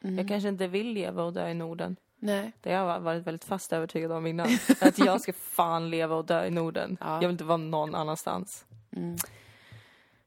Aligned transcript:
Jag 0.00 0.28
kanske 0.28 0.48
inte 0.48 0.66
vill 0.66 0.92
leva 0.92 1.22
och 1.22 1.32
dö 1.32 1.48
i 1.48 1.54
Norden. 1.54 1.96
Nej. 2.18 2.52
Det 2.60 2.74
har 2.74 2.92
jag 2.92 3.00
varit 3.00 3.26
väldigt 3.26 3.44
fast 3.44 3.72
övertygad 3.72 4.12
om 4.12 4.26
innan. 4.26 4.46
Att 4.80 4.98
jag 4.98 5.20
ska 5.20 5.32
fan 5.32 5.90
leva 5.90 6.16
och 6.16 6.24
dö 6.24 6.46
i 6.46 6.50
Norden. 6.50 6.96
Ja. 7.00 7.14
Jag 7.14 7.20
vill 7.20 7.30
inte 7.30 7.44
vara 7.44 7.56
någon 7.56 7.94
annanstans. 7.94 8.64
Mm. 8.96 9.16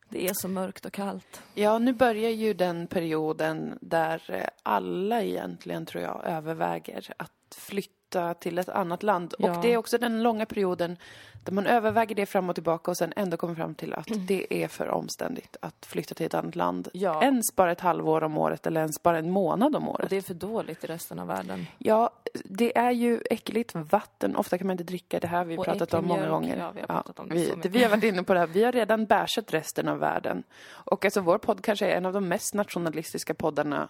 Det 0.09 0.27
är 0.27 0.33
så 0.33 0.47
mörkt 0.47 0.85
och 0.85 0.93
kallt. 0.93 1.41
Ja, 1.53 1.79
nu 1.79 1.93
börjar 1.93 2.29
ju 2.29 2.53
den 2.53 2.87
perioden 2.87 3.77
där 3.81 4.21
eh, 4.27 4.47
alla 4.63 5.23
egentligen, 5.23 5.85
tror 5.85 6.03
jag, 6.03 6.21
överväger 6.25 7.13
att 7.17 7.55
flytta 7.55 8.00
till 8.39 8.57
ett 8.57 8.69
annat 8.69 9.03
land. 9.03 9.33
Ja. 9.39 9.55
Och 9.55 9.61
det 9.61 9.73
är 9.73 9.77
också 9.77 9.97
den 9.97 10.23
långa 10.23 10.45
perioden 10.45 10.97
där 11.43 11.51
man 11.53 11.67
överväger 11.67 12.15
det 12.15 12.25
fram 12.25 12.49
och 12.49 12.55
tillbaka 12.55 12.91
och 12.91 12.97
sen 12.97 13.13
ändå 13.15 13.37
kommer 13.37 13.55
fram 13.55 13.75
till 13.75 13.93
att 13.93 14.07
det 14.27 14.63
är 14.63 14.67
för 14.67 14.89
omständigt 14.89 15.57
att 15.61 15.85
flytta 15.85 16.15
till 16.15 16.25
ett 16.25 16.33
annat 16.33 16.55
land. 16.55 16.89
Ja. 16.93 17.23
Ens 17.23 17.55
bara 17.55 17.71
ett 17.71 17.79
halvår 17.79 18.23
om 18.23 18.37
året 18.37 18.67
eller 18.67 18.81
ens 18.81 19.03
bara 19.03 19.17
en 19.17 19.31
månad 19.31 19.75
om 19.75 19.89
Och 19.89 19.95
året. 19.95 20.09
det 20.09 20.17
är 20.17 20.21
för 20.21 20.33
dåligt 20.33 20.83
i 20.83 20.87
resten 20.87 21.19
av 21.19 21.27
världen. 21.27 21.65
Ja, 21.77 22.09
det 22.33 22.77
är 22.77 22.91
ju 22.91 23.21
äckligt 23.29 23.75
vatten. 23.75 24.35
Ofta 24.35 24.57
kan 24.57 24.67
man 24.67 24.73
inte 24.73 24.83
dricka 24.83 25.19
det 25.19 25.27
här. 25.27 25.45
Vi 25.45 25.55
har 25.55 25.59
Och 25.59 25.65
pratat 25.65 25.93
om 25.93 26.05
många 26.05 26.29
gånger. 26.29 26.57
Ja, 26.57 26.71
vi 26.71 26.79
har 26.79 26.87
pratat 26.87 27.19
om 27.19 27.29
det 27.29 27.35
vi, 27.35 27.69
vi 27.69 27.83
har 27.83 27.89
varit 27.89 28.03
inne 28.03 28.23
på 28.23 28.33
det 28.33 28.39
här. 28.39 28.47
Vi 28.47 28.63
har 28.63 28.71
redan 28.71 29.05
bärsat 29.05 29.53
resten 29.53 29.87
av 29.87 29.99
världen. 29.99 30.43
Och 30.69 31.05
alltså 31.05 31.21
vår 31.21 31.37
podd 31.37 31.63
kanske 31.63 31.85
är 31.91 31.97
en 31.97 32.05
av 32.05 32.13
de 32.13 32.27
mest 32.27 32.53
nationalistiska 32.53 33.33
poddarna 33.33 33.89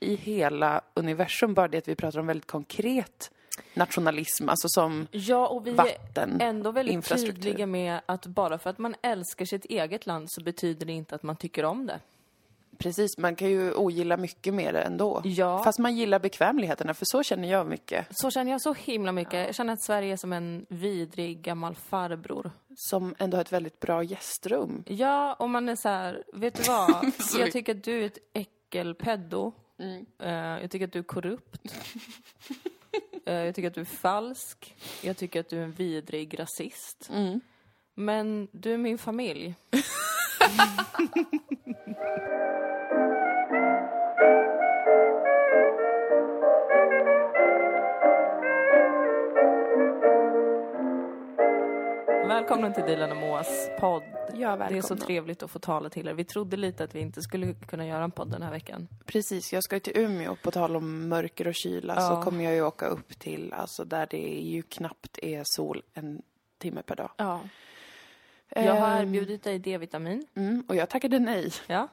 i 0.00 0.14
hela 0.16 0.80
universum. 0.94 1.54
Bara 1.54 1.68
det 1.68 1.78
att 1.78 1.88
vi 1.88 1.94
pratar 1.94 2.18
om 2.18 2.26
väldigt 2.26 2.46
konkret 2.46 3.30
nationalism, 3.74 4.48
alltså 4.48 4.68
som 4.68 5.06
Ja, 5.10 5.46
och 5.46 5.66
vi 5.66 5.70
vatten, 5.70 6.40
är 6.40 6.46
ändå 6.46 6.70
väldigt 6.70 7.08
tydliga 7.08 7.66
med 7.66 8.00
att 8.06 8.26
bara 8.26 8.58
för 8.58 8.70
att 8.70 8.78
man 8.78 8.94
älskar 9.02 9.44
sitt 9.44 9.64
eget 9.64 10.06
land 10.06 10.26
så 10.30 10.42
betyder 10.42 10.86
det 10.86 10.92
inte 10.92 11.14
att 11.14 11.22
man 11.22 11.36
tycker 11.36 11.64
om 11.64 11.86
det. 11.86 12.00
Precis, 12.78 13.18
man 13.18 13.36
kan 13.36 13.50
ju 13.50 13.72
ogilla 13.74 14.16
mycket 14.16 14.54
mer 14.54 14.74
ändå. 14.74 15.20
Ja. 15.24 15.64
Fast 15.64 15.78
man 15.78 15.96
gillar 15.96 16.18
bekvämligheterna, 16.18 16.94
för 16.94 17.04
så 17.04 17.22
känner 17.22 17.50
jag 17.50 17.66
mycket. 17.66 18.06
Så 18.10 18.30
känner 18.30 18.52
jag 18.52 18.60
så 18.60 18.74
himla 18.74 19.12
mycket. 19.12 19.46
Jag 19.46 19.54
känner 19.54 19.72
att 19.72 19.82
Sverige 19.82 20.12
är 20.12 20.16
som 20.16 20.32
en 20.32 20.66
vidrig 20.68 21.42
gammal 21.42 21.74
farbror. 21.74 22.50
Som 22.76 23.14
ändå 23.18 23.36
har 23.36 23.42
ett 23.42 23.52
väldigt 23.52 23.80
bra 23.80 24.02
gästrum. 24.02 24.84
Ja, 24.86 25.34
och 25.34 25.50
man 25.50 25.68
är 25.68 25.76
så 25.76 25.88
här, 25.88 26.22
vet 26.32 26.54
du 26.54 26.62
vad? 26.62 27.12
Jag 27.38 27.52
tycker 27.52 27.74
att 27.74 27.84
du 27.84 28.02
är 28.02 28.06
ett 28.06 28.18
äckelpeddo. 28.32 29.52
Eh, 30.18 30.32
jag 30.32 30.70
tycker 30.70 30.86
att 30.86 30.92
du 30.92 30.98
är 30.98 31.02
korrupt. 31.02 31.74
Eh, 33.26 33.34
jag 33.34 33.54
tycker 33.54 33.68
att 33.68 33.74
du 33.74 33.80
är 33.80 33.84
falsk. 33.84 34.76
Jag 35.02 35.16
tycker 35.16 35.40
att 35.40 35.48
du 35.48 35.58
är 35.58 35.64
en 35.64 35.72
vidrig 35.72 36.40
rasist. 36.40 37.10
Men 37.94 38.48
du 38.52 38.72
är 38.72 38.78
min 38.78 38.98
familj. 38.98 39.54
Välkommen 52.32 52.74
till 52.74 52.82
Dilan 52.84 53.10
och 53.10 53.16
Moas 53.16 53.70
podd. 53.80 54.02
Ja, 54.34 54.56
Det 54.56 54.64
är 54.64 54.68
så 54.68 54.72
välkomna. 54.74 55.04
trevligt 55.04 55.42
att 55.42 55.50
få 55.50 55.58
tala 55.58 55.90
till 55.90 56.08
er. 56.08 56.12
Vi 56.14 56.24
trodde 56.24 56.56
lite 56.56 56.84
att 56.84 56.94
vi 56.94 57.00
inte 57.00 57.22
skulle 57.22 57.54
kunna 57.54 57.86
göra 57.86 58.04
en 58.04 58.10
podd 58.10 58.30
den 58.30 58.42
här 58.42 58.50
veckan. 58.50 58.88
Precis, 59.06 59.52
jag 59.52 59.62
ska 59.64 59.76
ju 59.76 59.80
till 59.80 59.96
Umeå. 59.98 60.36
På 60.42 60.50
tal 60.50 60.76
om 60.76 61.08
mörker 61.08 61.46
och 61.48 61.54
kyla 61.54 61.94
Ja. 61.94 62.00
så 62.00 62.22
kommer 62.22 62.44
jag 62.44 62.54
ju 62.54 62.62
åka 62.62 62.86
upp 62.86 63.18
till, 63.18 63.52
alltså 63.52 63.84
där 63.84 64.06
det 64.10 64.18
ju 64.40 64.62
knappt 64.62 65.18
är 65.22 65.42
sol 65.44 65.82
en 65.94 66.22
timme 66.58 66.82
per 66.82 66.96
dag. 66.96 67.10
Ja. 67.16 67.40
Jag 68.48 68.74
har 68.74 68.90
Ehm, 68.96 69.08
erbjudit 69.08 69.42
dig 69.42 69.58
D-vitamin. 69.58 70.26
Mm, 70.34 70.64
och 70.68 70.76
jag 70.76 70.88
tackade 70.88 71.18
nej. 71.18 71.50
Ja. 71.66 71.88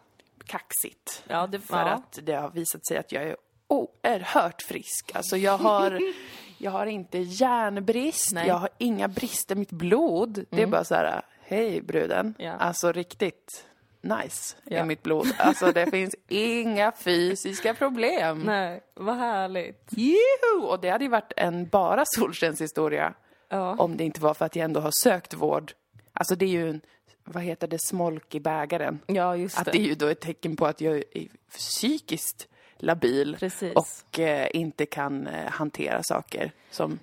Kaxigt. 0.45 1.23
Ja, 1.27 1.47
det, 1.47 1.59
För 1.59 1.77
ja. 1.77 1.85
att 1.85 2.19
det 2.23 2.33
har 2.35 2.49
visat 2.49 2.85
sig 2.87 2.97
att 2.97 3.11
jag 3.11 3.23
är 3.23 3.37
oerhört 3.67 4.61
frisk. 4.61 5.11
Alltså 5.13 5.37
jag 5.37 5.57
har, 5.57 5.99
jag 6.61 6.71
har 6.71 6.85
inte 6.85 7.17
järnbrist, 7.17 8.31
Nej. 8.33 8.47
jag 8.47 8.55
har 8.55 8.69
inga 8.77 9.07
brister 9.07 9.55
i 9.55 9.59
mitt 9.59 9.71
blod. 9.71 10.45
Det 10.49 10.61
är 10.61 10.67
bara 10.67 10.83
så 10.83 10.95
här, 10.95 11.21
hej 11.41 11.81
bruden. 11.81 12.33
Ja. 12.37 12.51
Alltså 12.53 12.91
riktigt 12.91 13.65
nice 14.01 14.55
Ja. 14.63 14.77
är 14.77 14.83
mitt 14.85 15.03
blod. 15.03 15.27
Alltså 15.37 15.71
det 15.71 15.91
finns 15.91 16.15
inga 16.27 16.91
fysiska 16.91 17.73
problem. 17.73 18.39
Nej, 18.45 18.81
vad 18.93 19.15
härligt. 19.15 19.87
Juhu! 19.89 20.67
Och 20.67 20.79
det 20.81 20.89
hade 20.89 21.03
ju 21.03 21.09
varit 21.09 21.33
en 21.37 21.67
bara 21.67 22.03
solskenshistoria 22.05 23.13
Ja. 23.49 23.75
om 23.77 23.97
det 23.97 24.03
inte 24.03 24.21
var 24.21 24.33
för 24.33 24.45
att 24.45 24.55
jag 24.55 24.63
ändå 24.65 24.79
har 24.79 24.91
sökt 25.03 25.33
vård. 25.33 25.73
Alltså 26.13 26.35
det 26.35 26.45
är 26.45 26.49
ju 26.49 26.69
en, 26.69 26.81
vad 27.23 27.43
heter 27.43 27.67
det, 27.67 27.77
smolk 27.81 28.35
i 28.35 28.39
bägaren. 28.39 28.99
Ja, 29.07 29.35
just 29.35 29.57
Att 29.59 29.65
det. 29.65 29.71
det 29.71 29.77
är 29.79 29.83
ju 29.87 29.95
då 29.95 30.07
ett 30.07 30.19
tecken 30.19 30.55
på 30.55 30.65
att 30.65 30.81
jag 30.81 30.95
är 30.97 31.27
psykiskt 31.51 32.47
labil 32.79 33.37
Precis. 33.39 33.73
och 33.75 34.19
eh, 34.19 34.47
inte 34.53 34.85
kan 34.85 35.27
eh, 35.27 35.49
hantera 35.51 36.03
saker 36.03 36.51
som 36.71 36.99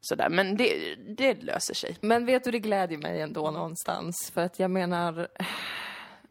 sådär. 0.00 0.28
Men 0.28 0.56
det, 0.56 0.94
det 0.94 1.42
löser 1.42 1.74
sig. 1.74 1.96
Men 2.00 2.26
vet 2.26 2.44
du, 2.44 2.50
det 2.50 2.58
glädjer 2.58 2.98
mig 2.98 3.20
ändå 3.20 3.50
någonstans. 3.50 4.30
För 4.30 4.40
att 4.40 4.58
jag 4.58 4.70
menar, 4.70 5.28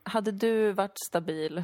hade 0.04 0.32
du 0.32 0.72
varit 0.72 1.00
stabil, 1.08 1.64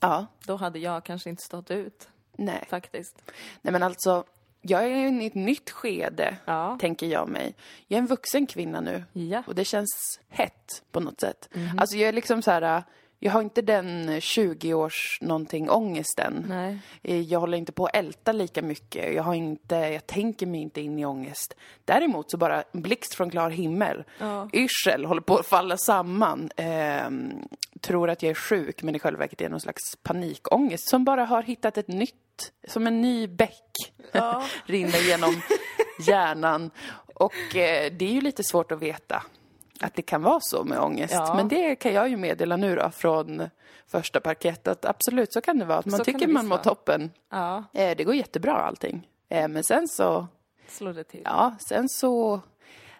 Ja, 0.00 0.26
då 0.46 0.56
hade 0.56 0.78
jag 0.78 1.04
kanske 1.04 1.30
inte 1.30 1.42
stått 1.42 1.70
ut. 1.70 2.08
nej. 2.36 2.64
Faktiskt. 2.70 3.22
Nej 3.62 3.72
men 3.72 3.82
alltså, 3.82 4.24
jag 4.62 4.84
är 4.84 5.20
i 5.22 5.26
ett 5.26 5.34
nytt 5.34 5.70
skede, 5.70 6.36
Ja. 6.44 6.78
tänker 6.80 7.06
jag 7.06 7.28
mig. 7.28 7.54
Jag 7.86 7.96
är 7.98 8.02
en 8.02 8.06
vuxen 8.06 8.46
kvinna 8.46 8.80
nu. 8.80 9.04
Ja. 9.12 9.42
Och 9.46 9.54
det 9.54 9.64
känns 9.64 10.20
hett 10.28 10.82
på 10.92 11.00
något 11.00 11.20
sätt. 11.20 11.48
Mhm. 11.54 11.78
Alltså 11.78 11.96
jag 11.96 12.08
är 12.08 12.12
liksom 12.12 12.42
så 12.42 12.50
här, 12.50 12.82
jag 13.20 13.32
har 13.32 13.42
inte 13.42 13.62
den 13.62 14.10
20-års 14.10 15.18
någonting 15.20 15.70
ångesten. 15.70 16.44
Nej. 16.48 16.78
Eh, 17.02 17.20
Jag 17.20 17.40
håller 17.40 17.58
inte 17.58 17.72
på 17.72 17.86
att 17.86 17.96
älta 17.96 18.32
lika 18.32 18.62
mycket. 18.62 19.14
Jag 19.14 19.22
har 19.22 19.34
inte, 19.34 19.74
jag 19.76 20.06
tänker 20.06 20.46
mig 20.46 20.60
inte 20.60 20.80
in 20.80 20.98
i 20.98 21.04
ångest. 21.04 21.54
Däremot 21.84 22.30
så 22.30 22.36
bara 22.36 22.62
en 22.72 22.82
blixt 22.82 23.14
från 23.14 23.30
klar 23.30 23.50
himmel. 23.50 24.04
Ja. 24.18 24.48
Yrsel 24.52 25.04
håller 25.04 25.20
på 25.20 25.36
att 25.36 25.46
falla 25.46 25.76
samman. 25.76 26.50
Ehm, 26.56 27.32
tror 27.80 28.10
att 28.10 28.22
jag 28.22 28.30
är 28.30 28.34
sjuk 28.34 28.82
men 28.82 28.94
i 28.94 28.98
själva 28.98 29.18
verket 29.18 29.40
är 29.40 29.44
det 29.44 29.50
någon 29.50 29.60
slags 29.60 29.96
panikångest 30.02 30.88
som 30.90 31.04
bara 31.04 31.24
har 31.24 31.42
hittat 31.42 31.78
ett 31.78 31.88
nytt, 31.88 32.52
som 32.68 32.86
en 32.86 33.00
ny 33.00 33.26
bäck 33.26 33.92
Ja. 34.12 34.44
rinner 34.66 35.08
genom 35.08 35.40
hjärnan. 36.06 36.70
Och 37.14 37.56
eh, 37.56 37.92
det 37.92 38.04
är 38.04 38.12
ju 38.12 38.20
lite 38.20 38.44
svårt 38.44 38.72
att 38.72 38.82
veta 38.82 39.22
att 39.80 39.94
det 39.94 40.02
kan 40.02 40.22
vara 40.22 40.40
så 40.40 40.64
med 40.64 40.78
ångest. 40.80 41.14
Ja. 41.14 41.34
Men 41.34 41.48
det 41.48 41.76
kan 41.76 41.92
jag 41.92 42.08
ju 42.08 42.16
meddela 42.16 42.56
nu 42.56 42.76
då 42.76 42.90
från 42.90 43.50
första 43.86 44.20
parkett 44.20 44.68
att 44.68 44.84
absolut 44.84 45.32
så 45.32 45.40
kan 45.40 45.58
det 45.58 45.64
vara. 45.64 45.78
Att 45.78 45.86
man 45.86 45.98
Så 45.98 46.04
tycker 46.04 46.28
man 46.28 46.46
mår 46.46 46.56
toppen. 46.58 47.10
Ja, 47.30 47.64
Eh, 47.72 47.96
det 47.96 48.04
går 48.04 48.14
jättebra 48.14 48.52
allting. 48.52 49.08
Eh, 49.28 49.48
men 49.48 49.64
sen 49.64 49.88
så, 49.88 50.26
slå 50.68 50.92
det 50.92 51.04
till. 51.04 51.22
ja, 51.24 51.54
sen 51.60 51.88
så 51.88 52.40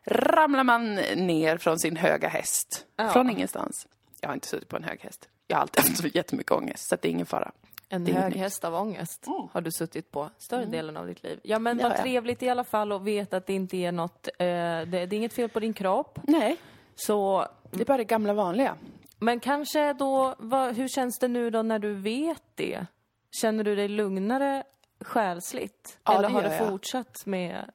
ramlar 0.05 0.65
man 0.65 0.95
ner 1.15 1.57
från 1.59 1.79
sin 1.79 1.97
höga 1.97 2.29
häst. 2.29 2.87
Ja. 2.97 3.09
Från 3.09 3.31
ingenstans. 3.31 3.87
Jag 4.21 4.29
har 4.29 4.35
inte 4.35 4.47
suttit 4.49 4.69
på 4.69 4.77
en 4.77 4.85
hög 4.85 5.01
häst. 5.01 5.29
Jag 5.47 5.57
har 5.57 5.63
alltid 5.63 5.85
haft 5.85 6.05
jättemycket 6.15 6.53
ångest, 6.53 6.89
så 6.89 6.97
det 6.97 7.09
är 7.09 7.11
ingen 7.11 7.27
fara. 7.27 7.53
En 7.89 8.05
Det 8.05 8.13
hög 8.13 8.37
häst 8.37 8.65
av 8.65 8.75
ångest 8.75 9.27
har 9.53 9.61
du 9.61 9.71
suttit 9.73 10.11
på 10.11 10.31
större 10.39 10.65
delen 10.65 10.97
av 10.97 11.07
ditt 11.07 11.23
liv. 11.23 11.41
Ja, 11.43 11.59
men 11.59 11.79
vad 11.79 11.97
trevligt 11.97 12.43
i 12.43 12.49
alla 12.49 12.65
fall 12.65 12.93
att 12.93 13.03
veta 13.03 13.37
att 13.37 13.47
det 13.47 13.53
inte 13.53 13.77
är 13.77 13.93
något, 13.93 14.29
eh, 14.39 14.47
det, 14.47 14.85
det 14.87 14.97
är 14.97 15.15
inget 15.15 15.33
fel 15.33 15.49
på 15.49 15.61
din 15.61 15.73
kropp. 15.75 16.19
Nej, 16.23 16.57
Så 16.97 17.47
det 17.71 17.81
är 17.81 17.85
bara 17.85 17.99
det 17.99 18.05
gamla 18.05 18.33
vanliga. 18.33 18.77
Men 19.19 19.41
kanske 19.41 19.93
då, 19.93 20.35
vad, 20.39 20.77
hur 20.77 20.89
känns 20.89 21.19
det 21.19 21.29
nu 21.29 21.51
då 21.51 21.63
när 21.63 21.79
du 21.79 21.95
vet 21.95 22.43
det? 22.55 22.87
Känner 23.41 23.65
du 23.65 23.77
dig 23.77 23.89
lugnare 23.89 24.63
själsligt? 25.01 25.99
Ja, 26.05 26.19
Eller 26.19 26.29
har 26.29 26.43
du 26.43 26.51
fortsatt 26.71 27.27
med... 27.27 27.71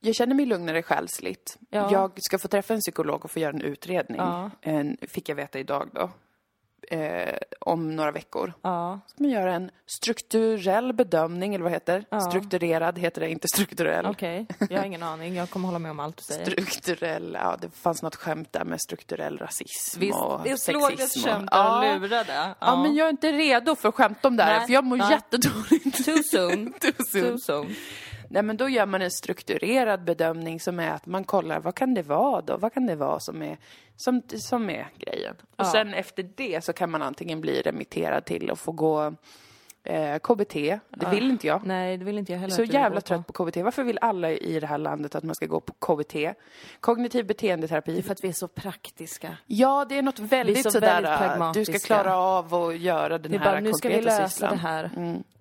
Jag 0.00 0.14
känner 0.14 0.34
mig 0.34 0.46
lugnare 0.46 0.82
själsligt. 0.82 1.58
Ja. 1.70 1.92
Jag 1.92 2.12
ska 2.16 2.38
få 2.38 2.48
träffa 2.48 2.74
en 2.74 2.80
psykolog 2.80 3.24
och 3.24 3.30
få 3.30 3.38
göra 3.38 3.52
en 3.52 3.60
utredning. 3.60 4.18
Ja. 4.20 4.50
En, 4.60 4.96
fick 5.02 5.28
jag 5.28 5.36
veta 5.36 5.58
idag 5.58 5.88
då. 5.92 6.10
Eh, 6.90 7.34
om 7.60 7.96
några 7.96 8.10
veckor. 8.12 8.52
Ja, 8.62 9.00
Ska 9.06 9.22
man 9.22 9.30
göra 9.30 9.54
en 9.54 9.70
strukturell 9.86 10.92
bedömning, 10.92 11.54
eller 11.54 11.62
vad 11.64 11.72
heter 11.72 12.04
Ja. 12.10 12.20
Strukturerad 12.20 12.98
heter 12.98 13.20
det, 13.20 13.30
inte 13.30 13.48
strukturell. 13.48 14.06
okej. 14.06 14.46
Jag 14.70 14.78
har 14.78 14.84
ingen 14.84 15.02
aning. 15.02 15.34
Jag 15.34 15.50
kommer 15.50 15.66
hålla 15.68 15.78
med 15.78 15.90
om 15.90 16.00
allt 16.00 16.16
du 16.16 16.22
säger. 16.22 16.44
Strukturell, 16.50 17.38
ja 17.42 17.56
det 17.60 17.68
fanns 17.70 18.02
något 18.02 18.16
skämt 18.16 18.52
där 18.52 18.64
med 18.64 18.80
strukturell 18.80 19.38
rasism 19.38 20.00
Visst, 20.00 20.18
och 20.18 20.40
det 20.44 20.60
slog 20.60 20.82
ett 20.92 20.98
sexism. 20.98 21.28
skämt 21.28 21.50
och, 21.50 21.56
ja. 21.58 21.96
lurade. 21.98 22.34
Ja. 22.34 22.54
ja, 22.60 22.82
men 22.82 22.94
jag 22.94 23.06
är 23.06 23.10
inte 23.10 23.32
redo 23.32 23.76
för 23.76 23.90
skämt 23.92 24.24
om 24.24 24.36
det 24.36 24.42
här, 24.42 24.58
Nej, 24.58 24.66
för 24.66 24.74
jag 24.74 24.84
mår 24.84 24.96
nej. 24.96 25.10
jättedåligt. 25.10 26.04
Too 26.04 26.22
soon. 26.22 26.72
Too 26.80 26.92
soon. 27.12 27.22
Too 27.22 27.38
soon. 27.38 27.74
Nej, 28.34 28.42
men 28.42 28.56
då 28.56 28.68
gör 28.68 28.86
man 28.86 29.02
en 29.02 29.10
strukturerad 29.10 30.04
bedömning 30.04 30.60
som 30.60 30.80
är 30.80 30.90
att 30.90 31.06
man 31.06 31.24
kollar 31.24 31.60
vad 31.60 31.74
kan 31.74 31.94
det 31.94 32.02
vara 32.02 32.40
då? 32.40 32.56
Vad 32.56 32.72
kan 32.74 32.86
det 32.86 32.96
vara 32.96 33.20
som 33.20 33.42
är, 33.42 33.56
som, 33.96 34.22
som 34.28 34.70
är 34.70 34.86
grejen? 34.98 35.34
Och 35.40 35.54
Ja. 35.56 35.64
sen 35.72 35.94
efter 35.94 36.30
det 36.36 36.64
så 36.64 36.72
kan 36.72 36.90
man 36.90 37.02
antingen 37.02 37.40
bli 37.40 37.62
remitterad 37.62 38.24
till 38.24 38.50
och 38.50 38.58
få 38.58 38.72
gå 38.72 39.14
Eh, 39.86 40.18
KBT, 40.18 40.54
det 40.90 41.10
vill 41.10 41.30
inte 41.30 41.46
jag. 41.46 41.66
Nej, 41.66 41.96
det 41.96 42.04
vill 42.04 42.18
inte 42.18 42.32
jag 42.32 42.38
heller 42.38 42.54
Så 42.54 42.62
jävla 42.64 43.00
trött 43.00 43.26
på. 43.26 43.32
på 43.32 43.44
KBT. 43.44 43.56
Varför 43.62 43.82
vill 43.84 43.98
alla 44.00 44.30
i 44.30 44.60
det 44.60 44.66
här 44.66 44.78
landet 44.78 45.14
att 45.14 45.24
man 45.24 45.34
ska 45.34 45.46
gå 45.46 45.60
på 45.60 45.72
KBT? 45.72 46.34
Kognitiv 46.80 47.26
beteendeterapi. 47.26 48.02
För 48.02 48.12
att 48.12 48.24
vi 48.24 48.28
är 48.28 48.32
så 48.32 48.48
praktiska. 48.48 49.36
Ja, 49.46 49.86
det 49.88 49.98
är 49.98 50.02
något 50.02 50.18
väldigt 50.18 50.62
så 50.62 50.70
sådär, 50.70 51.02
väldigt 51.02 51.54
du 51.72 51.78
ska 51.78 51.86
klara 51.86 52.16
av 52.16 52.54
att 52.54 52.78
göra 52.78 53.18
den 53.18 53.30
Det 53.30 53.36
är 53.36 53.40
här 53.40 53.52
bara, 53.52 53.60
nu 53.60 53.72
ska 53.72 53.88
vi 53.88 53.94
konkreta 53.94 54.16
lösa 54.18 54.28
sysslan. 54.28 54.50
det 54.52 54.58
här. 54.58 54.90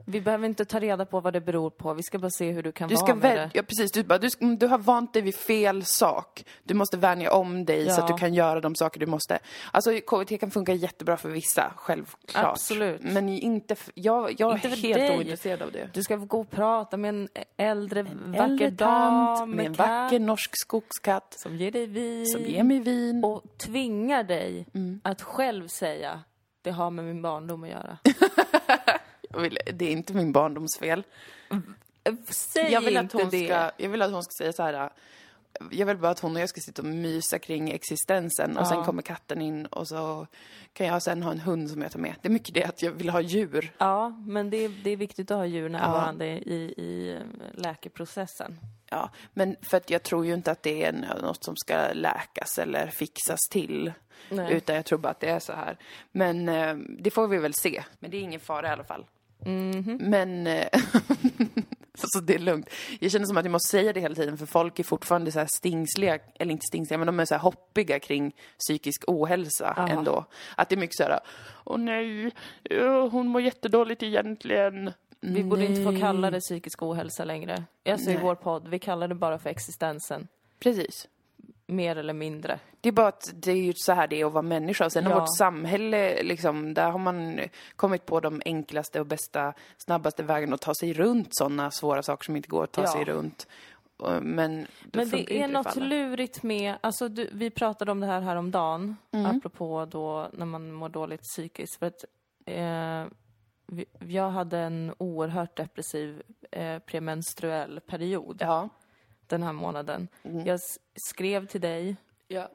Vi 0.06 0.22
behöver 0.22 0.46
inte 0.46 0.66
ta 0.66 0.80
reda 0.80 1.06
på 1.06 1.20
vad 1.20 1.34
det 1.34 1.42
beror 1.42 1.70
på. 1.70 1.94
Vi 1.94 2.04
ska 2.04 2.20
bara 2.20 2.30
se 2.30 2.52
hur 2.52 2.64
du 2.64 2.72
kan 2.72 2.90
Du 2.90 2.96
vara 2.96 3.06
ska 3.06 3.16
med 3.16 3.38
det. 3.38 3.50
ja 3.54 3.64
precis, 3.64 3.92
du, 3.92 4.04
bara, 4.04 4.18
du, 4.20 4.30
du 4.58 4.68
har 4.68 4.78
vant 4.78 5.14
dig 5.14 5.22
vid 5.22 5.36
fel 5.36 5.86
sak. 5.86 6.46
Du 6.64 6.74
måste 6.74 6.98
vänja 6.98 7.32
om 7.32 7.66
dig 7.66 7.90
så 7.90 8.00
Ja. 8.00 8.04
att 8.04 8.08
du 8.08 8.14
kan 8.18 8.34
göra 8.34 8.60
de 8.62 8.76
saker 8.76 9.00
du 9.00 9.06
måste. 9.06 9.40
Alltså 9.72 9.92
KBT 10.00 10.38
kan 10.40 10.52
funka 10.52 10.74
jättebra 10.74 11.18
för 11.18 11.30
vissa, 11.30 11.74
självklart. 11.76 12.46
Absolut. 12.46 13.04
Men 13.04 13.30
inte 13.30 13.76
för, 13.76 13.94
jag, 13.96 14.36
jag 14.38 14.56
Inte 14.56 14.68
är 14.68 14.76
helt 14.76 14.96
dig. 15.00 15.18
ointresserad 15.18 15.62
av 15.62 15.72
det. 15.72 15.90
Du 15.94 16.04
ska 16.04 16.16
gå 16.16 16.40
och 16.42 16.50
prata 16.52 16.98
med 16.98 17.10
en 17.10 17.30
äldre, 17.58 18.04
vacker 18.04 18.44
Äldre 18.44 18.70
dam 18.70 19.36
tant 19.38 19.56
med 19.56 19.66
en 19.66 19.76
katt 19.76 19.88
vacker 19.88 20.20
norsk 20.20 20.52
skogskatt 20.54 21.36
som 21.40 21.56
ger 21.58 21.72
dig 21.72 21.86
vin 21.86 22.26
som 22.26 22.42
ger 22.42 22.64
mig 22.64 22.80
vin. 22.80 23.24
och 23.24 23.44
tvingar 23.58 24.24
dig 24.24 24.66
Mm. 24.74 25.00
att 25.04 25.22
själv 25.22 25.68
säga 25.68 26.20
det 26.62 26.72
har 26.72 26.90
med 26.90 27.06
min 27.06 27.22
barndom 27.22 27.64
att 27.64 27.70
göra. 27.70 27.98
Det 29.74 29.86
är 29.86 29.92
inte 29.92 30.14
min 30.14 30.32
barndomsfel. 30.32 31.04
Säg 32.30 32.72
Jag 32.72 32.82
vill, 32.82 32.98
att 32.98 33.04
inte 33.04 33.18
hon 33.18 33.30
det. 33.30 33.46
ska, 33.48 33.72
jag 33.78 33.90
vill 33.90 34.02
att 34.02 34.12
hon 34.12 34.24
ska 34.24 34.32
säga 34.38 34.54
så 34.54 34.64
här. 34.64 34.90
Jag 35.72 35.86
vill 35.86 35.98
bara 35.98 36.12
att 36.12 36.20
hon 36.20 36.36
och 36.36 36.42
jag 36.42 36.50
ska 36.50 36.62
sitta 36.62 36.82
och 36.82 36.88
mysa 36.88 37.40
kring 37.40 37.72
existensen 37.72 38.58
och 38.58 38.68
sen 38.68 38.84
kommer 38.84 39.02
katten 39.02 39.42
in 39.42 39.66
och 39.66 39.88
så 39.88 40.28
kan 40.74 40.88
jag 40.88 41.04
sen 41.04 41.24
ha 41.24 41.32
en 41.32 41.40
hund 41.40 41.70
som 41.70 41.82
jag 41.82 41.92
tar 41.92 42.00
med. 42.00 42.16
Det 42.22 42.28
är 42.28 42.32
mycket 42.32 42.54
det 42.54 42.64
att 42.64 42.82
jag 42.82 42.92
vill 42.92 43.10
ha 43.10 43.22
djur. 43.22 43.72
Ja, 43.78 44.10
men 44.10 44.50
det 44.50 44.58
är, 44.58 44.70
det 44.84 44.90
är 44.90 44.98
viktigt 44.98 45.32
att 45.32 45.38
ha 45.38 45.46
djur 45.46 45.70
närvarande 45.70 46.26
i, 46.26 46.74
i 46.78 47.14
eh, 47.14 47.62
läkeprocessen. 47.62 48.60
Ja, 48.90 49.10
men 49.34 49.56
för 49.62 49.78
att 49.78 49.90
jag 49.90 50.04
tror 50.04 50.26
ju 50.26 50.34
inte 50.34 50.52
att 50.52 50.64
det 50.64 50.84
är 50.84 50.92
något 51.22 51.44
som 51.44 51.56
ska 51.56 51.94
läkas 51.94 52.58
eller 52.58 52.88
fixas 52.88 53.40
till. 53.52 53.94
Nej. 54.30 54.54
Utan 54.54 54.76
jag 54.76 54.86
tror 54.86 55.00
bara 55.00 55.10
att 55.10 55.20
det 55.20 55.30
är 55.30 55.40
så 55.40 55.54
här. 55.54 55.78
Men 56.12 56.50
eh, 56.50 56.76
det 57.00 57.12
får 57.12 57.28
vi 57.28 57.38
väl 57.38 57.54
se. 57.54 57.84
Men 58.00 58.12
det 58.12 58.18
är 58.18 58.22
ingen 58.22 58.40
fara 58.40 58.68
i 58.68 58.72
alla 58.72 58.84
fall. 58.84 59.06
Mhm. 59.46 59.98
Men... 60.02 60.48
Eh, 60.48 60.68
alltså 62.02 62.20
det 62.24 62.36
är 62.36 62.40
lugnt. 62.40 62.70
Jag 63.00 63.12
känner 63.12 63.26
som 63.26 63.38
att 63.38 63.46
jag 63.46 63.52
måste 63.52 63.70
säga 63.70 63.94
det 63.94 64.00
hela 64.00 64.16
tiden 64.16 64.38
för 64.38 64.46
folk 64.46 64.80
är 64.80 64.84
fortfarande 64.84 65.32
så 65.32 65.40
här 65.40 65.48
stingsliga, 65.58 66.20
eller 66.40 66.52
inte 66.52 66.66
stingsliga, 66.72 66.98
men 66.98 67.06
de 67.08 67.20
är 67.20 67.26
så 67.26 67.34
här 67.34 67.42
hoppiga 67.42 68.00
kring 68.00 68.36
psykisk 68.60 69.04
ohälsa 69.08 69.74
Ja. 69.78 69.88
ändå. 69.88 70.26
Att 70.58 70.70
det 70.70 70.76
är 70.76 70.80
mycket 70.80 70.98
så 70.98 71.04
här, 71.04 71.20
åh 71.64 71.78
nej, 71.78 72.32
ja, 72.64 73.08
hon 73.08 73.28
mår 73.28 73.42
jättedåligt 73.42 74.04
egentligen. 74.04 74.92
Vi 75.20 75.44
borde 75.44 75.66
inte 75.66 75.84
få 75.84 75.92
Nej. 75.92 76.02
kalla 76.02 76.32
det 76.32 76.40
psykisk 76.40 76.82
ohälsa 76.84 77.26
längre. 77.26 77.64
Alltså 77.86 78.10
i 78.10 78.14
Nej. 78.14 78.24
vår 78.24 78.36
podd, 78.36 78.68
vi 78.68 78.80
kallar 78.80 79.08
det 79.08 79.16
bara 79.16 79.40
för 79.40 79.50
existensen. 79.50 80.28
Precis. 80.60 81.08
Mer 81.76 81.96
eller 81.96 82.14
mindre. 82.14 82.60
Det 82.82 82.90
är 82.90 82.94
bara 82.94 83.08
att 83.08 83.32
det 83.34 83.52
är 83.52 83.56
ju 83.56 83.74
så 83.76 83.94
här 83.94 84.08
det 84.08 84.22
är 84.22 84.26
att 84.26 84.34
vara 84.34 84.42
människa. 84.42 84.86
Och 84.86 84.92
sen 84.92 85.04
har 85.06 85.12
Ja. 85.12 85.20
vårt 85.20 85.38
samhälle, 85.38 86.24
liksom, 86.24 86.74
där 86.74 86.92
har 86.92 87.00
man 87.00 87.40
kommit 87.76 88.06
på 88.06 88.20
de 88.20 88.42
enklaste 88.46 89.00
och 89.00 89.06
bästa, 89.06 89.54
snabbaste 89.78 90.24
vägen 90.24 90.54
att 90.54 90.62
ta 90.62 90.74
sig 90.76 90.94
runt 90.94 91.28
sådana 91.32 91.72
svåra 91.72 92.04
saker 92.04 92.26
som 92.26 92.36
inte 92.36 92.50
går 92.50 92.64
att 92.64 92.72
ta 92.72 92.82
Ja. 92.82 92.88
sig 92.88 93.04
runt. 93.06 93.48
Men, 94.22 94.68
det 94.86 94.98
Men 94.98 95.10
det 95.10 95.42
är 95.42 95.48
något 95.48 95.68
alla. 95.68 95.86
lurigt 95.86 96.44
med, 96.44 96.76
alltså 96.82 97.08
du, 97.10 97.30
vi 97.34 97.50
pratade 97.50 97.92
om 97.92 98.00
det 98.00 98.08
här 98.08 98.22
häromdagen, 98.22 98.96
Mm. 99.12 99.26
apropå 99.38 99.86
då 99.92 100.30
när 100.34 100.46
man 100.46 100.72
mår 100.72 100.90
dåligt 100.90 101.22
psykiskt. 101.22 101.80
För 101.80 101.86
att 101.86 102.06
eh, 102.46 103.06
jag 104.08 104.30
hade 104.30 104.58
en 104.60 104.94
oerhört 104.98 105.56
depressiv 105.58 106.22
eh, 106.52 106.80
premenstruell 106.80 107.80
period 107.80 108.38
Ja. 108.40 108.70
Den 109.28 109.44
här 109.44 109.54
månaden. 109.54 110.08
Jag 110.22 110.56
s- 110.56 110.80
skrev 111.10 111.46
till 111.48 111.62
dig 111.62 111.96
ja. 112.28 112.50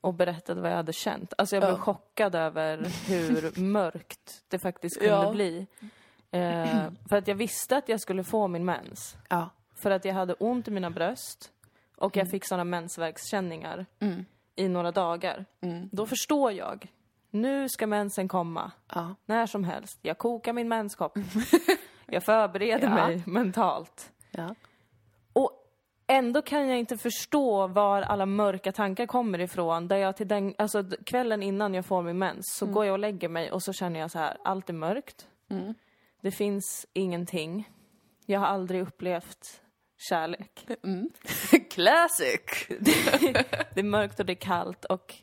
och 0.00 0.14
berättade 0.14 0.60
vad 0.60 0.70
jag 0.70 0.76
hade 0.76 0.92
känt. 0.92 1.32
Alltså 1.38 1.56
jag 1.56 1.62
blev 1.62 1.74
Ja. 1.74 1.78
chockad 1.78 2.34
över 2.34 2.78
hur 3.08 3.60
mörkt 3.62 4.42
det 4.48 4.58
faktiskt 4.58 4.98
kunde 4.98 5.14
Ja. 5.14 5.32
bli. 5.32 5.66
Eh, 6.30 6.88
för 7.08 7.16
att 7.16 7.28
jag 7.28 7.34
visste 7.34 7.76
att 7.76 7.88
jag 7.88 8.00
skulle 8.00 8.24
få 8.24 8.48
min 8.48 8.64
mens. 8.64 9.16
För 9.82 9.90
att 9.90 10.04
jag 10.04 10.14
hade 10.14 10.34
ont 10.34 10.68
i 10.68 10.70
mina 10.70 10.90
bröst 10.90 11.50
och 11.96 12.16
jag 12.16 12.30
fick 12.30 12.44
såna 12.48 12.64
mensvärkskänningar 12.64 13.86
Mm. 14.00 14.24
i 14.56 14.68
några 14.68 14.92
dagar. 14.92 15.44
Då 15.92 16.06
förstår 16.06 16.52
jag. 16.52 16.86
Nu 17.30 17.68
ska 17.68 17.86
mensen 17.86 18.28
komma. 18.28 18.70
När 19.26 19.46
som 19.46 19.64
helst. 19.64 19.98
Jag 20.02 20.18
kokar 20.18 20.52
min 20.52 20.68
menskopp. 20.68 21.18
jag 22.06 22.24
förbereder 22.24 22.88
mig 22.90 23.22
mentalt. 23.26 24.12
Ändå 26.12 26.42
kan 26.42 26.68
jag 26.68 26.78
inte 26.78 26.96
förstå 26.96 27.66
var 27.66 28.02
alla 28.02 28.26
mörka 28.26 28.72
tankar 28.72 29.06
kommer 29.06 29.38
ifrån. 29.40 29.88
Där 29.88 29.96
jag 29.96 30.16
till 30.16 30.28
den, 30.28 30.54
alltså 30.58 30.84
kvällen 31.06 31.42
innan 31.42 31.74
jag 31.74 31.86
får 31.86 32.02
min 32.02 32.18
mens 32.18 32.46
så 32.58 32.66
går 32.66 32.84
jag 32.84 32.92
och 32.92 32.98
lägger 32.98 33.28
mig 33.28 33.52
och 33.52 33.62
så 33.62 33.72
känner 33.72 34.00
jag 34.00 34.10
så 34.10 34.18
här, 34.18 34.36
allt 34.44 34.68
är 34.68 34.72
mörkt. 34.72 35.28
Det 36.20 36.30
finns 36.30 36.86
ingenting. 36.92 37.68
Jag 38.26 38.40
har 38.40 38.46
aldrig 38.46 38.82
upplevt 38.82 39.62
kärlek. 39.98 40.66
Classic! 41.70 42.40
Det 43.74 43.80
är 43.80 43.82
mörkt 43.82 44.20
och 44.20 44.26
det 44.26 44.32
är 44.32 44.34
kallt 44.34 44.84
och 44.84 45.14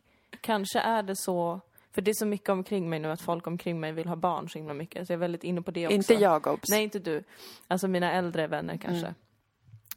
kanske 0.42 0.80
är 0.80 1.04
det 1.04 1.16
så, 1.16 1.62
för 1.92 2.02
det 2.02 2.12
är 2.12 2.16
så 2.20 2.26
mycket 2.26 2.50
omkring 2.50 2.90
mig 2.90 3.00
nu 3.00 3.12
att 3.12 3.22
folk 3.22 3.48
omkring 3.48 3.80
mig 3.80 3.92
vill 3.92 4.08
ha 4.08 4.16
barn 4.16 4.50
så 4.50 4.58
himla 4.58 4.74
mycket. 4.74 5.08
Så 5.08 5.14
jag 5.14 5.18
är 5.18 5.22
väldigt 5.22 5.44
inne 5.44 5.62
på 5.62 5.72
det 5.72 5.86
också. 5.88 5.96
Inte 5.96 6.14
jag, 6.14 6.48
Obs. 6.48 6.70
Nej, 6.70 6.84
inte 6.84 7.00
du. 7.00 7.24
Alltså 7.68 7.88
mina 7.88 8.12
äldre 8.12 8.48
vänner 8.48 8.78
kanske. 8.78 9.14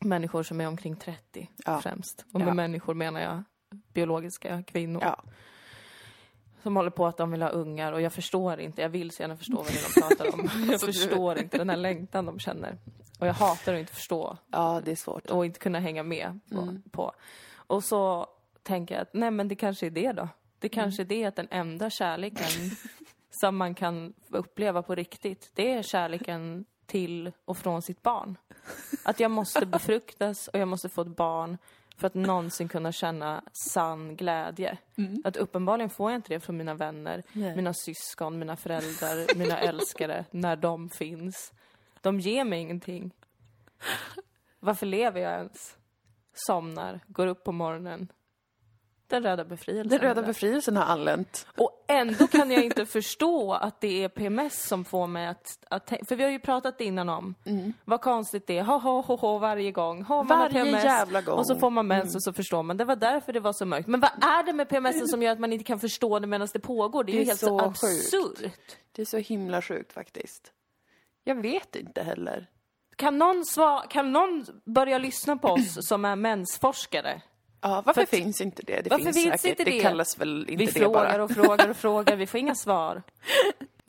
Människor 0.01 0.43
som 0.43 0.61
är 0.61 0.67
omkring 0.69 0.97
30 0.97 1.51
Ja. 1.65 1.81
främst. 1.81 2.25
Och 2.33 2.41
med 2.41 2.49
Ja. 2.49 2.55
människor 2.55 2.95
menar 2.95 3.21
jag 3.21 3.43
biologiska 3.93 4.63
kvinnor. 4.63 5.03
Ja. 5.05 5.23
Som 6.63 6.77
håller 6.77 6.91
på 6.91 7.07
att 7.07 7.17
de 7.17 7.31
vill 7.31 7.43
ha 7.43 7.49
ungar 7.49 7.93
och 7.93 8.01
jag 8.01 8.13
förstår 8.13 8.61
inte, 8.61 8.83
jag 8.83 8.89
vill 8.89 9.11
så 9.11 9.23
gärna 9.23 9.37
förstå 9.37 9.57
vad 9.57 9.67
det 9.67 9.79
är 9.79 9.95
de 9.95 10.01
pratar 10.17 10.35
om. 10.35 10.69
Jag 10.71 10.81
förstår 10.81 11.39
inte 11.39 11.59
den 11.59 11.71
här 11.71 11.77
längtan 11.77 12.27
de 12.27 12.39
känner. 12.39 12.79
Och 13.19 13.27
jag 13.27 13.35
hatar 13.35 13.75
att 13.75 13.81
inte 13.81 13.93
förstå 13.93 14.37
ja, 14.51 14.81
det 14.85 14.91
är 14.91 14.97
svårt. 14.97 15.31
och 15.31 15.47
inte 15.47 15.59
kunna 15.59 15.79
hänga 15.81 16.03
med 16.03 16.41
på. 16.51 16.61
Mm. 16.61 16.83
på. 16.91 17.13
Och 17.55 17.85
så 17.85 18.27
tänker 18.63 18.95
jag 18.95 19.03
att 19.03 19.15
nej 19.15 19.31
men 19.31 19.49
det 19.49 19.55
kanske 19.55 19.87
är 19.87 19.91
det 19.91 20.13
då. 20.13 20.29
Det 20.59 20.69
kanske 20.69 21.03
är 21.03 21.05
det 21.05 21.25
att 21.25 21.37
den 21.37 21.49
enda 21.51 21.91
kärleken 21.91 22.71
som 23.31 23.57
man 23.57 23.75
kan 23.75 24.15
uppleva 24.29 24.83
på 24.83 24.95
riktigt, 24.95 25.51
det 25.55 25.73
är 25.73 25.83
kärleken 25.83 26.65
till 26.91 27.33
och 27.45 27.59
från 27.59 27.83
sitt 27.83 28.03
barn. 28.03 28.39
Att 29.03 29.21
jag 29.21 29.31
måste 29.31 29.67
befruktas 29.77 30.49
och 30.49 30.59
jag 30.59 30.69
måste 30.69 30.89
få 30.89 31.03
ett 31.03 31.17
barn 31.17 31.59
för 31.97 32.07
att 32.07 32.15
någonsin 32.15 32.69
kunna 32.69 32.93
känna 32.93 33.43
sann 33.53 34.17
glädje. 34.17 34.79
Att 35.25 35.37
uppenbarligen 35.37 35.91
får 35.91 36.11
jag 36.11 36.19
inte 36.19 36.35
det 36.35 36.41
från 36.41 36.57
mina 36.57 36.75
vänner, 36.75 37.23
Nej. 37.33 37.57
mina 37.57 37.75
syskon, 37.75 38.39
mina 38.39 38.57
föräldrar, 38.57 39.37
mina 39.39 39.59
älskare, 39.69 40.25
när 40.31 40.57
de 40.57 40.89
finns. 40.89 41.53
De 42.01 42.21
ger 42.21 42.45
mig 42.45 42.61
ingenting. 42.61 43.11
Varför 44.61 44.87
lever 44.87 45.21
jag 45.21 45.33
ens? 45.33 45.77
Somnar, 46.33 47.01
går 47.07 47.27
upp 47.27 47.45
på 47.45 47.53
morgonen. 47.53 48.13
Den 49.07 49.23
röda 49.23 49.45
befrielsen. 49.45 49.89
Den 49.89 49.99
röda 49.99 50.23
befrielsen 50.23 50.77
har 50.77 50.85
anlänt. 50.85 51.47
Och 51.57 51.80
ändå 51.91 52.27
kan 52.27 52.51
jag 52.51 52.65
inte 52.65 52.87
förstå 52.87 53.53
att 53.53 53.81
det 53.81 54.05
är 54.05 54.09
PMS 54.09 54.69
som 54.69 54.85
får 54.85 55.07
mig 55.07 55.27
att, 55.27 55.59
att 55.69 55.93
För 56.09 56.17
vi 56.17 56.23
har 56.25 56.31
ju 56.31 56.39
pratat 56.39 56.81
innan 56.81 57.09
om 57.09 57.35
vad 57.85 58.01
konstigt 58.01 58.47
det 58.47 58.59
är. 58.59 58.63
Ha, 58.63 58.77
ha, 58.79 59.01
ho, 59.01 59.17
ho, 59.17 59.39
varje 59.39 59.73
gång. 59.73 60.03
Ha, 60.03 60.17
man 60.23 60.39
Varje 60.39 60.53
PMS, 60.65 60.85
jävla 60.85 61.23
gång. 61.23 61.39
Och 61.39 61.47
så 61.47 61.57
får 61.57 61.71
man 61.71 61.87
mens 61.87 62.15
och 62.15 62.23
så 62.23 62.33
förstår 62.33 62.63
man. 62.63 62.77
Det 62.77 62.85
var 62.85 62.97
därför 62.97 63.33
det 63.33 63.41
var 63.41 63.53
så 63.53 63.65
mörkt. 63.67 63.89
Men 63.89 64.01
vad 64.01 64.11
är 64.11 64.43
det 64.47 64.53
med 64.53 64.69
PMS 64.69 65.11
som 65.11 65.23
gör 65.23 65.33
att 65.33 65.41
man 65.41 65.53
inte 65.53 65.65
kan 65.65 65.81
förstå 65.81 66.19
det 66.19 66.27
medan 66.27 66.49
det 66.53 66.61
pågår? 66.61 67.05
Det 67.05 67.13
är, 67.13 67.15
Det 67.15 67.19
ju 67.19 67.23
är 67.23 67.27
helt 67.27 67.41
så 67.41 67.59
så 67.59 67.59
sjukt. 67.87 68.15
absurt. 68.15 68.53
Det 68.93 69.03
är 69.03 69.07
så 69.07 69.19
himla 69.19 69.63
sjukt 69.63 69.93
faktiskt. 69.93 70.53
Jag 71.25 71.35
vet 71.43 71.77
inte 71.77 72.03
heller. 72.03 72.47
Kan 72.97 73.19
någon, 73.19 73.43
sva- 73.43 73.87
kan 73.89 74.13
någon 74.13 74.47
börja 74.65 74.99
lyssna 74.99 75.37
på 75.37 75.49
oss 75.49 75.89
som 75.89 76.05
är 76.05 76.17
mensforskare? 76.17 77.23
Ja, 77.63 77.69
varför 77.87 77.93
För 77.93 78.03
att- 78.03 78.09
finns 78.09 78.41
inte 78.41 78.63
det? 78.63 78.81
Det 78.81 78.91
Varför 78.91 79.05
finns 79.05 79.23
finns 79.23 79.45
inte 79.45 79.65
det? 79.65 79.71
det? 79.71 79.81
kallas 79.81 80.19
väl 80.19 80.41
inte 80.41 80.57
Vi 80.57 80.67
det 80.67 80.73
frågar 80.73 81.13
bara. 81.13 81.23
och 81.25 81.31
frågar 81.31 81.69
och 81.71 81.77
frågar, 81.87 82.17
vi 82.17 82.27
får 82.27 82.41
inga 82.41 82.55
svar. 82.55 83.03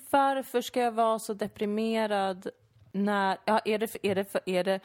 Varför 0.10 0.62
ska 0.62 0.80
jag 0.80 0.92
vara 0.92 1.20
så 1.20 1.34
deprimerad 1.34 2.48
när, 2.92 3.38
ja, 3.46 3.60
är 3.66 3.78
det, 3.80 3.96
är 4.04 4.16
det, 4.16 4.36
är 4.46 4.63
det, 4.63 4.80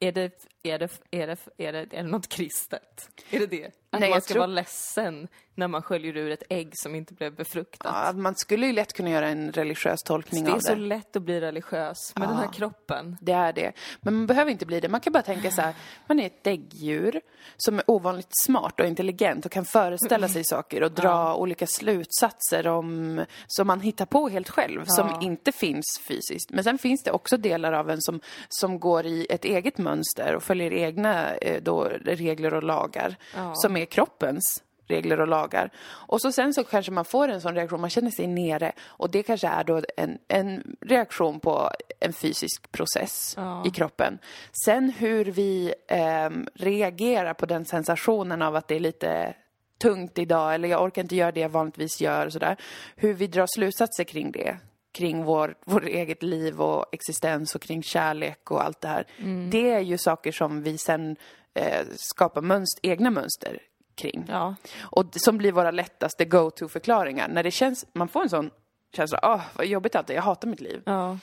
är 0.00 0.12
det 0.12 0.46
är 0.62 0.78
det, 0.78 0.88
är, 1.10 1.26
det, 1.26 1.36
är, 1.58 1.72
det, 1.72 1.78
är 1.78 2.02
det 2.02 2.02
något 2.02 2.28
kristet? 2.28 3.08
Är 3.30 3.38
det 3.38 3.46
det? 3.46 3.66
Att 3.90 4.00
Nej, 4.00 4.10
man 4.10 4.20
ska 4.20 4.32
tror- 4.32 4.40
vara 4.40 4.46
ledsen 4.46 5.28
när 5.54 5.68
man 5.68 5.82
sköljer 5.82 6.16
ur 6.16 6.30
ett 6.30 6.42
ägg 6.48 6.72
som 6.74 6.94
inte 6.94 7.14
blev 7.14 7.34
befruktat? 7.34 7.92
Ja, 7.94 8.12
man 8.12 8.34
skulle 8.36 8.66
ju 8.66 8.72
lätt 8.72 8.92
kunna 8.92 9.10
göra 9.10 9.28
en 9.28 9.52
religiös 9.52 10.02
tolkning 10.02 10.44
det 10.44 10.50
är 10.50 10.54
av 10.54 10.60
så 10.60 10.74
det. 10.74 10.80
lätt 10.80 11.16
att 11.16 11.22
bli 11.22 11.40
religiös 11.40 12.12
med 12.16 12.28
den 12.28 12.36
här 12.36 12.52
kroppen. 12.52 13.16
Det 13.20 13.32
är 13.32 13.52
det. 13.52 13.72
Men 14.00 14.14
man 14.14 14.26
behöver 14.26 14.50
inte 14.50 14.66
bli 14.66 14.80
det. 14.80 14.88
Man 14.88 15.00
kan 15.00 15.12
bara 15.12 15.22
tänka 15.22 15.50
så 15.50 15.60
här, 15.62 15.74
man 16.06 16.20
är 16.20 16.26
ett 16.26 16.44
däggdjur 16.44 17.20
som 17.56 17.78
är 17.78 17.90
ovanligt 17.90 18.28
smart 18.44 18.80
och 18.80 18.86
intelligent 18.86 19.46
och 19.46 19.52
kan 19.52 19.64
föreställa 19.64 20.28
sig 20.28 20.44
saker 20.44 20.82
och 20.82 20.92
dra 20.92 21.34
olika 21.36 21.66
slutsatser 21.66 22.66
om, 22.66 23.24
som 23.46 23.66
man 23.66 23.80
hittar 23.80 24.06
på 24.06 24.28
helt 24.28 24.48
själv, 24.50 24.84
som 24.86 25.18
inte 25.22 25.52
finns 25.52 26.00
fysiskt. 26.08 26.50
Men 26.50 26.64
sen 26.64 26.78
finns 26.78 27.02
det 27.02 27.10
också 27.10 27.36
delar 27.36 27.72
av 27.72 27.90
en 27.90 28.00
som, 28.02 28.20
som 28.48 28.80
går 28.80 29.06
i 29.06 29.26
ett 29.30 29.44
eget 29.44 29.78
mönster 29.78 30.34
och 30.36 30.42
följer 30.52 30.72
egna 30.72 31.34
eh, 31.34 31.62
då, 31.62 31.84
regler 32.04 32.54
och 32.54 32.62
lagar, 32.62 33.16
som 33.54 33.76
är 33.76 33.84
kroppens 33.84 34.62
regler 34.86 35.20
och 35.20 35.28
lagar. 35.28 35.70
Och 36.08 36.20
så 36.20 36.32
sen 36.32 36.54
så 36.54 36.64
kanske 36.64 36.92
man 36.92 37.04
får 37.04 37.28
en 37.28 37.40
sån 37.40 37.54
reaktion, 37.54 37.80
man 37.80 37.90
känner 37.90 38.10
sig 38.10 38.26
nere 38.26 38.72
och 38.86 39.10
det 39.10 39.22
kanske 39.22 39.48
är 39.48 39.64
då 39.64 39.82
en, 39.96 40.18
en 40.28 40.76
reaktion 40.80 41.40
på 41.40 41.70
en 42.00 42.12
fysisk 42.12 42.72
process 42.72 43.36
i 43.66 43.70
kroppen. 43.70 44.18
Sen 44.64 44.90
hur 44.90 45.24
vi 45.24 45.74
ehm, 45.88 46.48
reagerar 46.54 47.34
på 47.34 47.46
den 47.46 47.64
sensationen 47.64 48.42
av 48.42 48.56
att 48.56 48.68
det 48.68 48.74
är 48.74 48.80
lite 48.80 49.34
tungt 49.78 50.18
idag 50.18 50.54
eller 50.54 50.68
jag 50.68 50.82
orkar 50.82 51.02
inte 51.02 51.16
göra 51.16 51.32
det 51.32 51.40
jag 51.40 51.48
vanligtvis 51.48 52.00
gör 52.00 52.26
och 52.26 52.32
sådär. 52.32 52.56
Hur 52.96 53.14
vi 53.14 53.26
drar 53.26 53.46
slutsatser 53.46 54.04
kring 54.04 54.32
det 54.32 54.56
kring 54.92 55.24
vår, 55.24 55.54
vår 55.64 55.86
eget 55.86 56.22
liv 56.22 56.60
och 56.60 56.86
existens 56.92 57.54
och 57.54 57.62
kring 57.62 57.82
kärlek 57.82 58.50
och 58.50 58.64
allt 58.64 58.80
det 58.80 58.88
här. 58.88 59.06
Det 59.50 59.70
är 59.70 59.80
ju 59.80 59.98
saker 59.98 60.32
som 60.32 60.62
vi 60.62 60.78
sen 60.78 61.16
eh, 61.54 61.86
skapar 61.96 62.40
mönster, 62.40 62.90
egna 62.90 63.10
mönster 63.10 63.58
kring. 63.94 64.24
Ja. 64.28 64.54
Och 64.80 65.06
som 65.16 65.38
blir 65.38 65.52
våra 65.52 65.70
lättaste 65.70 66.24
go-to-förklaringar. 66.24 67.28
När 67.28 67.42
det 67.42 67.50
känns, 67.50 67.86
man 67.92 68.08
får 68.08 68.22
en 68.22 68.28
sån 68.28 68.50
känsla, 68.96 69.20
åh 69.22 69.40
vad 69.56 69.66
jobbigt 69.66 69.94
allt 69.94 70.10
är, 70.10 70.14
jag 70.14 70.22
hatar 70.22 70.48
mitt 70.48 70.60
liv. 70.60 70.82
Ja. 70.86 71.18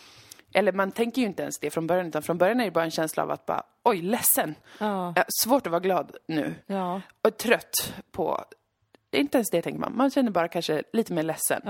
Eller 0.53 0.71
man 0.71 0.91
tänker 0.91 1.21
ju 1.21 1.27
inte 1.27 1.41
ens 1.41 1.59
det 1.59 1.69
från 1.69 1.87
början, 1.87 2.07
utan 2.07 2.21
från 2.23 2.37
början 2.37 2.59
är 2.59 2.65
det 2.65 2.71
bara 2.71 2.83
en 2.83 2.91
känsla 2.91 3.23
av 3.23 3.31
att 3.31 3.45
bara, 3.45 3.63
oj, 3.83 4.01
ledsen. 4.01 4.55
Ja. 4.77 5.13
Svårt 5.43 5.65
att 5.65 5.71
vara 5.71 5.79
glad 5.79 6.15
nu. 6.27 6.55
Och 7.21 7.37
trött 7.37 7.93
på, 8.11 8.45
inte 9.11 9.37
ens 9.37 9.49
det 9.49 9.61
tänker 9.61 9.79
man, 9.79 9.97
man 9.97 10.11
känner 10.11 10.31
bara 10.31 10.47
kanske 10.47 10.83
lite 10.93 11.13
mer 11.13 11.23
ledsen. 11.23 11.61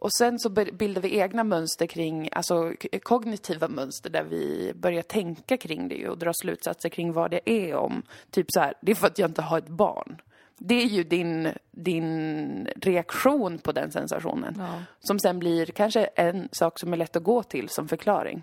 Och 0.00 0.12
sen 0.12 0.38
så 0.38 0.50
bildar 0.50 1.02
vi 1.02 1.18
egna 1.18 1.44
mönster 1.44 1.86
kring, 1.86 2.28
alltså 2.32 2.72
kognitiva 3.02 3.68
mönster 3.68 4.10
där 4.10 4.24
vi 4.24 4.72
börjar 4.74 5.02
tänka 5.02 5.56
kring 5.56 5.88
det 5.88 6.08
och 6.08 6.18
dra 6.18 6.32
slutsatser 6.34 6.88
kring 6.88 7.12
vad 7.12 7.30
det 7.30 7.50
är 7.50 7.74
om. 7.74 8.02
Typ 8.30 8.46
så 8.48 8.60
här, 8.60 8.74
det 8.80 8.90
är 8.92 8.96
för 8.96 9.06
att 9.06 9.18
jag 9.18 9.30
inte 9.30 9.42
har 9.42 9.58
ett 9.58 9.68
barn. 9.68 10.20
Det 10.58 10.74
är 10.74 10.86
ju 10.86 11.04
din, 11.04 11.48
din 11.70 12.68
reaktion 12.76 13.58
på 13.58 13.72
den 13.72 13.92
sensationen. 13.92 14.54
Ja. 14.58 14.82
Som 15.00 15.18
sen 15.18 15.38
blir 15.38 15.66
kanske 15.66 16.04
en 16.04 16.48
sak 16.52 16.78
som 16.78 16.92
är 16.92 16.96
lätt 16.96 17.16
att 17.16 17.22
gå 17.22 17.42
till 17.42 17.68
som 17.68 17.88
förklaring. 17.88 18.42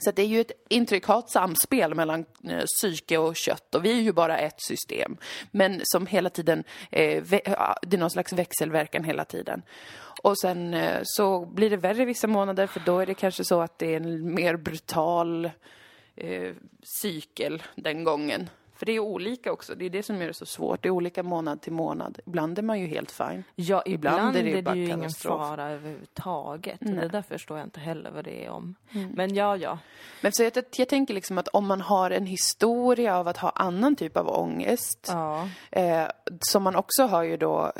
Så 0.00 0.10
att 0.10 0.16
det 0.16 0.22
är 0.22 0.26
ju 0.26 0.40
ett 0.40 0.52
intrikat 0.68 1.30
samspel 1.30 1.94
mellan 1.94 2.24
eh, 2.48 2.64
psyke 2.64 3.18
och 3.18 3.36
kött 3.36 3.74
och 3.74 3.84
vi 3.84 3.98
är 3.98 4.02
ju 4.02 4.12
bara 4.12 4.38
ett 4.38 4.62
system. 4.62 5.16
Men 5.50 5.80
som 5.84 6.06
hela 6.06 6.30
tiden, 6.30 6.64
eh, 6.90 7.22
det 7.22 7.46
är 7.46 7.98
någon 7.98 8.10
slags 8.10 8.32
växelverkan 8.32 9.04
hela 9.04 9.24
tiden. 9.24 9.62
Och 10.22 10.38
sen 10.38 10.74
eh, 10.74 11.00
så 11.04 11.46
blir 11.46 11.70
det 11.70 11.76
värre 11.76 12.04
vissa 12.04 12.26
månader 12.26 12.66
för 12.66 12.80
då 12.80 12.98
är 12.98 13.06
det 13.06 13.14
kanske 13.14 13.44
så 13.44 13.60
att 13.60 13.78
det 13.78 13.92
är 13.92 13.96
en 13.96 14.34
mer 14.34 14.56
brutal 14.56 15.50
eh, 16.16 16.52
cykel 17.02 17.62
den 17.74 18.04
gången. 18.04 18.48
För 18.80 18.86
det 18.86 18.92
är 18.92 18.98
olika 19.00 19.52
också, 19.52 19.74
det 19.74 19.84
är 19.86 19.90
det 19.90 20.02
som 20.02 20.20
gör 20.20 20.26
det 20.26 20.34
så 20.34 20.46
svårt. 20.46 20.82
Det 20.82 20.88
är 20.88 20.90
olika 20.90 21.22
månad 21.22 21.60
till 21.60 21.72
månad. 21.72 22.18
Ibland 22.26 22.58
är 22.58 22.62
man 22.62 22.80
ju 22.80 22.86
helt 22.86 23.10
fine. 23.10 23.44
Ja, 23.54 23.82
ibland, 23.86 24.36
är 24.36 24.42
det, 24.42 24.62
bara 24.62 24.74
ju 24.74 24.84
ingen 24.84 25.10
fara 25.10 25.70
överhuvudtaget. 25.70 26.80
Det 26.80 27.08
där 27.08 27.22
förstår 27.22 27.58
jag 27.58 27.66
inte 27.66 27.80
heller 27.80 28.10
vad 28.10 28.24
det 28.24 28.44
är 28.44 28.50
om. 28.50 28.74
Men 29.14 29.34
ja, 29.34 29.56
ja. 29.56 29.78
Men 30.20 30.32
så 30.32 30.42
jag, 30.42 30.52
jag 30.76 30.88
tänker 30.88 31.14
liksom 31.14 31.38
att 31.38 31.48
om 31.48 31.66
man 31.66 31.80
har 31.80 32.10
en 32.10 32.26
historia 32.26 33.16
av 33.18 33.28
att 33.28 33.36
ha 33.36 33.50
annan 33.50 33.96
typ 33.96 34.16
av 34.16 34.28
ångest, 34.28 35.06
Ja. 35.08 35.48
eh, 35.70 36.06
som 36.40 36.62
man 36.62 36.76
också 36.76 37.02
har 37.02 37.22
ju 37.22 37.36
då 37.36 37.72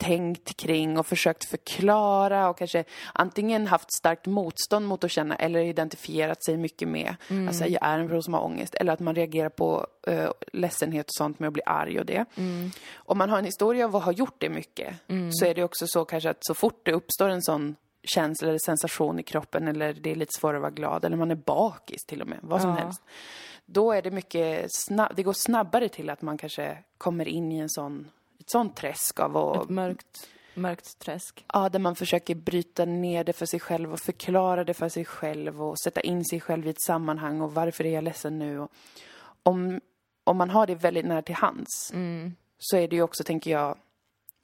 tänkt 0.00 0.56
kring 0.56 0.98
och 0.98 1.06
försökt 1.06 1.44
förklara 1.44 2.48
och 2.48 2.58
kanske 2.58 2.84
antingen 3.12 3.66
haft 3.66 3.92
starkt 3.92 4.26
motstånd 4.26 4.86
mot 4.86 5.04
att 5.04 5.10
känna 5.10 5.36
eller 5.36 5.60
identifierat 5.60 6.44
sig 6.44 6.56
mycket 6.56 6.88
med. 6.88 7.14
Alltså 7.48 7.64
jag 7.66 7.82
är 7.86 7.98
en 7.98 8.06
person 8.08 8.22
som 8.22 8.34
har 8.34 8.44
ångest. 8.44 8.74
Eller 8.74 8.92
att 8.92 9.00
man 9.00 9.14
reagerar 9.14 9.48
på 9.48 9.86
eh, 10.06 10.30
ledsenhet 10.52 11.06
och 11.06 11.14
sånt 11.14 11.38
med 11.38 11.46
att 11.46 11.52
bli 11.52 11.62
arg 11.66 11.98
och 11.98 12.06
det. 12.06 12.24
Om 12.96 13.18
man 13.18 13.30
har 13.30 13.38
en 13.38 13.44
historia 13.44 13.84
av 13.84 13.96
att 13.96 14.04
ha 14.04 14.12
gjort 14.12 14.34
det 14.38 14.48
mycket 14.48 14.94
så 15.32 15.46
är 15.46 15.54
det 15.54 15.64
också 15.64 15.86
så 15.86 16.04
kanske 16.04 16.30
att 16.30 16.44
så 16.44 16.54
fort 16.54 16.80
det 16.84 16.92
uppstår 16.92 17.28
en 17.28 17.42
sån 17.42 17.76
känsla 18.02 18.48
eller 18.48 18.58
sensation 18.58 19.18
i 19.18 19.22
kroppen 19.22 19.68
eller 19.68 19.92
det 19.92 20.10
är 20.10 20.14
lite 20.14 20.32
svårare 20.38 20.56
att 20.56 20.62
vara 20.62 20.70
glad 20.70 21.04
eller 21.04 21.16
man 21.16 21.30
är 21.30 21.34
bakis 21.34 22.04
till 22.06 22.22
och 22.22 22.28
med, 22.28 22.38
vad 22.42 22.60
som 22.60 22.70
Ja. 22.70 22.76
helst. 22.76 23.02
Då 23.66 23.92
är 23.92 24.02
det 24.02 24.10
mycket 24.10 24.66
snabb, 24.68 25.12
det 25.16 25.22
går 25.22 25.32
snabbare 25.32 25.88
till 25.88 26.10
att 26.10 26.22
man 26.22 26.38
kanske 26.38 26.78
kommer 26.98 27.28
in 27.28 27.52
i 27.52 27.58
en 27.58 27.68
sån, 27.68 28.10
ett 28.40 28.50
sånt 28.50 28.76
träsk 28.76 29.20
av 29.20 29.36
att 29.36 29.62
Ett 29.64 29.68
mörkt, 29.70 30.28
mörkt 30.54 30.98
träsk. 30.98 31.44
Ja, 31.52 31.68
där 31.68 31.78
man 31.78 31.96
försöker 31.96 32.34
bryta 32.34 32.84
ner 32.84 33.24
det 33.24 33.32
för 33.32 33.46
sig 33.46 33.60
själv 33.60 33.92
och 33.92 34.00
förklara 34.00 34.64
det 34.64 34.74
för 34.74 34.88
sig 34.88 35.04
själv 35.04 35.62
och 35.62 35.78
sätta 35.78 36.00
in 36.00 36.24
sig 36.24 36.40
själv 36.40 36.66
i 36.66 36.70
ett 36.70 36.82
sammanhang 36.82 37.40
och 37.40 37.54
varför 37.54 37.86
är 37.86 37.94
jag 37.94 38.04
ledsen 38.04 38.38
nu? 38.38 38.58
Och 38.60 38.72
om, 39.42 39.80
om 40.24 40.36
man 40.36 40.50
har 40.50 40.66
det 40.66 40.74
väldigt 40.74 41.06
nära 41.06 41.22
till 41.22 41.34
hands 41.34 41.92
så 42.58 42.76
är 42.76 42.88
det 42.88 42.96
ju 42.96 43.02
också, 43.02 43.24
tänker 43.24 43.50
jag, 43.50 43.76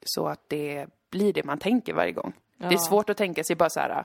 så 0.05 0.27
att 0.29 0.41
det 0.49 0.87
blir 1.11 1.33
det 1.33 1.45
man 1.45 1.59
tänker 1.59 1.95
varje 1.95 2.13
gång. 2.13 2.33
Det 2.59 2.65
är 2.67 2.73
Ja. 2.73 2.79
svårt 2.79 3.11
att 3.11 3.17
tänka 3.17 3.45
sig 3.45 3.57
bara 3.57 3.71
så 3.71 3.81
här, 3.81 4.05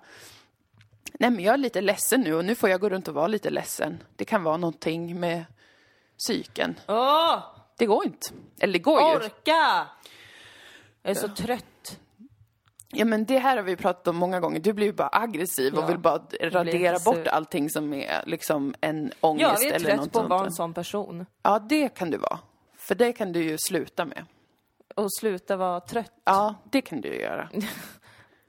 nej 1.19 1.29
men 1.31 1.39
jag 1.43 1.53
är 1.53 1.57
lite 1.57 1.81
ledsen 1.81 2.21
nu 2.21 2.33
och 2.33 2.45
nu 2.45 2.55
får 2.55 2.69
jag 2.69 2.81
gå 2.81 2.89
runt 2.89 3.07
och 3.07 3.13
vara 3.13 3.27
lite 3.27 3.50
ledsen. 3.50 4.03
Det 4.15 4.25
kan 4.25 4.43
vara 4.43 4.57
någonting 4.57 5.19
med 5.19 5.45
psyken. 6.17 6.79
Åh! 6.88 7.39
Det 7.81 7.85
går 7.85 8.05
inte. 8.05 8.27
Eller 8.59 8.73
det 8.73 8.79
går 8.79 9.00
ju. 9.01 9.05
Orka! 9.15 9.88
Jag 11.01 11.11
är 11.11 11.13
så 11.13 11.27
trött. 11.27 12.00
Ja 12.91 13.05
men 13.05 13.25
det 13.25 13.38
här 13.39 13.55
har 13.57 13.63
vi 13.63 13.75
pratat 13.75 14.07
om 14.07 14.15
många 14.15 14.39
gånger. 14.39 14.59
Du 14.59 14.73
blir 14.73 14.85
ju 14.85 14.93
bara 14.93 15.09
aggressiv 15.11 15.73
och 15.73 15.83
Ja, 15.83 15.88
vill 15.88 15.97
bara 15.97 16.21
radera 16.41 16.89
aggressiv. 16.89 17.05
bort 17.13 17.27
allting 17.27 17.69
som 17.69 17.93
är 17.93 18.23
liksom 18.25 18.75
en 18.81 19.11
ångest 19.21 19.63
jag 19.63 19.63
är 19.71 19.73
eller 19.75 19.85
trött 19.85 19.97
något 19.97 20.11
på 20.11 20.19
att 20.19 20.29
vara 20.29 20.45
en 20.45 20.51
sån 20.51 20.73
person. 20.73 21.25
Ja, 21.43 21.59
det 21.59 21.89
kan 21.89 22.11
du 22.11 22.17
vara. 22.17 22.39
För 22.77 22.95
det 22.95 23.13
kan 23.13 23.31
du 23.33 23.43
ju 23.43 23.57
sluta 23.57 24.05
med. 24.05 24.25
Och 24.95 25.13
sluta 25.13 25.55
vara 25.57 25.79
trött. 25.79 26.11
Ja, 26.23 26.55
det 26.71 26.81
kan 26.81 27.01
du 27.01 27.09
ju 27.09 27.21
göra. 27.21 27.50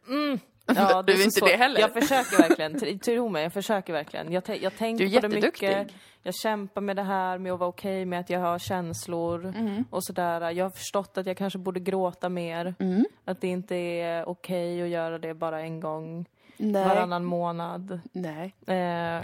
Ja, 0.67 1.03
Du 1.03 1.13
är 1.13 1.25
inte 1.25 1.31
svårt. 1.41 1.49
det 1.49 1.57
heller. 1.57 1.81
Jag 1.81 1.93
försöker 1.93 2.37
verkligen. 2.49 2.75
Tr- 2.77 2.99
Tro 2.99 3.29
mig, 3.29 3.43
jag 3.43 3.53
försöker 3.53 3.93
verkligen. 3.93 4.33
Jag, 4.33 4.43
jag 4.63 4.77
tänker 4.77 5.05
Du 5.07 5.17
är 5.17 5.21
på 5.21 5.27
det 5.29 5.41
mycket. 5.41 5.89
Jag 6.23 6.35
kämpar 6.35 6.81
med 6.81 6.97
det 6.97 7.03
här 7.03 7.39
med 7.39 7.53
att 7.53 7.59
vara 7.59 7.69
okej 7.69 8.05
med 8.05 8.21
att 8.21 8.31
jag 8.31 8.41
har 8.41 8.59
känslor 8.59 9.45
Mm. 9.57 9.85
och 9.91 10.05
sådär. 10.05 10.51
Jag 10.51 10.65
har 10.65 10.71
förstått 10.71 11.19
att 11.19 11.27
jag 11.27 11.37
kanske 11.37 11.59
borde 11.59 11.81
gråta 11.81 12.29
mer. 12.29 12.75
Mm. 12.79 13.05
Att 13.25 13.41
det 13.41 13.49
inte 13.49 13.77
är 13.77 14.29
okej 14.29 14.83
att 14.83 14.89
göra 14.89 15.19
det 15.19 15.35
bara 15.35 15.61
en 15.61 15.81
gång 15.81 16.27
Nej. 16.57 16.85
varannan 16.89 17.25
månad. 17.25 18.01
Nej. 18.13 18.55
Eh, 18.67 18.75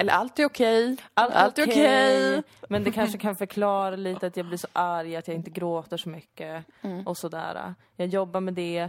Eller 0.00 0.12
allt 0.12 0.38
är 0.38 0.44
okej. 0.46 0.96
allt 1.14 1.58
är 1.58 1.62
är 1.62 1.66
okej. 1.66 1.66
okej. 2.32 2.42
Men 2.68 2.84
det 2.84 2.90
kanske 2.90 3.18
kan 3.18 3.36
förklara 3.38 3.96
lite 3.96 4.26
att 4.26 4.36
jag 4.36 4.46
blir 4.46 4.58
så 4.58 4.68
arg 4.72 5.16
att 5.16 5.28
jag 5.28 5.34
inte 5.36 5.50
gråter 5.50 5.96
så 5.96 6.08
mycket 6.08 6.64
Mm. 6.82 7.06
och 7.06 7.16
sådär. 7.18 7.74
Jag 7.96 8.08
jobbar 8.08 8.40
med 8.40 8.54
det. 8.54 8.88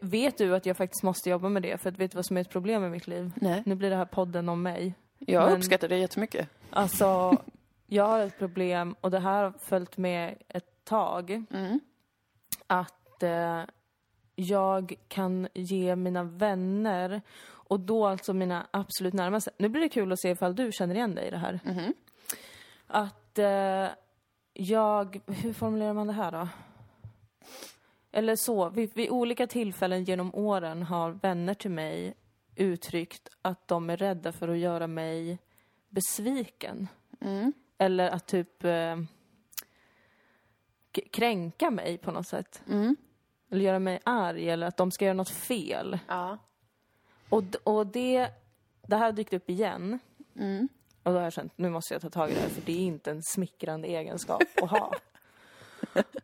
Vet 0.00 0.38
du 0.38 0.54
att 0.56 0.66
jag 0.66 0.76
faktiskt 0.76 1.02
måste 1.02 1.30
jobba 1.30 1.48
med 1.48 1.62
det? 1.62 1.78
För 1.80 1.90
att 1.90 1.98
vet 1.98 2.10
du 2.10 2.16
vad 2.16 2.26
som 2.26 2.36
är 2.36 2.40
ett 2.40 2.50
problem 2.50 2.84
i 2.84 2.88
mitt 2.88 3.06
liv? 3.06 3.32
Nej. 3.36 3.62
Nu 3.66 3.74
blir 3.74 3.90
det 3.90 3.96
här 3.96 4.04
podden 4.04 4.48
om 4.48 4.62
mig. 4.62 4.94
Jag 5.18 5.44
Men- 5.48 5.58
uppskattar 5.58 5.88
det 5.88 5.98
jättemycket. 5.98 6.48
Alltså, 6.70 7.36
jag 7.86 8.06
har 8.06 8.20
ett 8.20 8.38
problem 8.38 8.94
och 9.00 9.10
det 9.10 9.18
här 9.18 9.42
har 9.44 9.52
följt 9.58 9.96
med 9.96 10.38
ett 10.48 10.84
tag. 10.84 11.30
Mm. 11.50 11.80
Att 12.66 13.22
eh, 13.22 13.62
jag 14.34 14.94
kan 15.08 15.48
ge 15.54 15.96
mina 15.96 16.22
vänner 16.22 17.22
och 17.46 17.80
då 17.80 18.06
alltså 18.06 18.32
mina 18.32 18.66
absolut 18.70 19.14
närmaste. 19.14 19.50
Nu 19.58 19.68
blir 19.68 19.82
det 19.82 19.88
kul 19.88 20.12
att 20.12 20.20
se 20.20 20.30
ifall 20.30 20.54
du 20.54 20.72
känner 20.72 20.94
igen 20.94 21.14
dig 21.14 21.26
i 21.26 21.30
det 21.30 21.38
här. 21.38 21.60
Mhm. 21.64 21.94
Att 22.86 23.38
eh, 23.38 23.88
jag, 24.52 25.20
hur 25.26 25.52
formulerar 25.52 25.92
man 25.94 26.06
det 26.06 26.12
här 26.12 26.32
då? 26.32 26.48
Eller 28.12 28.36
så, 28.36 28.68
vid, 28.68 28.94
vid 28.94 29.10
olika 29.10 29.46
tillfällen 29.46 30.04
genom 30.04 30.34
åren 30.34 30.82
har 30.82 31.10
vänner 31.10 31.54
till 31.54 31.70
mig 31.70 32.14
uttryckt 32.56 33.28
att 33.42 33.68
de 33.68 33.90
är 33.90 33.96
rädda 33.96 34.32
för 34.32 34.48
att 34.48 34.58
göra 34.58 34.86
mig 34.86 35.38
besviken. 35.88 36.88
Mm. 37.20 37.52
Eller 37.78 38.10
att 38.10 38.26
typ 38.26 38.64
eh, 38.64 38.96
kränka 41.12 41.70
mig 41.70 41.98
på 41.98 42.10
något 42.10 42.26
sätt. 42.26 42.62
Mm. 42.68 42.96
Eller 43.50 43.64
göra 43.64 43.78
mig 43.78 44.00
arg 44.04 44.50
eller 44.50 44.66
att 44.66 44.76
de 44.76 44.90
ska 44.90 45.04
göra 45.04 45.14
något 45.14 45.30
fel. 45.30 45.98
Ja. 46.08 46.38
Och, 47.28 47.44
och 47.64 47.86
det, 47.86 48.28
det 48.86 48.96
här 48.96 49.04
har 49.04 49.12
dykt 49.12 49.32
upp 49.32 49.50
igen. 49.50 49.98
Mm. 50.36 50.68
Och 51.02 51.12
då 51.12 51.18
har 51.18 51.24
jag 51.24 51.32
känt, 51.32 51.52
nu 51.58 51.70
måste 51.70 51.94
jag 51.94 52.02
ta 52.02 52.10
tag 52.10 52.30
i 52.30 52.34
det 52.34 52.40
här 52.40 52.48
för 52.48 52.62
det 52.62 52.72
är 52.72 52.86
inte 52.86 53.10
en 53.10 53.22
smickrande 53.22 53.88
egenskap 53.88 54.42
att 54.62 54.70
ha. 54.70 54.92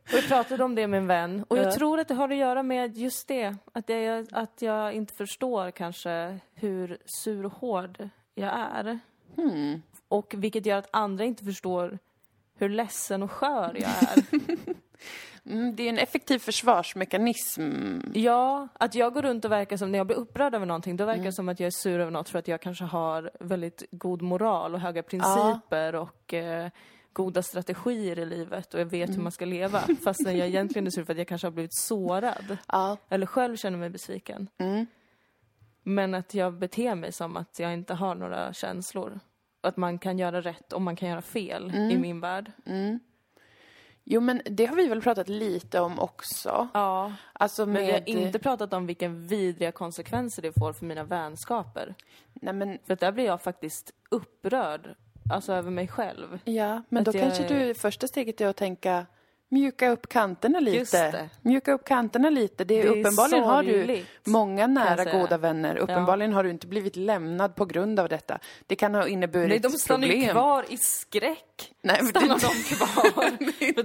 och 0.03 0.13
jag 0.13 0.29
pratade 0.29 0.65
om 0.65 0.75
det 0.75 0.87
med 0.87 0.99
en 0.99 1.07
vän 1.07 1.45
och 1.49 1.59
jag 1.59 1.67
Ja. 1.67 1.73
tror 1.73 2.01
att 2.01 2.09
det 2.09 2.15
har 2.15 2.29
att 2.29 2.37
göra 2.37 2.63
med 2.63 2.97
just 2.97 3.29
det. 3.29 3.57
Att 3.73 3.89
jag, 3.89 4.27
att 4.33 4.63
jag 4.63 4.93
inte 4.93 5.15
förstår 5.15 5.71
kanske 5.71 6.39
hur 6.55 6.99
sur 7.05 7.47
och 7.47 7.53
hård 7.53 8.09
jag 8.35 8.53
är. 8.53 8.99
Hmm. 9.37 9.83
Och 10.09 10.35
vilket 10.37 10.67
gör 10.67 10.79
att 10.79 10.89
andra 10.93 11.25
inte 11.25 11.45
förstår 11.45 11.99
hur 12.57 12.69
ledsen 12.69 13.23
och 13.23 13.31
skör 13.33 13.75
jag 13.75 13.91
är. 13.91 14.25
Mm, 15.47 15.77
det 15.77 15.83
är 15.83 15.89
en 15.89 15.99
effektiv 15.99 16.39
försvarsmekanism. 16.39 17.99
Ja, 18.15 18.69
att 18.73 18.95
jag 18.95 19.15
går 19.15 19.23
runt 19.23 19.45
och 19.45 19.53
verkar 19.53 19.77
som, 19.77 19.93
när 19.93 19.99
jag 19.99 20.07
blir 20.07 20.17
upprörd 20.17 20.55
över 20.55 20.67
någonting, 20.67 20.97
då 20.97 21.05
verkar 21.05 21.25
det 21.25 21.33
som 21.33 21.49
att 21.49 21.61
jag 21.61 21.67
är 21.67 21.71
sur 21.71 22.01
över 22.01 22.11
något 22.11 22.29
för 22.29 22.39
att 22.39 22.49
jag 22.49 22.61
kanske 22.61 22.85
har 22.85 23.31
väldigt 23.41 23.83
god 23.91 24.23
moral 24.23 24.75
och 24.75 24.81
höga 24.81 25.03
principer 25.03 25.95
och 25.95 26.35
eh, 26.35 26.71
goda 27.15 27.43
strategier 27.43 28.19
i 28.19 28.27
livet 28.27 28.75
och 28.75 28.81
jag 28.81 28.87
vet 28.87 29.11
hur 29.11 29.23
man 29.23 29.33
ska 29.33 29.45
leva. 29.45 29.81
Fastän 30.05 30.39
jag 30.39 30.49
egentligen 30.49 30.87
är 30.87 30.91
sur 30.91 31.05
för 31.05 31.13
att 31.13 31.19
jag 31.19 31.29
kanske 31.29 31.47
har 31.47 31.53
blivit 31.53 31.75
sårad. 31.75 32.57
Ja. 32.69 32.97
Eller 33.09 33.27
själv 33.27 33.57
känner 33.57 33.79
mig 33.79 33.91
besviken. 33.91 34.49
Mm. 34.59 34.87
Men 35.83 36.15
att 36.15 36.35
jag 36.35 36.55
beter 36.55 36.95
mig 36.95 37.13
som 37.13 37.37
att 37.37 37.59
jag 37.59 37.75
inte 37.75 37.95
har 37.95 38.15
några 38.15 38.53
känslor. 38.53 39.21
Att 39.61 39.77
man 39.77 39.99
kan 39.99 40.19
göra 40.19 40.41
rätt 40.41 40.73
och 40.73 40.83
man 40.83 40.97
kan 40.97 41.09
göra 41.09 41.23
fel 41.23 41.75
i 41.75 41.99
min 41.99 42.21
värld. 42.21 42.53
Jo, 44.05 44.21
men 44.21 44.43
det 44.45 44.67
har 44.67 44.77
vi 44.77 44.89
väl 44.89 45.03
pratat 45.03 45.29
lite 45.29 45.81
om 45.81 45.99
också. 45.99 46.69
Ja. 46.75 47.13
Alltså 47.33 47.67
Men 47.67 47.75
vi 47.75 47.87
med... 47.87 47.93
har 47.93 48.09
inte 48.09 48.39
pratat 48.39 48.73
om 48.73 48.87
vilka 48.87 49.09
vidriga 49.09 49.73
konsekvenser 49.73 50.43
det 50.43 50.53
får 50.53 50.73
för 50.73 50.87
mina 50.87 51.05
vänskaper. 51.05 51.95
Nej, 52.33 52.55
men 52.55 52.79
För 52.87 52.97
där 52.97 53.13
blir 53.13 53.25
jag 53.25 53.43
faktiskt 53.43 53.93
upprörd, 54.11 54.95
alltså 55.31 55.53
över 55.53 55.71
mig 55.71 55.89
själv. 55.89 56.39
Ja, 56.45 56.83
men 56.89 57.01
Att 57.01 57.05
då 57.05 57.19
jag 57.19 57.23
kanske 57.23 57.55
du, 57.55 57.75
första 57.75 58.09
steget 58.09 58.41
är 58.41 58.47
att 58.47 58.57
tänka 58.57 59.07
mjuka 59.49 59.89
upp 59.91 60.09
kanterna 60.09 60.61
lite. 60.61 61.29
Mjuka 61.43 61.73
upp 61.73 61.85
kanterna 61.85 62.31
lite. 62.31 62.65
Det 62.65 62.75
är, 62.75 62.83
Det 62.83 62.89
är 62.89 63.01
uppenbarligen 63.01 63.45
har 63.45 63.63
du 63.63 64.05
många 64.25 64.67
nära 64.67 65.05
goda 65.19 65.39
vänner. 65.39 65.77
Uppenbarligen 65.77 66.33
har 66.33 66.45
du 66.45 66.51
inte 66.51 66.67
blivit 66.67 66.97
lämnad 66.97 67.55
på 67.57 67.65
grund 67.65 68.01
av 68.01 68.09
detta. 68.09 68.39
Det 68.67 68.77
kan 68.77 68.95
ha 68.95 69.07
inneburit 69.09 69.49
Nej, 69.49 69.59
de 69.59 69.71
stannar 69.71 70.07
ju 70.07 70.13
problem. 70.13 70.31
kvar 70.31 70.65
i 70.69 70.77
skräck. 70.77 71.73
Nej, 71.83 71.97
men 72.01 72.09
stannar 72.09 72.39
det- 72.39 72.47
de 72.47 72.75
kvar. 72.77 73.31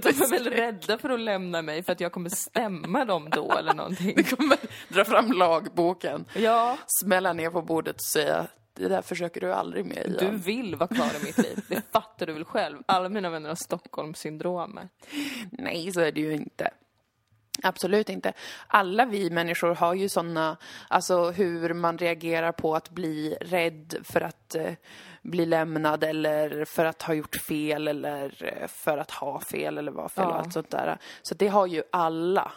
de 0.00 0.08
är 0.08 0.30
väl 0.30 0.46
rädda 0.52 0.98
för 0.98 1.10
att 1.10 1.20
lämna 1.20 1.62
mig 1.62 1.82
för 1.82 1.92
att 1.92 2.00
jag 2.00 2.12
kommer 2.12 2.30
stämma 2.30 3.04
dem 3.04 3.30
då 3.30 3.52
eller 3.58 3.74
någonting. 3.74 4.12
Du 4.16 4.22
kommer 4.22 4.56
dra 4.88 5.04
fram 5.04 5.32
lagboken, 5.32 6.24
Ja, 6.34 6.78
smälla 6.86 7.32
ner 7.32 7.50
på 7.50 7.62
bordet 7.62 7.96
och 7.96 8.02
säga 8.02 8.46
det 8.74 8.88
där 8.88 9.02
försöker 9.02 9.40
du 9.40 9.52
aldrig 9.52 9.84
med 9.84 10.14
du 10.18 10.24
igen. 10.24 10.38
vill 10.38 10.76
vara 10.76 10.88
kvar 10.88 11.10
i 11.22 11.24
mitt 11.24 11.38
liv. 11.38 11.60
Det 11.68 11.82
fattar 11.92 12.26
du 12.26 12.32
väl 12.32 12.44
själv. 12.44 12.78
Alla 12.86 13.08
mina 13.08 13.30
vänner 13.30 13.48
har 13.48 13.56
Stockholmssyndromet. 13.56 14.88
Nej, 15.50 15.92
så 15.92 16.00
är 16.00 16.12
det 16.12 16.20
ju 16.20 16.32
inte. 16.32 16.70
Absolut 17.62 18.08
inte. 18.08 18.32
Alla 18.66 19.04
vi 19.04 19.30
människor 19.30 19.74
har 19.74 19.94
ju 19.94 20.08
såna, 20.08 20.56
alltså 20.88 21.30
hur 21.30 21.74
man 21.74 21.98
reagerar 21.98 22.52
på 22.52 22.74
att 22.74 22.90
bli 22.90 23.36
rädd 23.40 23.94
för 24.04 24.20
att 24.20 24.54
eh, 24.54 24.72
bli 25.22 25.46
lämnad 25.46 26.04
eller 26.04 26.64
för 26.64 26.84
att 26.84 27.02
ha 27.02 27.14
gjort 27.14 27.36
fel 27.36 27.88
eller 27.88 28.44
eh, 28.62 28.66
för 28.68 28.98
att 28.98 29.10
ha 29.10 29.40
fel 29.40 29.78
eller 29.78 29.92
vara 29.92 30.08
fel 30.08 30.24
och 30.24 30.30
Ja. 30.30 30.34
allt 30.38 30.52
sånt 30.52 30.70
där. 30.70 30.98
Så 31.22 31.34
det 31.34 31.48
har 31.48 31.66
ju 31.66 31.82
alla. 31.92 32.52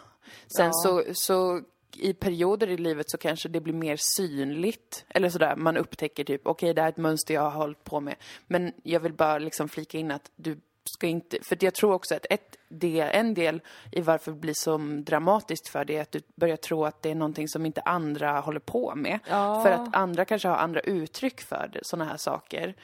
Sen 0.56 0.66
Ja. 0.66 0.72
så, 0.72 1.02
så 1.14 1.60
i 1.96 2.12
perioder 2.14 2.70
i 2.70 2.76
livet 2.76 3.10
så 3.10 3.18
kanske 3.18 3.48
det 3.48 3.60
blir 3.60 3.74
mer 3.74 3.96
synligt. 3.96 5.04
Eller 5.08 5.28
sådär, 5.28 5.56
man 5.56 5.76
upptäcker 5.76 6.24
typ, 6.24 6.46
okej 6.46 6.74
det 6.74 6.80
här 6.80 6.88
är 6.88 6.92
ett 6.92 6.96
mönster 6.96 7.34
jag 7.34 7.42
har 7.42 7.50
hållit 7.50 7.84
på 7.84 8.00
med. 8.00 8.14
Men 8.46 8.72
jag 8.82 9.00
vill 9.00 9.12
bara 9.12 9.38
liksom 9.38 9.68
flika 9.68 9.98
in 9.98 10.10
att 10.10 10.30
du 10.36 10.60
ska 10.84 11.06
inte, 11.06 11.38
för 11.42 11.58
jag 11.60 11.74
tror 11.74 11.92
också 11.92 12.14
att 12.14 12.26
ett 12.30 12.56
del, 12.68 13.08
en 13.12 13.34
del 13.34 13.60
i 13.92 14.00
varför 14.00 14.32
det 14.32 14.38
blir 14.38 14.54
så 14.56 14.76
dramatiskt 14.78 15.68
för 15.68 15.84
dig 15.84 15.96
är 15.96 16.02
att 16.02 16.12
du 16.12 16.20
börjar 16.34 16.56
tro 16.56 16.84
att 16.84 17.02
det 17.02 17.10
är 17.10 17.14
någonting 17.14 17.48
som 17.48 17.66
inte 17.66 17.80
andra 17.80 18.40
håller 18.40 18.60
på 18.60 18.92
med. 18.96 19.18
Ja. 19.28 19.62
För 19.62 19.70
att 19.70 19.94
andra 19.96 20.24
kanske 20.24 20.48
har 20.48 20.56
andra 20.56 20.80
uttryck 20.80 21.40
för 21.40 21.78
sådana 21.82 22.10
här 22.10 22.16
saker. 22.16 22.74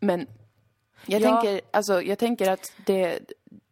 Men 0.00 0.26
jag, 1.06 1.22
Ja. 1.22 1.42
tänker, 1.42 1.60
alltså, 1.70 2.02
jag 2.02 2.18
tänker 2.18 2.50
att 2.50 2.72
det, 2.86 3.18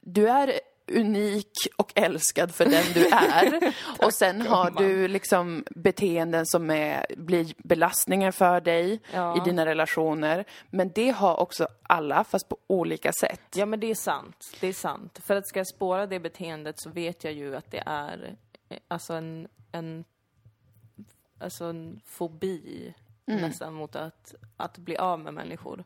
du 0.00 0.28
är 0.28 0.60
unik 0.90 1.52
och 1.76 1.92
älskad 1.94 2.54
för 2.54 2.64
den 2.64 2.84
du 2.94 3.06
är. 3.06 3.74
och 4.06 4.14
sen 4.14 4.42
har 4.42 4.70
du 4.70 5.08
liksom 5.08 5.64
beteenden 5.70 6.46
som 6.46 6.70
är, 6.70 7.06
blir 7.16 7.52
belastningar 7.58 8.30
för 8.30 8.60
dig 8.60 9.00
Ja. 9.12 9.36
i 9.36 9.40
dina 9.50 9.66
relationer. 9.66 10.44
Men 10.70 10.90
det 10.94 11.10
har 11.10 11.40
också 11.40 11.68
alla, 11.82 12.24
fast 12.24 12.48
på 12.48 12.56
olika 12.66 13.12
sätt. 13.20 13.40
Ja, 13.54 13.66
men 13.66 13.80
det 13.80 13.90
är 13.90 13.94
sant. 13.94 14.56
Det 14.60 14.66
är 14.66 14.72
sant. 14.72 15.18
För 15.26 15.36
att 15.36 15.48
ska 15.48 15.60
jag 15.60 15.68
spåra 15.68 16.06
det 16.06 16.20
beteendet 16.20 16.80
så 16.80 16.90
vet 16.90 17.24
jag 17.24 17.32
ju 17.32 17.56
att 17.56 17.70
det 17.70 17.82
är 17.86 18.36
eh, 18.68 18.78
alltså 18.88 19.12
en, 19.14 19.48
en, 19.72 20.04
alltså 21.38 21.64
en 21.64 22.00
fobi 22.06 22.94
nästan 23.24 23.74
mot 23.74 23.96
att, 23.96 24.34
att 24.56 24.78
bli 24.78 24.96
av 24.96 25.20
med 25.20 25.34
människor. 25.34 25.84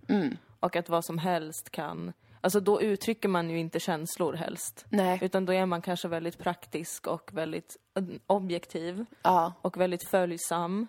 Och 0.61 0.77
att 0.77 0.89
vad 0.89 1.05
som 1.05 1.19
helst 1.19 1.71
kan... 1.71 2.13
Alltså 2.45 2.61
då 2.61 2.83
uttrycker 2.83 3.29
man 3.29 3.51
ju 3.51 3.59
inte 3.59 3.81
känslor 3.81 4.33
helst. 4.35 4.87
Nej. 4.89 5.19
Utan 5.23 5.45
då 5.47 5.53
är 5.53 5.67
man 5.67 5.83
kanske 5.83 6.09
väldigt 6.09 6.39
praktisk 6.39 7.07
och 7.07 7.31
väldigt 7.33 7.77
eh, 7.97 8.05
objektiv. 8.27 9.05
Ja. 9.23 9.53
Och 9.63 9.77
väldigt 9.81 10.09
följsam. 10.09 10.87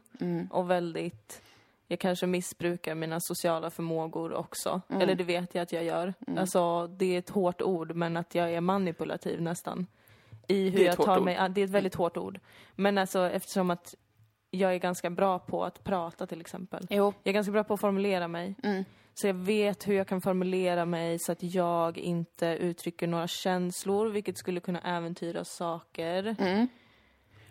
Och 0.52 0.70
väldigt... 0.72 1.42
Jag 1.88 2.00
kanske 2.00 2.28
missbrukar 2.28 2.96
mina 2.96 3.20
sociala 3.22 3.70
förmågor 3.70 4.34
också. 4.34 4.82
Eller 4.90 5.16
det 5.16 5.24
vet 5.24 5.56
jag 5.56 5.62
att 5.62 5.72
jag 5.72 5.84
gör. 5.84 6.14
Alltså, 6.38 6.88
det 6.88 7.06
är 7.16 7.20
ett 7.20 7.30
hårt 7.30 7.62
ord, 7.62 7.96
men 7.96 8.18
att 8.18 8.36
jag 8.36 8.54
är 8.54 8.62
manipulativ 8.62 9.42
nästan. 9.42 9.88
I 10.48 10.70
hur 10.70 10.86
jag 10.86 10.98
tar 10.98 11.18
ord. 11.18 11.26
mig 11.26 11.36
an- 11.36 11.54
Det 11.54 11.62
är 11.62 11.66
ett 11.66 11.72
väldigt 11.72 11.96
hårt 11.96 12.18
ord. 12.18 12.40
Men 12.76 12.98
alltså 12.98 13.30
eftersom 13.30 13.70
att 13.70 13.96
jag 14.52 14.74
är 14.74 14.78
ganska 14.78 15.10
bra 15.10 15.40
på 15.40 15.64
att 15.66 15.84
prata 15.84 16.28
till 16.28 16.42
exempel. 16.42 16.88
Jo. 16.90 17.14
Jag 17.24 17.30
är 17.32 17.34
ganska 17.34 17.52
bra 17.52 17.64
på 17.64 17.74
att 17.74 17.80
formulera 17.80 18.28
mig. 18.28 18.56
Så 19.14 19.28
jag 19.28 19.34
vet 19.34 19.88
hur 19.88 19.94
jag 19.96 20.08
kan 20.08 20.22
formulera 20.22 20.86
mig 20.86 21.20
så 21.20 21.32
att 21.32 21.44
jag 21.44 21.98
inte 21.98 22.46
uttrycker 22.48 23.08
några 23.08 23.28
känslor, 23.28 24.10
vilket 24.10 24.38
skulle 24.38 24.60
kunna 24.60 24.80
äventyra 24.82 25.44
saker. 25.46 26.36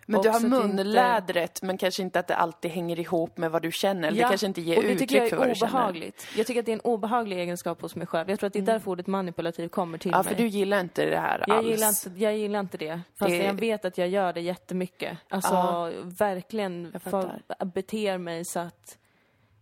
Men 0.07 0.17
Och 0.19 0.23
du 0.25 0.29
har 0.31 0.41
jag 0.41 0.47
inte- 0.47 0.67
munlädret, 0.67 1.63
men 1.63 1.79
kanske 1.79 2.03
inte 2.03 2.19
att 2.21 2.27
det 2.27 2.37
alltid 2.37 2.71
hänger 2.71 3.01
ihop 3.01 3.37
med 3.39 3.51
vad 3.51 3.63
du 3.63 3.73
känner. 3.73 4.09
Eller 4.09 4.23
det 4.23 4.29
kanske 4.29 4.47
inte 4.47 4.61
ger 4.61 4.83
uttryck 4.83 5.29
för 5.31 5.37
vad 5.37 5.47
är 5.47 5.49
du 5.49 5.55
känner. 5.55 5.73
obehagligt. 5.73 6.27
Jag 6.37 6.47
tycker 6.47 6.61
att 6.61 6.67
det 6.67 6.73
är 6.73 6.77
en 6.77 6.81
obehaglig 6.81 7.39
egenskap 7.39 7.83
hos 7.83 7.97
mig 7.97 8.07
själv. 8.07 8.31
Jag 8.31 8.39
tror 8.39 8.47
att 8.47 8.53
det 8.53 8.59
är 8.59 8.63
därför 8.63 8.91
ordet 8.91 9.07
manipulativ 9.07 9.69
kommer 9.69 9.99
till 9.99 10.11
Ja, 10.11 10.23
mig. 10.23 10.35
för 10.35 10.43
du 10.43 10.49
gillar 10.49 10.81
inte 10.81 11.05
det 11.11 11.19
här 11.19 11.45
jag 11.47 11.57
alls. 11.57 11.67
gillar, 11.69 11.89
inte, 11.89 12.23
jag 12.25 12.37
gillar 12.37 12.61
inte 12.61 12.77
det. 12.79 13.01
Fast 13.19 13.31
Det- 13.31 13.37
jag 13.45 13.55
vet 13.55 13.85
att 13.85 13.99
jag 13.99 14.09
gör 14.09 14.33
det 14.33 14.41
jättemycket. 14.41 15.19
Alltså 15.29 15.55
Ja. 15.55 15.91
verkligen 16.05 17.01
för, 17.01 17.43
beter 17.65 18.19
mig 18.19 18.45
så 18.45 18.61
att 18.61 18.99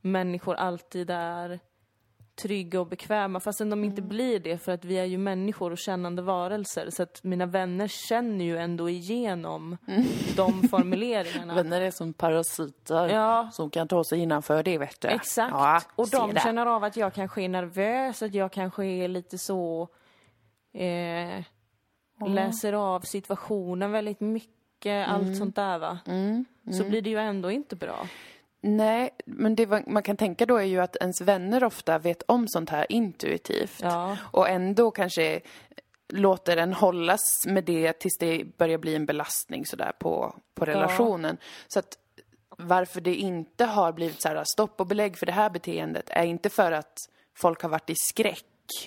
människor 0.01 0.55
alltid 0.55 1.11
är 1.11 1.61
trygga 2.43 2.81
och 2.81 2.87
bekväma 2.87 3.41
fastän 3.41 3.71
de 3.71 3.79
Mm. 3.79 3.91
inte 3.91 4.03
blir 4.03 4.41
det 4.41 4.59
för 4.59 4.73
att 4.73 4.85
vi 4.85 4.99
är 4.99 5.05
ju 5.05 5.19
människor 5.19 5.71
och 5.71 5.79
kännande 5.79 6.23
varelser 6.23 6.91
så 6.91 7.03
att 7.03 7.25
mina 7.25 7.47
vänner 7.47 7.89
känner 7.89 8.45
ju 8.45 8.59
ändå 8.59 8.89
igenom 8.91 9.77
Mm. 9.89 10.05
de 10.37 10.69
formuleringarna. 10.69 11.55
Vänner 11.63 11.81
är 11.81 11.91
som 11.91 12.13
parasiter 12.13 13.09
Ja. 13.09 13.49
som 13.53 13.71
kan 13.71 13.89
ta 13.89 14.05
sig 14.05 14.19
innanför 14.19 14.63
det, 14.63 14.79
vet 14.79 15.01
du. 15.01 15.09
Exakt. 15.09 15.53
Ja, 15.53 15.81
och 15.97 16.09
de 16.09 16.35
där. 16.35 16.41
känner 16.41 16.67
av 16.67 16.85
att 16.85 16.97
jag 16.97 17.15
kanske 17.15 17.43
är 17.43 17.49
nervös, 17.49 18.23
att 18.23 18.35
jag 18.35 18.53
kanske 18.53 18.85
är 18.85 19.09
lite 19.09 19.39
så... 19.39 19.89
Eh, 20.75 21.45
Läser 22.29 22.73
av 22.73 23.01
situationen 23.01 23.93
väldigt 23.93 24.21
mycket, 24.21 24.51
Mm. 25.09 25.11
allt 25.11 25.37
sånt 25.37 25.57
där 25.57 25.79
va. 25.79 25.99
Så 26.73 26.85
blir 26.85 27.03
det 27.03 27.11
ju 27.11 27.19
ändå 27.19 27.51
inte 27.51 27.77
bra. 27.77 28.07
Nej, 28.61 29.11
men 29.25 29.55
det 29.55 29.87
man 29.87 30.03
kan 30.03 30.17
tänka 30.17 30.47
då 30.47 30.57
är 30.57 30.65
ju 30.65 30.81
att 30.81 30.97
ens 30.97 31.21
vänner 31.21 31.65
ofta 31.65 31.99
vet 31.99 32.23
om 32.23 32.49
sånt 32.49 32.71
här 32.71 32.87
intuitivt. 32.89 33.81
Ja. 33.83 34.17
Och 34.33 34.49
ändå 34.49 34.91
kanske 34.91 35.41
låter 36.09 36.57
en 36.57 36.73
hållas 36.73 37.21
med 37.47 37.65
det 37.65 37.93
tills 37.93 38.19
det 38.19 38.45
börjar 38.59 38.79
bli 38.79 38.95
en 38.95 39.07
belastning 39.07 39.67
sådär 39.67 39.93
på, 39.99 40.35
på 40.55 40.65
relationen. 40.65 41.37
Så 41.69 41.79
att 41.79 41.99
varför 42.59 43.01
det 43.01 43.15
inte 43.15 43.65
har 43.65 43.93
blivit 43.93 44.23
så 44.23 44.29
här 44.29 44.45
stopp 44.45 44.81
och 44.81 44.87
belägg 44.87 45.19
för 45.19 45.27
det 45.27 45.33
här 45.33 45.51
beteendet 45.51 46.11
är 46.11 46.25
inte 46.25 46.51
för 46.51 46.73
att 46.73 46.99
folk 47.35 47.63
har 47.63 47.69
varit 47.69 47.91
i 47.91 47.95
skräck 47.97 48.45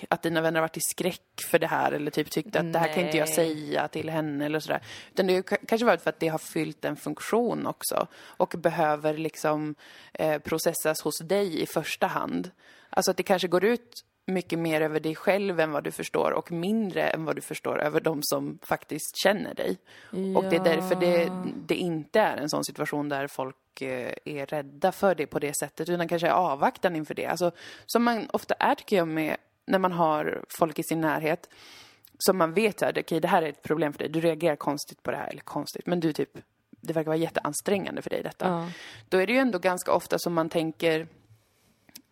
att 0.08 0.22
dina 0.22 0.40
vänner 0.40 0.60
har 0.60 0.68
varit 0.68 0.76
i 0.76 0.80
skräck 0.80 1.40
för 1.50 1.58
det 1.58 1.66
här 1.66 1.92
eller 1.92 2.10
typ 2.10 2.30
tyckt 2.30 2.56
att 2.56 2.72
det 2.72 2.78
här 2.78 2.92
kan 2.92 3.04
inte 3.04 3.16
jag 3.16 3.26
Nej. 3.26 3.34
säga 3.34 3.88
till 3.88 4.10
henne 4.10 4.46
eller 4.46 4.60
sådär. 4.60 4.82
Utan 5.12 5.26
det 5.26 5.34
har 5.34 5.42
kanske 5.66 5.84
varit 5.84 6.02
för 6.02 6.10
att 6.10 6.20
det 6.20 6.28
har 6.28 6.38
fyllt 6.38 6.84
en 6.84 6.96
funktion 6.96 7.66
också 7.66 8.06
och 8.16 8.54
behöver 8.58 9.14
liksom 9.14 9.74
eh, 10.12 10.38
processas 10.38 11.02
hos 11.02 11.18
dig 11.18 11.62
i 11.62 11.66
första 11.66 12.06
hand. 12.06 12.50
Alltså 12.90 13.10
att 13.10 13.16
det 13.16 13.22
kanske 13.22 13.48
går 13.48 13.64
ut 13.64 14.04
mycket 14.26 14.58
mer 14.58 14.80
över 14.80 15.00
dig 15.00 15.14
själv 15.14 15.60
än 15.60 15.70
vad 15.70 15.84
du 15.84 15.90
förstår 15.90 16.30
och 16.30 16.52
mindre 16.52 17.02
än 17.02 17.24
vad 17.24 17.36
du 17.36 17.42
förstår 17.42 17.82
över 17.82 18.00
de 18.00 18.18
som 18.22 18.58
faktiskt 18.62 19.16
känner 19.16 19.54
dig. 19.54 19.78
Ja. 20.10 20.38
Och 20.38 20.44
det 20.44 20.56
är 20.56 20.64
därför 20.64 20.94
det, 20.94 21.32
det 21.66 21.74
inte 21.74 22.20
är 22.20 22.36
en 22.36 22.50
sån 22.50 22.64
situation 22.64 23.08
där 23.08 23.26
folk 23.26 23.82
eh, 23.82 24.14
är 24.24 24.46
rädda 24.46 24.92
för 24.92 25.14
det 25.14 25.26
på 25.26 25.38
det 25.38 25.56
sättet, 25.56 25.88
utan 25.88 26.08
kanske 26.08 26.28
är 26.28 26.32
avvaktan 26.32 26.96
inför 26.96 27.14
det. 27.14 27.26
Alltså, 27.26 27.50
som 27.86 28.04
man 28.04 28.30
ofta 28.32 28.54
är, 28.54 28.74
tycker 28.74 28.96
jag, 28.96 29.08
med 29.08 29.36
när 29.66 29.78
man 29.78 29.92
har 29.92 30.44
folk 30.58 30.78
i 30.78 30.82
sin 30.82 31.00
närhet 31.00 31.48
som 32.18 32.38
man 32.38 32.52
vet 32.52 32.82
att 32.82 32.98
okay, 32.98 33.20
det 33.20 33.28
här 33.28 33.42
är 33.42 33.48
ett 33.48 33.62
problem 33.62 33.92
för 33.92 33.98
dig, 33.98 34.08
du 34.08 34.20
reagerar 34.20 34.56
konstigt 34.56 35.02
på 35.02 35.10
det 35.10 35.16
här, 35.16 35.28
eller 35.28 35.40
konstigt, 35.40 35.86
men 35.86 36.00
du 36.00 36.12
typ, 36.12 36.30
det 36.70 36.92
verkar 36.92 37.06
vara 37.06 37.16
jätteansträngande 37.16 38.02
för 38.02 38.10
dig 38.10 38.22
detta. 38.22 38.48
Ja. 38.48 38.68
Då 39.08 39.18
är 39.18 39.26
det 39.26 39.32
ju 39.32 39.38
ändå 39.38 39.58
ganska 39.58 39.92
ofta 39.92 40.18
som 40.18 40.34
man 40.34 40.48
tänker 40.48 41.08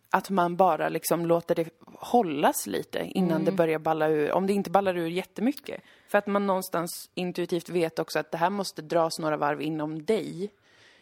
att 0.09 0.29
man 0.29 0.55
bara 0.55 0.89
liksom 0.89 1.25
låter 1.25 1.55
det 1.55 1.69
hållas 1.85 2.67
lite 2.67 2.99
innan 2.99 3.31
mm. 3.31 3.45
det 3.45 3.51
börjar 3.51 3.79
balla 3.79 4.07
ur, 4.07 4.31
om 4.31 4.47
det 4.47 4.53
inte 4.53 4.69
ballar 4.69 4.97
ur 4.97 5.07
jättemycket. 5.07 5.81
För 6.07 6.17
att 6.17 6.27
man 6.27 6.47
någonstans 6.47 7.09
intuitivt 7.13 7.69
vet 7.69 7.99
också 7.99 8.19
att 8.19 8.31
det 8.31 8.37
här 8.37 8.49
måste 8.49 8.81
dras 8.81 9.19
några 9.19 9.37
varv 9.37 9.61
inom 9.61 10.05
dig. 10.05 10.51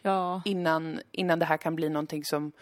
Ja. 0.02 0.42
Innan, 0.44 1.00
innan 1.10 1.38
det 1.38 1.44
här 1.44 1.56
kan 1.56 1.76
bli 1.76 1.88
någonting 1.88 2.24
som 2.24 2.52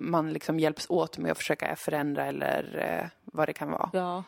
man 0.00 0.32
liksom 0.32 0.60
hjälps 0.60 0.86
åt 0.90 1.18
med 1.18 1.32
att 1.32 1.38
försöka 1.38 1.76
förändra 1.76 2.26
eller 2.26 2.78
eh, 3.02 3.10
vad 3.24 3.48
det 3.48 3.52
kan 3.52 3.70
vara. 3.70 3.90
Ja. 3.92 4.24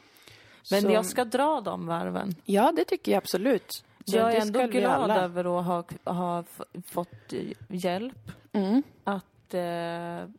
Men 0.70 0.82
Så... 0.82 0.90
jag 0.90 1.06
ska 1.06 1.24
dra 1.24 1.60
de 1.60 1.86
varven. 1.86 2.34
Ja, 2.44 2.72
det 2.76 2.84
tycker 2.84 3.12
jag 3.12 3.18
absolut. 3.18 3.84
Jag 4.04 4.34
är 4.34 4.40
ändå 4.40 4.66
glad 4.66 5.10
över 5.10 5.58
att 5.58 5.66
ha, 5.66 5.84
ha 6.14 6.44
fått 6.86 7.32
hjälp 7.68 8.32
mm. 8.52 8.82
att 9.04 9.54
eh, 9.54 10.34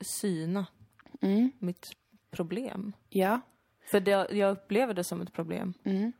syna 0.00 0.66
mm. 1.20 1.50
mitt 1.58 1.86
problem. 2.30 2.92
Ja. 3.08 3.40
För 3.90 4.00
det, 4.00 4.32
jag 4.32 4.52
upplever 4.52 4.94
det 4.94 5.04
som 5.04 5.20
ett 5.20 5.32
problem. 5.32 5.74
Mm. 5.84 6.12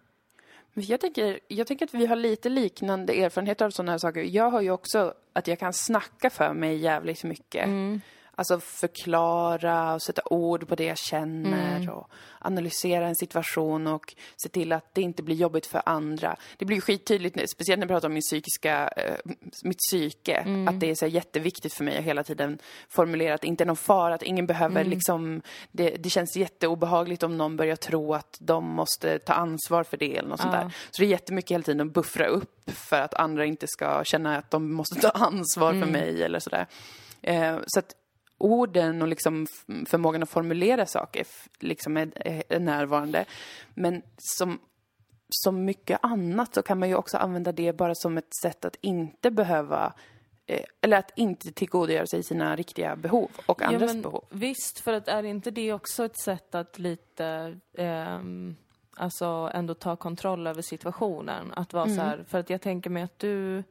Jag 0.75 1.01
tänker, 1.01 1.41
jag 1.49 1.67
tänker 1.67 1.87
att 1.87 1.95
vi 1.95 2.07
har 2.07 2.17
lite 2.17 2.49
liknande 2.49 3.13
erfarenheter 3.13 3.65
av 3.65 3.71
sådana 3.71 3.93
här 3.93 3.99
saker. 3.99 4.23
Jag 4.23 4.51
har 4.51 4.61
ju 4.61 4.71
också 4.71 5.15
att 5.33 5.49
jag 5.49 5.59
kan 5.59 5.73
snacka 5.73 6.31
för 6.31 6.53
mig 6.53 6.77
jävligt 6.77 7.25
mycket. 7.25 7.65
Mm. 7.65 8.01
Alltså 8.41 8.61
förklara 8.61 9.95
och 9.95 10.03
sätta 10.03 10.23
ord 10.25 10.69
på 10.69 10.75
det 10.75 10.85
jag 10.85 10.99
känner 10.99 11.77
mm. 11.77 11.89
och 11.89 12.11
analysera 12.39 13.07
en 13.07 13.17
situation 13.17 13.87
och 13.87 14.15
se 14.43 14.49
till 14.49 14.73
att 14.73 14.95
det 14.95 15.03
inte 15.03 15.23
blir 15.23 15.37
jobbigt 15.37 15.67
för 15.67 15.83
andra. 15.87 16.37
Det 16.57 16.65
blir 16.65 16.77
ju 16.77 16.81
skittydligt, 16.81 17.51
speciellt 17.51 17.79
när 17.79 17.87
jag 17.87 17.89
pratar 17.89 18.09
om 18.09 18.13
min 18.13 18.23
psykiska, 18.23 18.89
äh, 18.89 19.33
mitt 19.63 19.79
psyke, 19.79 20.35
mm. 20.35 20.69
att 20.69 20.81
det 20.81 20.91
är 20.91 20.95
så 20.95 21.07
jätteviktigt 21.07 21.75
för 21.75 21.85
mig 21.85 21.99
att 21.99 22.05
hela 22.05 22.23
tiden 22.23 22.59
formulera 22.89 23.35
att 23.35 23.41
det 23.41 23.47
inte 23.47 23.65
är 23.65 23.67
någon 23.67 23.77
fara, 23.77 24.15
att 24.15 24.23
ingen 24.23 24.47
behöver 24.47 24.81
mm. 24.81 24.91
liksom, 24.91 25.43
det, 25.73 25.91
det 25.91 26.11
känns 26.11 26.37
jätteobehagligt 26.37 27.23
om 27.23 27.39
någon 27.39 27.57
börjar 27.57 27.77
tro 27.77 28.15
att 28.15 28.37
de 28.41 28.65
måste 28.65 29.19
ta 29.19 29.33
ansvar 29.33 29.85
för 29.85 29.97
det 29.97 30.17
eller 30.17 30.29
något 30.29 30.41
ja. 30.41 30.43
sånt 30.43 30.55
där. 30.55 30.75
Så 30.91 31.03
det 31.03 31.07
är 31.07 31.11
jättemycket 31.11 31.51
hela 31.51 31.65
tiden 31.65 31.87
att 31.87 31.93
buffra 31.93 32.27
upp 32.27 32.71
för 32.71 33.01
att 33.01 33.15
andra 33.15 33.45
inte 33.45 33.67
ska 33.67 34.05
känna 34.05 34.37
att 34.37 34.51
de 34.51 34.73
måste 34.73 35.01
ta 35.01 35.09
ansvar 35.09 35.73
för 35.73 35.77
mm. 35.77 35.93
mig 35.93 36.23
eller 36.23 36.39
sådär. 36.39 36.67
Eh, 37.23 37.57
så 37.67 37.79
att 37.79 37.95
orden 38.41 39.03
och 39.03 39.09
liksom 39.09 39.47
förmågan 39.87 40.23
att 40.23 40.31
formulera 40.31 40.87
saker 40.87 41.27
liksom 41.59 41.97
är, 41.97 42.13
är 42.49 42.61
närvarande. 42.61 43.25
Men 43.75 44.03
som, 44.19 44.59
som 45.29 45.65
mycket 45.65 45.99
annat 46.03 46.55
så 46.55 46.63
kan 46.63 46.79
man 46.79 46.89
ju 46.89 46.95
också 46.95 47.17
använda 47.17 47.53
det 47.53 47.73
bara 47.73 47.95
som 47.95 48.19
ett 48.19 48.35
sätt 48.43 48.65
att 48.65 48.77
inte 48.81 49.31
behöva 49.31 49.93
eh, 50.47 50.65
eller 50.81 50.97
att 50.97 51.13
inte 51.17 51.53
tillgodogöra 51.53 52.07
sig 52.07 52.23
sina 52.23 52.57
riktiga 52.57 52.97
behov 52.97 53.31
och 53.47 53.63
andras 53.63 53.95
ja, 53.95 54.03
behov. 54.03 54.25
Visst, 54.31 54.81
för 54.81 54.93
att 54.93 55.09
är 55.09 55.23
inte 55.23 55.51
det 55.51 55.73
också 55.73 56.05
ett 56.05 56.21
sätt 56.21 56.55
att 56.55 56.79
lite 56.79 57.59
eh, 57.73 58.21
alltså 58.97 59.51
ändå 59.55 59.75
ta 59.75 59.97
kontroll 59.97 60.47
över 60.47 60.63
situationen? 60.63 61.53
Att 61.57 61.73
vara 61.73 61.85
mm. 61.85 61.97
så 61.97 62.03
här, 62.03 62.25
för 62.29 62.39
att 62.39 62.51
jag 62.51 62.61
tänker 62.61 62.91
mig 62.91 63.03
att 63.03 63.19
du 63.19 63.65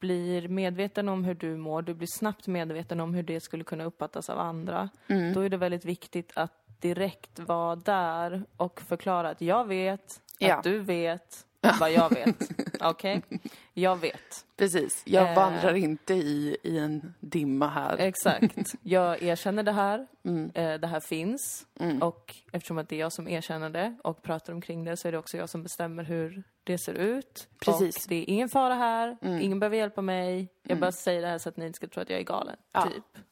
blir 0.00 0.48
medveten 0.48 1.08
om 1.08 1.24
hur 1.24 1.34
du 1.34 1.56
mår, 1.56 1.82
du 1.82 1.94
blir 1.94 2.08
snabbt 2.08 2.46
medveten 2.46 3.00
om 3.00 3.14
hur 3.14 3.22
det 3.22 3.40
skulle 3.40 3.64
kunna 3.64 3.84
uppfattas 3.84 4.30
av 4.30 4.38
andra, 4.38 4.88
mm. 5.06 5.32
då 5.32 5.40
är 5.40 5.48
det 5.48 5.56
väldigt 5.56 5.84
viktigt 5.84 6.32
att 6.34 6.52
direkt 6.80 7.38
vara 7.38 7.76
där 7.76 8.42
och 8.56 8.80
förklara 8.80 9.28
att 9.30 9.40
jag 9.40 9.64
vet, 9.64 10.22
ja. 10.38 10.54
att 10.54 10.64
du 10.64 10.78
vet, 10.78 11.45
vad 11.80 11.92
jag 11.92 12.10
vet. 12.10 12.50
Okej? 12.80 13.22
Okay? 13.26 13.38
Jag 13.74 13.96
vet. 13.96 14.46
Precis. 14.56 15.02
Jag 15.04 15.28
eh, 15.28 15.36
vandrar 15.36 15.74
inte 15.74 16.14
i, 16.14 16.56
i 16.62 16.78
en 16.78 17.14
dimma 17.20 17.68
här. 17.68 17.96
Exakt. 17.98 18.74
Jag 18.82 19.22
erkänner 19.22 19.62
det 19.62 19.72
här. 19.72 20.06
Mm. 20.24 20.50
Eh, 20.54 20.80
det 20.80 20.86
här 20.86 21.00
finns. 21.00 21.66
Mm. 21.80 22.02
Och 22.02 22.34
eftersom 22.52 22.78
att 22.78 22.88
det 22.88 22.96
är 22.96 23.00
jag 23.00 23.12
som 23.12 23.28
erkänner 23.28 23.70
det 23.70 23.96
och 24.04 24.22
pratar 24.22 24.52
omkring 24.52 24.84
det 24.84 24.96
så 24.96 25.08
är 25.08 25.12
det 25.12 25.18
också 25.18 25.36
jag 25.36 25.48
som 25.48 25.62
bestämmer 25.62 26.04
hur 26.04 26.42
det 26.64 26.78
ser 26.78 26.94
ut. 26.94 27.48
Precis. 27.64 27.96
Och 27.96 28.08
det 28.08 28.16
är 28.16 28.30
ingen 28.30 28.48
fara 28.48 28.74
här. 28.74 29.16
Mm. 29.22 29.40
Ingen 29.40 29.60
behöver 29.60 29.76
hjälpa 29.76 30.02
mig. 30.02 30.48
Jag 30.62 30.70
mm. 30.70 30.80
bara 30.80 30.92
säger 30.92 31.22
det 31.22 31.28
här 31.28 31.38
så 31.38 31.48
att 31.48 31.56
ni 31.56 31.66
inte 31.66 31.76
ska 31.76 31.86
tro 31.86 32.02
att 32.02 32.10
jag 32.10 32.20
är 32.20 32.24
galen. 32.24 32.56
Ja. 32.72 32.82
Typ. 32.82 33.22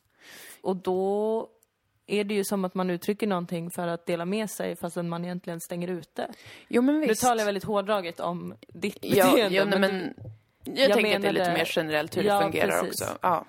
Och 0.60 0.76
då 0.76 1.48
är 2.06 2.24
det 2.24 2.34
ju 2.34 2.44
som 2.44 2.64
att 2.64 2.74
man 2.74 2.90
uttrycker 2.90 3.26
någonting 3.26 3.70
för 3.70 3.88
att 3.88 4.06
dela 4.06 4.24
med 4.24 4.50
sig 4.50 4.76
fastän 4.76 5.08
man 5.08 5.24
egentligen 5.24 5.60
stänger 5.60 5.88
ute. 5.88 6.28
Jo 6.68 6.82
men 6.82 7.00
visst. 7.00 7.22
Nu 7.22 7.28
talar 7.28 7.38
jag 7.40 7.46
väldigt 7.46 7.64
hårdraget 7.64 8.20
om 8.20 8.54
ditt 8.68 9.00
beteende. 9.00 9.40
Ja, 9.40 9.48
ja 9.48 9.64
men, 9.64 9.80
men 9.80 10.14
jag, 10.64 10.78
jag 10.78 10.92
tänker 10.92 11.16
att 11.16 11.22
det 11.22 11.28
är 11.28 11.32
lite 11.32 11.52
mer 11.52 11.68
generellt 11.76 12.16
hur 12.16 12.22
ja, 12.22 12.36
det 12.36 12.42
fungerar 12.42 12.80
precis. 12.80 13.02
också. 13.02 13.18
Ja. 13.20 13.44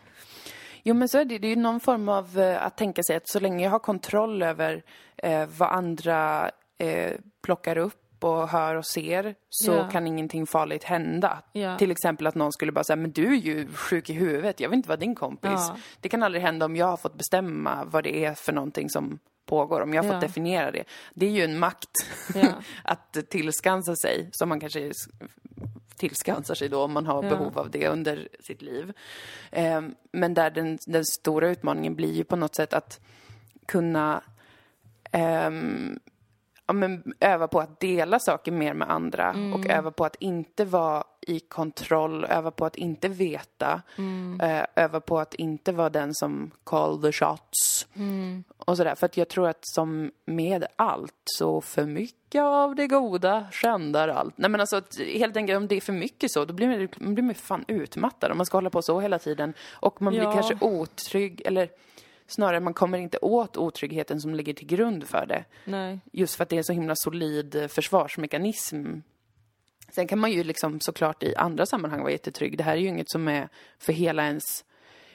Jo 0.83 0.93
men 0.93 1.09
så 1.09 1.17
är 1.17 1.25
det, 1.25 1.37
det 1.37 1.47
är 1.47 1.49
ju 1.49 1.55
någon 1.55 1.79
form 1.79 2.09
av 2.09 2.37
uh, 2.37 2.65
att 2.65 2.77
tänka 2.77 3.03
sig 3.03 3.15
att 3.15 3.29
så 3.29 3.39
länge 3.39 3.63
jag 3.63 3.71
har 3.71 3.79
kontroll 3.79 4.43
över 4.43 4.83
uh, 5.25 5.45
vad 5.45 5.69
andra 5.69 6.51
uh, 6.83 7.11
plockar 7.43 7.77
upp 7.77 8.04
och 8.25 8.49
hör 8.49 8.75
och 8.75 8.85
ser 8.85 9.35
så 9.49 9.71
ja. 9.71 9.89
kan 9.89 10.07
ingenting 10.07 10.47
farligt 10.47 10.83
hända. 10.83 11.41
Ja. 11.51 11.77
Till 11.77 11.91
exempel 11.91 12.27
att 12.27 12.35
någon 12.35 12.51
skulle 12.51 12.71
bara 12.71 12.83
säga, 12.83 12.95
men 12.97 13.11
du 13.11 13.27
är 13.27 13.37
ju 13.37 13.67
sjuk 13.73 14.09
i 14.09 14.13
huvudet, 14.13 14.59
jag 14.59 14.69
vill 14.69 14.77
inte 14.77 14.89
vara 14.89 14.99
din 14.99 15.15
kompis. 15.15 15.51
Ja. 15.51 15.77
Det 15.99 16.09
kan 16.09 16.23
aldrig 16.23 16.41
hända 16.41 16.65
om 16.65 16.75
jag 16.75 16.85
har 16.85 16.97
fått 16.97 17.17
bestämma 17.17 17.85
vad 17.85 18.03
det 18.03 18.25
är 18.25 18.33
för 18.33 18.53
någonting 18.53 18.89
som 18.89 19.19
pågår, 19.45 19.81
om 19.81 19.93
jag 19.93 20.03
har 20.03 20.11
fått 20.11 20.21
definiera 20.21 20.71
det. 20.71 20.83
Det 21.13 21.25
är 21.25 21.29
ju 21.29 21.43
en 21.43 21.59
makt 21.59 21.89
att 22.83 23.17
tillskansa 23.29 23.95
sig, 23.95 24.29
som 24.31 24.49
man 24.49 24.59
kanske 24.59 24.91
tillskansar 25.97 26.55
sig 26.55 26.69
då 26.69 26.83
om 26.83 26.91
man 26.91 27.05
har 27.05 27.21
behov 27.21 27.59
av 27.59 27.71
det 27.71 27.87
under 27.87 28.27
sitt 28.39 28.61
liv. 28.61 28.93
Ehm, 29.51 29.95
men 30.11 30.33
där 30.33 30.49
den, 30.49 30.77
den 30.87 31.05
stora 31.05 31.49
utmaningen 31.49 31.95
blir 31.95 32.13
ju 32.13 32.23
på 32.23 32.35
något 32.35 32.55
sätt 32.55 32.73
att 32.73 32.99
kunna 33.65 34.21
um, 35.47 35.99
ja, 36.67 36.73
men, 36.73 37.13
öva 37.19 37.47
på 37.47 37.59
att 37.59 37.79
dela 37.79 38.19
saker 38.19 38.51
mer 38.51 38.73
med 38.73 38.91
andra 38.91 39.29
mm. 39.29 39.53
och 39.53 39.69
öva 39.69 39.91
på 39.91 40.05
att 40.05 40.15
inte 40.19 40.65
vara 40.65 41.03
i 41.27 41.39
kontroll, 41.39 42.25
öva 42.25 42.51
på 42.51 42.65
att 42.65 42.75
inte 42.75 43.07
veta, 43.07 43.81
mm. 43.97 44.41
Eh, 44.41 44.65
öva 44.75 44.99
på 44.99 45.19
att 45.19 45.33
inte 45.33 45.71
vara 45.71 45.89
den 45.89 46.13
som 46.13 46.51
call 46.63 47.01
the 47.01 47.11
shots 47.11 47.87
mm. 47.93 48.43
och 48.57 48.77
sådär. 48.77 48.95
För 48.95 49.05
att 49.05 49.17
jag 49.17 49.27
tror 49.27 49.47
att 49.47 49.59
som 49.61 50.11
med 50.25 50.65
allt 50.75 51.21
så 51.25 51.61
för 51.61 51.85
mycket 51.85 52.41
av 52.41 52.75
det 52.75 52.87
goda 52.87 53.47
skändar 53.51 54.07
allt. 54.07 54.37
Nej 54.37 54.49
men 54.49 54.61
alltså 54.61 54.81
helt 55.13 55.37
enkelt 55.37 55.57
om 55.57 55.67
det 55.67 55.75
är 55.75 55.81
för 55.81 55.93
mycket 55.93 56.31
så, 56.31 56.45
då 56.45 56.53
blir 56.53 56.67
man, 56.67 56.87
man 56.97 57.15
blir 57.15 57.23
man 57.23 57.35
fan 57.35 57.65
utmattad 57.67 58.31
om 58.31 58.37
man 58.37 58.45
ska 58.45 58.57
hålla 58.57 58.69
på 58.69 58.81
så 58.81 58.99
hela 58.99 59.19
tiden 59.19 59.53
och 59.71 60.01
man 60.01 60.13
blir 60.13 60.23
ja. 60.23 60.33
kanske 60.33 60.57
otrygg 60.61 61.41
eller 61.45 61.69
Snarare 62.27 62.59
man 62.59 62.73
kommer 62.73 62.97
inte 62.97 63.17
åt 63.17 63.57
otryggheten 63.57 64.21
som 64.21 64.35
ligger 64.35 64.53
till 64.53 64.67
grund 64.67 65.07
för 65.07 65.25
det. 65.25 65.45
Nej. 65.65 65.99
Just 66.11 66.35
för 66.35 66.43
att 66.43 66.49
det 66.49 66.55
är 66.55 66.57
en 66.57 66.63
så 66.63 66.73
himla 66.73 66.93
solid 66.95 67.71
försvarsmekanism. 67.71 68.85
Sen 69.89 70.07
kan 70.07 70.19
man 70.19 70.31
ju 70.31 70.43
liksom 70.43 70.79
såklart 70.79 71.23
i 71.23 71.35
andra 71.35 71.65
sammanhang 71.65 72.01
vara 72.01 72.11
jättetrygg. 72.11 72.57
Det 72.57 72.63
här 72.63 72.73
är 72.73 72.81
ju 72.81 72.87
inget 72.87 73.09
som 73.09 73.27
är 73.27 73.49
för 73.79 73.93
hela 73.93 74.25
ens 74.25 74.65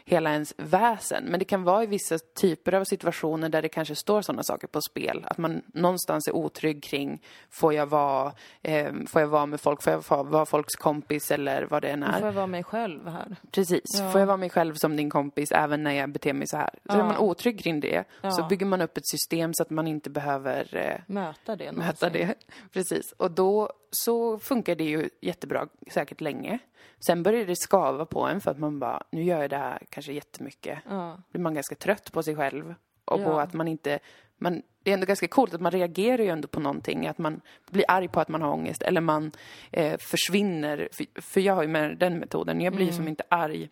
hela 0.04 0.32
ens 0.32 0.54
väsen. 0.56 1.24
Men 1.24 1.38
det 1.38 1.44
kan 1.44 1.64
vara 1.64 1.82
i 1.82 1.86
vissa 1.86 2.18
typer 2.18 2.72
av 2.72 2.84
situationer 2.84 3.48
där 3.48 3.62
det 3.62 3.68
kanske 3.68 3.94
står 3.94 4.22
sådana 4.22 4.42
saker 4.42 4.66
på 4.66 4.80
spel. 4.80 5.24
Att 5.26 5.38
man 5.38 5.62
någonstans 5.66 6.28
är 6.28 6.36
otrygg 6.36 6.82
kring, 6.82 7.22
får 7.50 7.74
jag 7.74 7.86
vara, 7.86 8.32
eh, 8.62 8.92
får 9.06 9.20
jag 9.20 9.28
vara 9.28 9.46
med 9.46 9.60
folk, 9.60 9.82
får 9.82 9.92
jag 10.08 10.26
vara 10.26 10.46
folks 10.46 10.74
kompis 10.74 11.30
eller 11.30 11.62
vad 11.62 11.82
det 11.82 11.88
än 11.88 12.02
är. 12.02 12.18
Får 12.18 12.26
jag 12.26 12.32
vara 12.32 12.46
mig 12.46 12.64
själv 12.64 13.08
här? 13.08 13.36
Precis, 13.50 13.82
ja. 13.98 14.10
får 14.10 14.20
jag 14.20 14.26
vara 14.26 14.36
mig 14.36 14.50
själv 14.50 14.74
som 14.74 14.96
din 14.96 15.10
kompis 15.10 15.52
även 15.52 15.82
när 15.82 15.92
jag 15.92 16.10
beter 16.10 16.32
mig 16.32 16.46
så 16.46 16.56
här. 16.56 16.70
Så 16.70 16.96
ja. 16.96 17.00
är 17.00 17.04
man 17.04 17.16
otrygg 17.16 17.60
kring 17.60 17.80
det 17.80 18.04
ja. 18.22 18.30
så 18.30 18.46
bygger 18.46 18.66
man 18.66 18.80
upp 18.80 18.96
ett 18.96 19.08
system 19.08 19.54
så 19.54 19.62
att 19.62 19.70
man 19.70 19.86
inte 19.86 20.10
behöver 20.10 20.76
eh, 20.76 21.00
möta 21.06 21.56
det. 21.56 21.72
Möta 21.72 22.10
det, 22.10 22.34
precis. 22.72 23.12
Och 23.16 23.30
då 23.30 23.70
så 23.90 24.38
funkar 24.38 24.74
det 24.74 24.84
ju 24.84 25.08
jättebra 25.20 25.68
säkert 25.90 26.20
länge. 26.20 26.58
Sen 27.06 27.22
börjar 27.22 27.44
det 27.44 27.56
skava 27.56 28.06
på 28.06 28.26
en 28.26 28.40
för 28.40 28.50
att 28.50 28.58
man 28.58 28.78
bara, 28.78 29.02
nu 29.10 29.22
gör 29.22 29.40
jag 29.40 29.50
det 29.50 29.56
här 29.56 29.82
kanske 29.90 30.12
jättemycket. 30.12 30.78
Ja. 30.88 31.18
blir 31.30 31.42
man 31.42 31.54
ganska 31.54 31.74
trött 31.74 32.12
på 32.12 32.22
sig 32.22 32.36
själv 32.36 32.74
och 33.04 33.20
ja. 33.20 33.24
på 33.24 33.40
att 33.40 33.52
man 33.52 33.68
inte, 33.68 33.98
man, 34.38 34.62
det 34.82 34.90
är 34.90 34.94
ändå 34.94 35.06
ganska 35.06 35.28
coolt 35.28 35.54
att 35.54 35.60
man 35.60 35.72
reagerar 35.72 36.22
ju 36.22 36.28
ändå 36.28 36.48
på 36.48 36.60
någonting, 36.60 37.06
att 37.06 37.18
man 37.18 37.40
blir 37.70 37.84
arg 37.88 38.08
på 38.08 38.20
att 38.20 38.28
man 38.28 38.42
har 38.42 38.52
ångest 38.52 38.82
eller 38.82 39.00
man 39.00 39.32
eh, 39.70 39.98
försvinner, 39.98 40.88
för, 40.92 41.20
för, 41.20 41.40
jag 41.40 41.54
har 41.54 41.62
ju 41.62 41.68
med 41.68 41.98
den 41.98 42.18
metoden, 42.18 42.60
jag 42.60 42.72
blir 42.72 42.86
mm. 42.86 42.96
som 42.96 43.08
inte 43.08 43.24
arg 43.28 43.70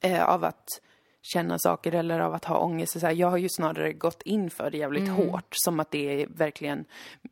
eh, 0.00 0.24
av 0.24 0.44
att 0.44 0.68
känna 1.22 1.58
saker 1.58 1.94
eller 1.94 2.20
av 2.20 2.34
att 2.34 2.44
ha 2.44 2.58
ångest. 2.58 3.00
Så 3.00 3.06
här, 3.06 3.12
jag 3.12 3.30
har 3.30 3.36
ju 3.36 3.48
snarare 3.48 3.92
gått 3.92 4.22
in 4.22 4.50
för 4.50 4.70
det 4.70 4.78
jävligt 4.78 5.08
hårt, 5.08 5.48
som 5.50 5.80
att 5.80 5.90
det 5.90 6.22
är 6.22 6.26
verkligen 6.26 6.84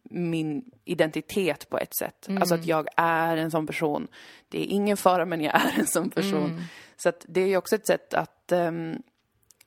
min 0.03 0.71
identitet 0.85 1.69
på 1.71 1.79
ett 1.79 1.97
sätt. 1.97 2.29
Alltså 2.41 2.55
att 2.55 2.67
jag 2.67 2.89
är 2.97 3.37
en 3.37 3.51
sån 3.51 3.67
person. 3.67 4.09
Det 4.49 4.61
är 4.61 4.67
ingen 4.67 4.97
fara, 4.97 5.25
men 5.25 5.41
jag 5.41 5.55
är 5.55 5.79
en 5.79 5.87
sån 5.87 6.11
person. 6.11 6.65
Så 6.97 7.09
att 7.09 7.25
det 7.29 7.41
är 7.41 7.47
ju 7.47 7.57
också 7.57 7.75
ett 7.75 7.87
sätt 7.87 8.15
att 8.15 8.53
ehm, 8.53 9.03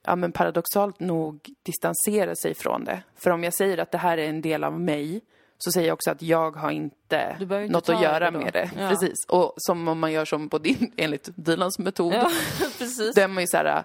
ja, 0.06 0.16
men 0.16 0.32
paradoxalt 0.32 1.00
nog 1.00 1.50
distansera 1.64 2.36
sig 2.36 2.54
från 2.54 2.84
det. 2.84 3.04
För 3.16 3.32
om 3.32 3.44
jag 3.44 3.54
säger 3.54 3.78
att 3.78 3.92
det 3.92 3.98
här 3.98 4.18
är 4.18 4.30
en 4.30 4.42
del 4.42 4.64
av 4.64 4.80
mig, 4.80 5.22
så 5.66 5.72
säger 5.72 5.88
jag 5.88 5.94
också 5.94 6.12
att 6.12 6.22
jag 6.22 6.52
har 6.56 6.72
inte, 6.72 7.38
inte 7.42 7.68
något 7.68 7.90
att 7.90 8.02
göra 8.02 8.32
det 8.32 8.38
med 8.40 8.54
det. 8.54 8.72
Ja. 8.80 8.90
Precis. 8.90 9.26
Och 9.28 9.54
som 9.58 9.88
om 9.88 10.00
man 10.00 10.12
gör 10.12 10.26
som 10.26 10.50
på 10.50 10.58
din, 10.58 10.92
enligt 10.98 11.30
Dilans 11.36 11.80
metod. 11.80 12.14
Ja, 12.14 12.32
precis. 12.78 13.16
Då 13.16 13.22
är 13.22 13.28
man 13.28 13.44
ju 13.44 13.48
såhär, 13.48 13.84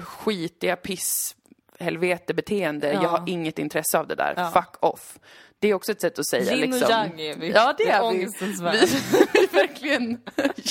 skitiga 0.00 0.76
piss, 0.76 1.36
helvete-beteende. 1.78 2.92
Ja. 2.92 3.02
Jag 3.02 3.08
har 3.08 3.24
inget 3.26 3.58
intresse 3.58 3.98
av 3.98 4.06
det 4.08 4.14
där. 4.14 4.34
Ja. 4.36 4.50
Fuck 4.50 4.76
off. 4.84 5.18
Det 5.58 5.68
är 5.68 5.74
också 5.74 5.92
ett 5.92 6.00
sätt 6.00 6.18
att 6.18 6.26
säga 6.28 6.52
Yin 6.52 6.60
liksom. 6.70 6.82
och 6.84 6.90
yang 6.90 7.20
är 7.20 7.36
vi. 7.36 7.50
Ja, 7.50 7.74
det 7.78 7.84
Det 7.84 7.90
är 7.90 7.96
är 7.98 8.00
vi. 8.12 8.18
ångestens 8.18 8.60
värld. 8.60 8.74
Vi 9.32 9.38
är 9.44 9.52
verkligen 9.52 10.02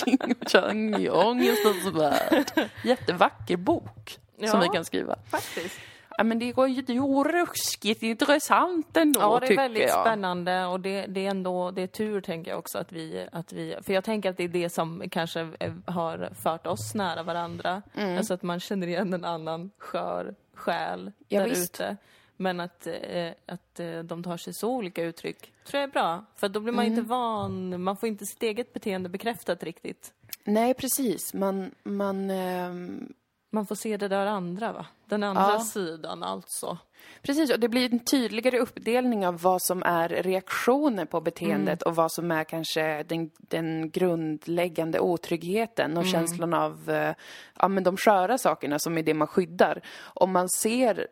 yin 0.08 0.36
och 0.40 0.56
yang 0.56 0.96
i 1.02 1.10
ångestens 1.10 1.86
värld. 1.96 2.70
Jättevacker 2.84 3.58
bok 3.58 4.18
som 4.38 4.46
Ja. 4.48 4.60
vi 4.60 4.68
kan 4.68 4.86
skriva. 4.86 5.16
Faktiskt. 5.32 5.80
Ja, 6.18 6.24
men 6.24 6.40
det 6.40 6.52
går 6.52 6.68
ju 6.68 6.82
det 6.82 6.94
är 6.94 6.96
ju 6.96 7.24
ruskigt 7.24 8.04
intressant 8.04 8.98
ändå, 8.98 9.20
Ja, 9.20 9.40
det 9.40 9.48
är 9.54 9.56
väldigt 9.58 9.84
jag. 9.90 10.02
spännande 10.06 10.66
och 10.66 10.80
det, 10.80 11.06
det 11.06 11.26
är 11.26 11.30
ändå, 11.30 11.72
det 11.72 11.82
är 11.82 11.88
tur 11.88 12.22
tänker 12.22 12.52
jag 12.52 12.60
också 12.60 12.78
att 12.78 12.92
vi, 12.92 13.28
att 13.32 13.54
vi, 13.54 13.76
för 13.82 13.94
jag 13.94 14.04
tänker 14.04 14.30
att 14.30 14.38
det 14.38 14.44
är 14.44 14.48
det 14.48 14.70
som 14.70 15.04
kanske 15.12 15.40
eh, 15.60 15.74
har 15.86 16.30
fört 16.44 16.68
oss 16.68 16.96
nära 16.96 17.24
varandra. 17.24 17.82
Mm. 17.96 18.18
Alltså 18.18 18.34
att 18.34 18.44
man 18.44 18.60
känner 18.60 18.88
igen 18.88 19.14
en 19.14 19.26
annan 19.26 19.72
skör 19.78 20.36
själ 20.54 21.12
Ja, 21.28 21.40
där 21.40 21.48
ute. 21.48 21.98
Men 22.38 22.60
att, 22.60 22.88
eh, 22.88 23.32
att 23.46 23.80
eh, 23.80 24.00
de 24.00 24.24
tar 24.24 24.38
sig 24.38 24.54
så 24.54 24.70
olika 24.70 25.04
uttryck 25.04 25.54
tror 25.66 25.82
jag 25.82 25.88
är 25.90 25.92
bra. 25.92 26.26
För 26.36 26.50
då 26.50 26.60
blir 26.60 26.74
man 26.74 26.86
Mm. 26.86 26.98
inte 26.98 27.10
van, 27.10 27.84
man 27.84 27.98
får 27.98 28.10
inte 28.10 28.26
sitt 28.26 28.44
eget 28.44 28.74
beteende 28.74 29.10
bekräftat 29.10 29.64
riktigt. 29.64 30.14
Nej, 30.44 30.74
precis. 30.74 31.34
Man, 31.34 31.72
man, 31.84 32.30
ehm, 32.32 33.14
Man 33.54 33.66
får 33.66 33.76
se 33.76 33.98
det 33.98 34.08
där 34.08 34.26
andra 34.26 34.72
va? 34.72 34.86
Den 35.06 35.24
andra 35.24 35.42
Ja. 35.42 35.60
sidan 35.60 36.24
alltså. 36.24 36.78
Precis, 37.22 37.54
och 37.54 37.60
det 37.60 37.70
blir 37.70 37.94
en 37.94 38.00
tydligare 38.00 38.60
uppdelning 38.60 39.28
av 39.28 39.42
vad 39.42 39.62
som 39.62 39.84
är 39.84 40.10
reaktioner 40.10 41.06
på 41.06 41.22
beteendet 41.22 41.82
och 41.82 41.96
vad 41.96 42.12
som 42.12 42.32
är 42.32 42.44
kanske 42.44 43.04
den, 43.04 43.32
den 43.38 43.90
grundläggande 43.90 45.00
otryggheten 45.00 45.98
och 45.98 46.06
känslan 46.06 46.54
av 46.54 46.90
eh, 46.90 47.14
ja, 47.60 47.68
men 47.68 47.84
de 47.84 47.98
sköra 47.98 48.38
sakerna 48.38 48.80
som 48.80 48.98
är 48.98 49.04
det 49.04 49.14
man 49.14 49.28
skyddar. 49.28 49.82
Om 50.04 50.32
man 50.32 50.50
ser 50.50 51.08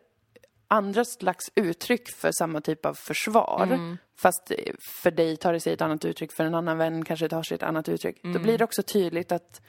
andra 0.67 1.06
slags 1.06 1.45
uttryck 1.56 2.10
för 2.10 2.32
samma 2.32 2.62
typ 2.62 2.86
av 2.86 2.93
försvar, 2.93 3.97
fast 4.19 4.52
eh, 4.52 4.73
för 5.02 5.12
dig 5.12 5.38
tar 5.38 5.54
det 5.54 5.60
sig 5.60 5.73
ett 5.73 5.82
annat 5.82 6.06
uttryck, 6.06 6.32
för 6.32 6.43
en 6.43 6.56
annan 6.56 6.78
vän 6.78 7.06
kanske 7.06 7.30
tar 7.30 7.43
sig 7.43 7.56
ett 7.56 7.63
annat 7.63 7.89
uttryck, 7.89 8.23
då 8.23 8.39
blir 8.39 8.58
det 8.58 8.63
också 8.63 8.84
tydligt 8.84 9.32
att 9.32 9.62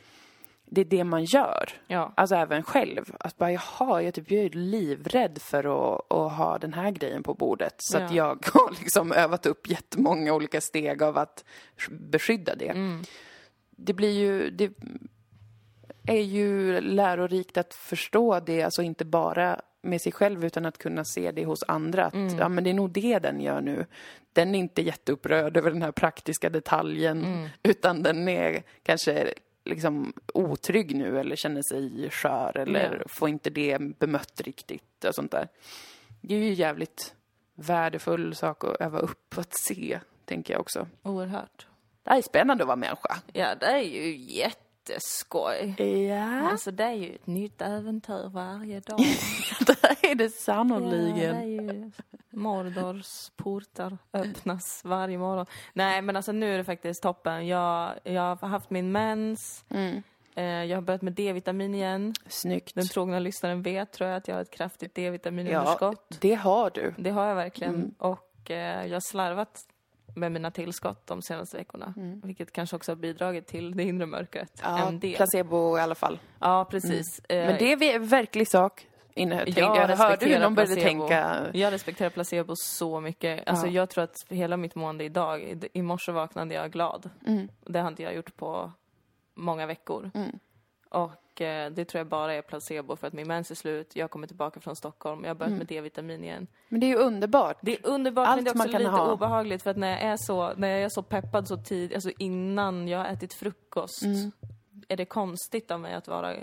det 0.73 0.81
är 0.81 0.85
det 0.85 1.05
man 1.05 1.25
gör. 1.25 1.71
Ja. 1.87 2.13
Alltså 2.17 2.35
även 2.35 2.63
själv. 2.63 3.17
Att 3.21 3.37
bara, 3.39 3.53
jaha, 3.53 4.03
jag, 4.03 4.15
typ, 4.15 4.31
jag 4.31 4.45
är 4.45 4.51
livrädd 4.51 5.39
för 5.43 5.59
att, 5.95 6.13
att 6.13 6.33
ha 6.33 6.59
den 6.59 6.73
här 6.73 6.91
grejen 6.91 7.23
på 7.23 7.35
bordet. 7.35 7.75
Så 7.79 7.97
att 7.99 8.11
Ja. 8.15 8.17
jag 8.17 8.47
har 8.55 8.71
liksom 8.81 9.13
övat 9.13 9.47
upp 9.47 9.71
jättemånga 9.71 10.35
olika 10.35 10.61
steg 10.61 11.03
av 11.03 11.19
att 11.19 11.45
beskydda 11.91 12.55
det. 12.55 12.69
Mm. 12.69 13.03
Det 13.71 13.93
blir 13.93 14.11
ju, 14.19 14.51
det 14.51 14.73
är 16.07 16.21
ju 16.23 16.81
lärorikt 16.81 17.57
att 17.57 17.75
förstå 17.75 18.41
det, 18.41 18.63
alltså 18.63 18.83
inte 18.83 19.05
bara 19.05 19.61
med 19.83 20.01
sig 20.01 20.13
själv 20.13 20.45
utan 20.45 20.67
att 20.67 20.79
kunna 20.79 21.05
se 21.05 21.31
det 21.33 21.45
hos 21.45 21.63
andra. 21.69 22.05
Att, 22.05 22.15
Mm. 22.15 22.39
ja, 22.39 22.49
men 22.49 22.65
det 22.65 22.71
är 22.71 22.75
nog 22.75 22.91
det 22.91 23.19
den 23.19 23.41
gör 23.41 23.61
nu. 23.61 23.87
Den 24.33 24.55
är 24.55 24.59
inte 24.59 24.83
jätteupprörd 24.83 25.57
över 25.57 25.71
den 25.71 25.83
här 25.83 25.93
praktiska 25.93 26.51
detaljen 26.51 27.25
Mm. 27.25 27.49
utan 27.63 28.03
den 28.03 28.29
är 28.29 28.63
kanske 28.83 29.35
liksom 29.71 30.13
otrygg 30.35 30.97
nu 30.97 31.21
eller 31.21 31.37
känner 31.37 31.63
sig 31.63 32.11
skör 32.11 32.57
eller 32.59 32.97
Ja. 33.01 33.05
får 33.09 33.29
inte 33.29 33.51
det 33.51 33.79
bemött 33.99 34.41
riktigt 34.45 35.05
och 35.05 35.15
sånt 35.15 35.31
där. 35.31 35.49
Det 36.21 36.35
är 36.35 36.39
ju 36.39 36.53
jävligt 36.53 37.15
värdefull 37.55 38.35
sak 38.35 38.65
att 38.65 38.81
öva 38.81 38.99
upp 38.99 39.39
att 39.39 39.53
se, 39.59 40.01
tänker 40.25 40.55
jag 40.55 40.61
också. 40.61 40.87
Oerhört. 41.03 41.67
Det 42.03 42.11
här 42.11 42.19
är 42.19 42.23
spännande 42.23 42.65
att 42.65 42.69
vara 42.69 42.77
människa. 42.77 43.17
Ja, 43.33 43.55
det 43.55 43.67
är 43.67 43.79
ju 43.83 44.17
jätteskoj. 44.17 45.75
Ja, 46.09 46.51
Alltså 46.51 46.71
det 46.71 46.85
är 46.85 46.93
ju 46.93 47.15
ett 47.15 47.27
nytt 47.27 47.63
äventyr 47.63 48.29
varje 48.33 48.81
dag. 48.81 48.99
är 50.11 50.15
det 50.15 50.25
Ja, 50.25 50.31
sannoliken. 50.31 51.51
ju 51.53 51.91
Mordors 52.31 53.31
portar 53.37 53.99
öppnas 54.13 54.83
varje 54.85 55.19
morgon. 55.19 55.47
Nej 55.73 56.03
men 56.03 56.17
alltså 56.17 56.33
nu 56.33 56.55
är 56.55 56.59
det 56.59 56.65
faktiskt 56.65 57.03
toppen. 57.03 57.47
Jag, 57.47 57.93
jag 58.05 58.37
har 58.37 58.49
haft 58.49 58.71
min 58.71 58.93
mens. 58.93 59.65
Mm. 59.69 60.03
Eh, 60.35 60.45
jag 60.45 60.77
har 60.77 60.83
börjat 60.83 61.03
med 61.03 61.13
D-vitamin 61.13 61.75
igen. 61.75 62.15
Snyggt. 62.27 62.75
Den 62.75 62.87
trogna 62.89 63.19
lyssnaren 63.19 63.63
vet 63.63 63.93
tror 63.93 64.11
jag 64.11 64.17
att 64.17 64.29
jag 64.29 64.35
har 64.35 64.43
ett 64.43 64.51
kraftigt 64.51 64.93
Ja, 64.99 65.03
D-vitaminunderskott. 65.05 66.17
det 66.21 66.35
har 66.35 66.71
du. 66.75 66.95
Det 66.99 67.11
har 67.11 67.27
jag 67.27 67.35
verkligen. 67.35 67.75
Mm. 67.75 67.95
Och 67.99 68.51
eh, 68.51 68.87
jag 68.87 68.93
har 68.95 69.11
slarvat 69.11 69.61
med 70.15 70.33
mina 70.33 70.51
tillskott 70.51 71.07
de 71.07 71.23
senaste 71.23 71.57
veckorna. 71.57 71.95
Vilket 72.23 72.53
kanske 72.53 72.77
också 72.77 72.91
har 72.93 72.97
bidragit 72.97 73.47
till 73.47 73.77
det 73.77 73.83
inre 73.83 74.07
mörkret. 74.07 74.63
Mm. 74.65 75.01
Ja, 75.03 75.17
placebo 75.17 75.79
i 75.79 75.81
alla 75.81 75.95
fall. 75.95 76.19
Ja, 76.41 76.65
precis. 76.71 77.19
Eh, 77.29 77.47
Men 77.47 77.59
det 77.59 77.73
är 77.73 77.97
en 77.97 78.07
verklig 78.07 78.49
sak. 78.49 78.87
Inne, 79.15 79.35
Jag 79.47 79.49
jag 79.49 79.67
hörde 79.69 79.81
hur 79.81 79.87
respekterar 79.89 80.41
någon 80.41 80.55
började 80.55 80.75
placebo. 80.75 81.09
tänka... 81.09 81.47
Jag 81.53 81.73
respekterar 81.73 82.11
placebo 82.11 82.53
så 82.57 83.01
mycket. 83.01 83.49
Alltså 83.49 83.67
Ja. 83.67 83.73
jag 83.73 83.91
tror 83.91 84.05
att 84.05 84.17
hela 84.29 84.57
mitt 84.57 84.75
mående 84.75 85.05
idag, 85.05 85.59
i- 85.73 85.83
morse 85.83 86.13
vaknade 86.13 86.55
jag 86.55 86.73
glad. 86.73 87.11
Mm. 87.27 87.49
Det 87.61 87.79
har 87.81 87.89
inte 87.89 88.03
jag 88.03 88.15
gjort 88.15 88.37
på 88.37 88.73
många 89.35 89.67
veckor. 89.67 90.11
Och 90.91 91.41
eh, 91.41 91.71
det 91.71 91.85
tror 91.85 91.99
jag 91.99 92.07
bara 92.07 92.35
är 92.35 92.43
placebo 92.43 92.97
för 92.97 93.07
att 93.07 93.13
min 93.13 93.29
mens 93.29 93.51
är 93.51 93.55
slut, 93.55 93.97
jag 93.97 94.11
kommer 94.11 94.27
tillbaka 94.27 94.61
från 94.61 94.77
Stockholm, 94.77 95.21
jag 95.25 95.29
har 95.31 95.35
Mm. 95.35 95.39
börjat 95.39 95.59
med 95.59 95.67
D-vitamin 95.67 96.25
igen. 96.25 96.47
Men 96.69 96.81
det 96.81 96.87
är 96.87 96.89
ju 96.89 96.97
underbart. 96.97 97.57
Det 97.61 97.73
är 97.73 97.87
underbart 97.87 98.29
Allt 98.29 98.37
men 98.37 98.45
det 98.45 98.51
är 98.51 98.55
också 98.67 98.79
lite 98.79 98.91
ha. 98.91 99.13
obehagligt 99.13 99.63
för 99.63 99.71
att 99.71 99.77
när 99.77 99.91
jag 99.91 100.01
är 100.01 100.17
så, 100.17 100.53
när 100.57 100.69
jag 100.69 100.81
är 100.83 100.89
så 100.89 101.03
peppad 101.03 101.49
så 101.49 101.57
tidigt, 101.57 101.95
alltså 101.95 102.11
innan 102.19 102.89
jag 102.89 102.99
har 102.99 103.07
ätit 103.07 103.35
frukost, 103.35 104.03
är 104.89 104.97
det 104.97 105.05
konstigt 105.05 105.71
av 105.71 105.81
mig 105.81 105.95
att 105.95 106.09
vara 106.09 106.35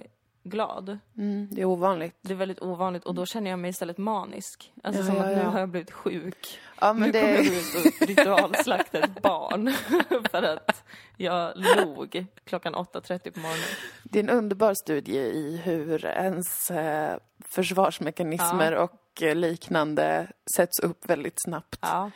glad. 0.49 0.97
Mm, 1.17 1.47
det 1.51 1.61
är 1.61 1.65
ovanligt. 1.65 2.15
Det 2.21 2.33
är 2.33 2.37
väldigt 2.37 2.61
ovanligt 2.61 3.03
och 3.03 3.15
då 3.15 3.25
känner 3.25 3.49
jag 3.49 3.59
mig 3.59 3.69
istället 3.69 3.97
manisk. 3.97 4.71
Alltså 4.83 5.01
Ja, 5.01 5.07
som 5.07 5.15
ja, 5.15 5.21
att 5.23 5.27
nu 5.37 5.41
ja. 5.43 5.49
har 5.49 5.59
jag 5.59 5.69
blivit 5.69 5.91
sjuk. 5.91 6.59
Ja, 6.81 6.93
men 6.93 7.09
nu 7.09 7.19
kommer 7.19 7.33
jag 7.33 7.43
det... 7.45 7.49
gå 7.49 7.55
ut 7.55 8.01
och 8.01 8.07
ritualslakta 8.07 8.97
ett 8.99 9.21
barn 9.21 9.73
för 10.31 10.43
att 10.43 10.83
jag 11.17 11.51
log 11.55 12.25
klockan 12.45 12.75
8.30 12.75 13.31
på 13.31 13.39
morgonen. 13.39 13.63
det 14.03 14.19
är 14.19 14.23
en 14.23 14.29
underbar 14.29 14.73
studie 14.73 15.17
i 15.17 15.57
hur 15.63 16.05
ens 16.05 16.71
eh, 16.71 17.17
försvarsmekanismer 17.45 18.75
och 18.75 19.21
eh, 19.21 19.35
liknande 19.35 20.27
sätts 20.55 20.79
upp 20.79 21.09
väldigt 21.09 21.41
snabbt. 21.43 21.79
Ja. 21.81 22.11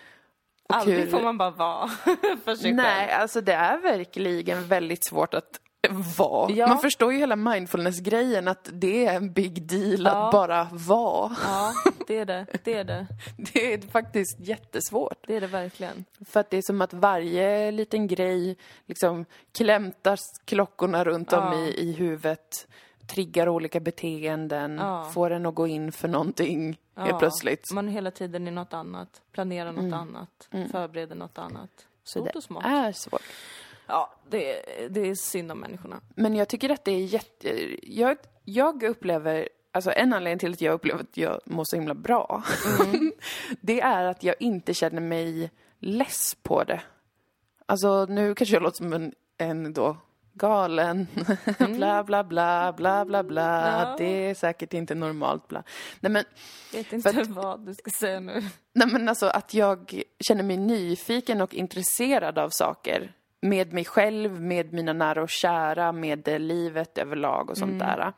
Aldrig 0.70 1.00
hur- 1.00 1.12
får 1.12 1.22
man 1.22 1.38
bara 1.38 1.50
vara 1.52 1.88
för 2.44 2.56
sig 2.56 2.74
Nej, 2.74 3.08
själv. 3.08 3.22
alltså 3.22 3.42
det 3.42 3.54
är 3.54 3.78
verkligen 3.78 4.68
väldigt 4.68 5.06
svårt 5.06 5.34
att 5.34 5.60
vara. 5.90 6.52
Ja. 6.52 6.68
Man 6.68 6.80
förstår 6.80 7.14
ju 7.14 7.20
hela 7.20 7.36
mindfulness-grejen 7.36 8.48
att 8.48 8.70
det 8.74 9.06
är 9.06 9.16
en 9.16 9.34
big 9.34 9.64
deal 9.68 10.02
Ja. 10.04 10.26
att 10.26 10.32
bara 10.32 10.68
vara. 10.72 11.36
Ja, 11.46 11.74
det 12.08 12.18
är 12.18 12.26
det. 12.26 12.46
Det 12.64 12.74
är 12.74 12.84
det. 12.84 13.08
Det 13.54 13.74
är 13.74 13.82
faktiskt 13.82 14.40
jättesvårt. 14.40 15.28
Det 15.28 15.36
är 15.36 15.42
det 15.42 15.48
verkligen. 15.48 16.06
För 16.26 16.40
att 16.40 16.50
det 16.50 16.58
är 16.58 16.62
som 16.62 16.82
att 16.82 16.94
varje 16.94 17.72
liten 17.72 18.08
grej 18.08 18.58
liksom 18.86 19.26
klämtar 19.52 20.20
klockorna 20.46 21.04
runt 21.04 21.34
om 21.34 21.40
Ja. 21.44 21.56
i, 21.60 21.90
i 21.90 21.92
huvudet, 21.92 22.68
triggar 23.08 23.50
olika 23.50 23.80
beteenden, 23.80 24.82
får 25.14 25.32
en 25.32 25.46
att 25.46 25.56
gå 25.56 25.68
in 25.68 25.92
för 25.92 26.08
någonting 26.08 26.78
helt 26.96 27.20
plötsligt. 27.20 27.72
Man 27.74 27.88
är 27.88 27.92
hela 27.94 28.12
tiden 28.12 28.48
i 28.48 28.52
något 28.52 28.74
annat, 28.74 29.22
planerar 29.32 29.72
något 29.72 29.94
annat, 29.94 30.50
förbereder 30.72 31.16
något 31.16 31.38
annat. 31.38 31.70
Så 32.04 32.20
Stort 32.20 32.34
det 32.34 32.38
och 32.38 32.44
smått. 32.44 32.64
är 32.66 32.92
svårt. 32.92 33.22
Ja, 33.92 34.14
det, 34.30 34.60
är- 34.84 34.90
det 34.90 35.10
är 35.10 35.16
synd 35.16 35.52
om 35.52 35.60
människorna. 35.60 36.02
Men 36.16 36.36
jag 36.36 36.48
tycker 36.50 36.70
att 36.70 36.86
det 36.86 36.92
är 36.92 37.06
jätte... 37.06 37.76
Jag, 37.92 38.18
jag 38.44 38.84
upplever... 38.84 39.50
Alltså 39.74 39.92
en 39.92 40.14
anledning 40.14 40.40
till 40.40 40.52
att 40.54 40.62
jag 40.62 40.74
upplever 40.74 41.00
att 41.02 41.18
jag 41.18 41.40
mår 41.46 41.64
så 41.64 41.76
himla 41.76 41.94
bra, 41.94 42.44
det 43.62 43.82
är 43.82 44.04
att 44.06 44.24
jag 44.24 44.36
inte 44.40 44.74
känner 44.74 45.02
mig 45.02 45.52
less 45.80 46.36
på 46.44 46.64
det. 46.64 46.82
Alltså 47.66 48.06
nu 48.06 48.36
kanske 48.36 48.56
jag 48.56 48.64
låter 48.64 48.78
som 48.78 48.94
en, 48.94 49.14
en 49.38 49.74
då 49.74 49.98
galen, 50.34 51.08
bla 51.60 52.04
bla 52.04 52.24
bla, 52.24 52.74
bla 52.78 53.06
bla 53.06 53.24
bla, 53.24 53.82
Ja. 53.82 53.96
det 53.98 54.06
är 54.30 54.34
säkert 54.36 54.74
inte 54.74 54.96
normalt, 54.96 55.48
bla. 55.48 55.64
Nej 56.00 56.12
men, 56.12 56.24
Vet 56.74 56.94
inte 56.94 57.24
vad 57.28 57.66
du 57.66 57.74
ska 57.74 57.92
säga 58.00 58.20
nu. 58.20 58.42
nej 58.74 58.88
men 58.92 59.10
alltså 59.10 59.26
att 59.28 59.54
jag 59.54 60.02
känner 60.28 60.44
mig 60.44 60.58
nyfiken 60.58 61.42
och 61.42 61.54
intresserad 61.56 62.38
av 62.40 62.50
saker. 62.50 63.14
Med 63.42 63.74
mig 63.74 63.86
själv, 63.86 64.42
med 64.42 64.74
mina 64.74 64.94
nära 64.94 65.22
och 65.24 65.30
kära, 65.30 65.92
med 65.92 66.28
eh, 66.28 66.40
livet 66.40 66.98
överlag 66.98 67.50
och 67.50 67.58
sånt 67.58 67.80
där. 67.80 68.14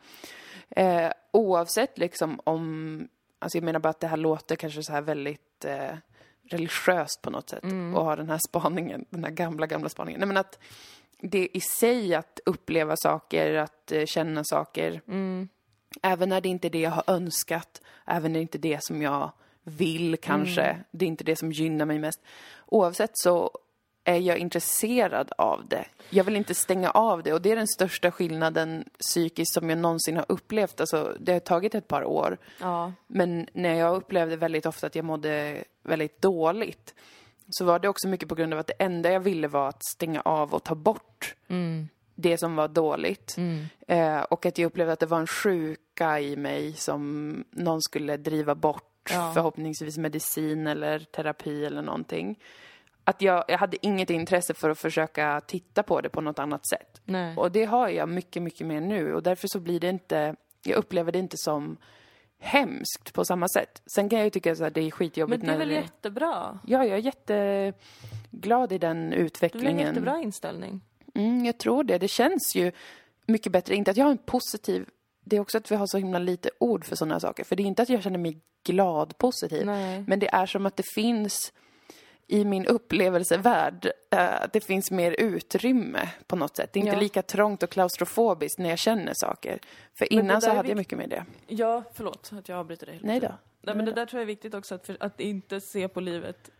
Eh, 0.70 1.12
oavsett 1.32 1.98
liksom 1.98 2.40
om, 2.44 3.08
alltså 3.38 3.58
jag 3.58 3.64
menar 3.64 3.80
bara 3.80 3.88
att 3.88 4.00
det 4.00 4.06
här 4.06 4.16
låter 4.16 4.56
kanske 4.56 4.82
så 4.82 4.92
här 4.92 5.02
väldigt 5.02 5.64
eh, 5.64 5.96
religiöst 6.50 7.22
på 7.22 7.30
något 7.30 7.50
sätt 7.50 7.64
Mm. 7.64 7.94
och 7.94 8.04
ha 8.04 8.16
den 8.16 8.30
här 8.30 8.40
spaningen, 8.48 9.04
den 9.10 9.24
här 9.24 9.30
gamla, 9.30 9.66
gamla 9.66 9.88
spaningen. 9.88 10.20
Nej 10.20 10.26
men 10.26 10.36
att 10.36 10.58
det 11.20 11.48
i 11.56 11.60
sig 11.60 12.14
att 12.14 12.40
uppleva 12.46 12.96
saker, 12.96 13.54
att 13.54 13.92
eh, 13.92 14.04
känna 14.06 14.44
saker, 14.44 15.00
Mm. 15.08 15.48
även 16.02 16.28
när 16.28 16.40
det 16.40 16.48
inte 16.48 16.68
är 16.68 16.70
det 16.70 16.80
jag 16.80 16.90
har 16.90 17.04
önskat, 17.06 17.82
även 18.06 18.32
när 18.32 18.38
det 18.38 18.42
inte 18.42 18.58
är 18.58 18.60
det 18.60 18.84
som 18.84 19.02
jag 19.02 19.32
vill 19.62 20.16
kanske, 20.16 20.62
Mm. 20.62 20.82
det 20.90 21.04
är 21.04 21.08
inte 21.08 21.24
det 21.24 21.36
som 21.36 21.52
gynnar 21.52 21.86
mig 21.86 21.98
mest. 21.98 22.20
Oavsett 22.66 23.10
så 23.14 23.50
är 24.04 24.18
jag 24.18 24.38
intresserad 24.38 25.32
av 25.38 25.66
det. 25.68 25.84
Jag 26.10 26.24
vill 26.24 26.36
inte 26.36 26.54
stänga 26.54 26.90
av 26.90 27.22
det 27.22 27.32
och 27.32 27.42
det 27.42 27.50
är 27.52 27.56
den 27.56 27.68
största 27.68 28.10
skillnaden 28.10 28.84
psykiskt 28.98 29.54
som 29.54 29.70
jag 29.70 29.78
någonsin 29.78 30.16
har 30.16 30.24
upplevt. 30.28 30.80
Alltså, 30.80 31.16
det 31.20 31.32
har 31.32 31.40
tagit 31.40 31.74
ett 31.74 31.88
par 31.88 32.04
år. 32.04 32.38
Ja. 32.60 32.92
Men 33.06 33.48
när 33.52 33.74
jag 33.74 33.96
upplevde 33.96 34.36
väldigt 34.36 34.66
ofta 34.66 34.86
att 34.86 34.94
jag 34.94 35.04
mådde 35.04 35.64
väldigt 35.82 36.22
dåligt 36.22 36.94
så 37.50 37.64
var 37.64 37.78
det 37.78 37.88
också 37.88 38.08
mycket 38.08 38.28
på 38.28 38.34
grund 38.34 38.52
av 38.52 38.58
att 38.58 38.66
det 38.66 38.74
enda 38.78 39.12
jag 39.12 39.20
ville 39.20 39.48
var 39.48 39.68
att 39.68 39.84
stänga 39.84 40.20
av 40.20 40.54
och 40.54 40.64
ta 40.64 40.74
bort 40.74 41.34
Mm. 41.48 41.88
det 42.14 42.38
som 42.38 42.56
var 42.56 42.68
dåligt. 42.68 43.34
Mm. 43.36 43.64
Eh, 43.88 44.22
och 44.22 44.46
att 44.46 44.58
jag 44.58 44.66
upplevde 44.66 44.92
att 44.92 45.00
det 45.00 45.06
var 45.06 45.18
en 45.20 45.26
sjuka 45.26 46.20
i 46.20 46.36
mig 46.36 46.72
som 46.72 47.34
någon 47.50 47.82
skulle 47.82 48.16
driva 48.16 48.54
bort, 48.54 49.10
Ja. 49.12 49.30
förhoppningsvis 49.34 49.98
medicin 49.98 50.66
eller 50.66 50.98
terapi 50.98 51.64
eller 51.64 51.82
någonting. 51.82 52.38
Att 53.04 53.22
jag, 53.22 53.44
jag 53.48 53.58
hade 53.58 53.86
inget 53.86 54.10
intresse 54.10 54.54
för 54.54 54.70
att 54.70 54.78
försöka 54.78 55.40
titta 55.46 55.82
på 55.82 56.00
det 56.00 56.08
på 56.08 56.20
något 56.20 56.38
annat 56.38 56.68
sätt. 56.68 57.00
Nej. 57.04 57.36
Och 57.36 57.52
det 57.52 57.64
har 57.64 57.88
jag 57.88 58.08
mycket, 58.08 58.42
mycket 58.42 58.66
mer 58.66 58.80
nu 58.80 59.14
och 59.14 59.22
därför 59.22 59.48
så 59.48 59.60
blir 59.60 59.80
det 59.80 59.88
inte, 59.88 60.36
jag 60.64 60.76
upplever 60.76 61.12
det 61.12 61.18
inte 61.18 61.36
som 61.38 61.76
hemskt 62.38 63.12
på 63.12 63.24
samma 63.24 63.48
sätt. 63.48 63.82
Sen 63.94 64.08
kan 64.08 64.18
jag 64.18 64.24
ju 64.26 64.30
tycka 64.30 64.52
att 64.52 64.58
det 64.58 64.80
är 64.80 64.82
Men 64.82 64.90
skitjobbigt 64.90 65.40
det 65.40 65.46
är 65.46 65.50
när 65.50 65.58
väl 65.58 65.68
det... 65.68 65.74
jättebra? 65.74 66.58
Ja, 66.66 66.84
jag 66.84 66.98
är 66.98 67.02
jätteglad 68.32 68.72
i 68.72 68.78
den 68.78 69.10
Det 69.10 69.16
är 69.16 69.20
utvecklingen. 69.20 69.78
en 69.78 69.86
jättebra 69.86 70.20
inställning? 70.22 70.80
Mm, 71.14 71.44
jag 71.44 71.58
tror 71.58 71.84
det. 71.84 71.98
Det 71.98 72.08
känns 72.08 72.54
ju 72.56 72.72
mycket 73.26 73.52
bättre. 73.52 73.74
Inte 73.74 73.90
att 73.90 73.96
jag 73.96 74.04
har 74.04 74.10
en 74.12 74.18
positiv... 74.18 74.88
Det 75.26 75.36
är 75.36 75.40
också 75.40 75.58
att 75.58 75.70
vi 75.70 75.76
har 75.76 75.86
så 75.86 75.98
himla 75.98 76.18
lite 76.18 76.50
ord 76.60 76.84
för 76.84 76.96
sådana 76.96 77.20
saker. 77.20 77.44
För 77.44 77.56
det 77.56 77.62
är 77.62 77.64
inte 77.64 77.82
att 77.82 77.88
jag 77.88 78.02
känner 78.02 78.18
mig 78.18 78.40
glad 78.64 79.18
positiv. 79.18 79.66
Nej. 79.66 80.04
Men 80.06 80.18
det 80.18 80.34
är 80.34 80.46
som 80.46 80.66
att 80.66 80.76
det 80.76 80.82
finns 80.94 81.52
i 82.26 82.44
min 82.44 82.66
upplevelsevärld, 82.66 83.90
eh, 84.10 84.42
att 84.42 84.52
det 84.52 84.60
finns 84.60 84.90
mer 84.90 85.14
utrymme 85.18 86.08
på 86.26 86.36
något 86.36 86.56
sätt. 86.56 86.72
Det 86.72 86.78
är 86.78 86.80
inte 86.80 86.94
Ja. 86.96 87.00
lika 87.00 87.22
trångt 87.22 87.62
och 87.62 87.70
klaustrofobiskt 87.70 88.58
när 88.58 88.68
jag 88.70 88.78
känner 88.78 89.14
saker. 89.14 89.58
För 89.94 90.12
innan 90.12 90.40
så 90.40 90.48
hade 90.48 90.58
jag 90.58 90.64
vikt- 90.64 90.76
mycket 90.76 90.98
med 90.98 91.08
det. 91.10 91.24
Ja, 91.46 91.82
förlåt 91.94 92.30
att 92.32 92.48
jag 92.48 92.58
avbryter 92.58 92.86
dig. 92.86 93.00
Nej 93.02 93.20
då. 93.20 93.26
tiden. 93.26 93.36
Nej, 93.62 93.74
men 93.76 93.84
det 93.84 93.92
där 93.92 94.06
tror 94.06 94.18
jag 94.18 94.22
är 94.22 94.26
viktigt 94.26 94.54
också, 94.54 94.74
att, 94.74 94.86
för, 94.86 94.96
att 95.00 95.20
inte 95.20 95.60
se 95.60 95.88
på 95.88 96.00
livet... 96.00 96.50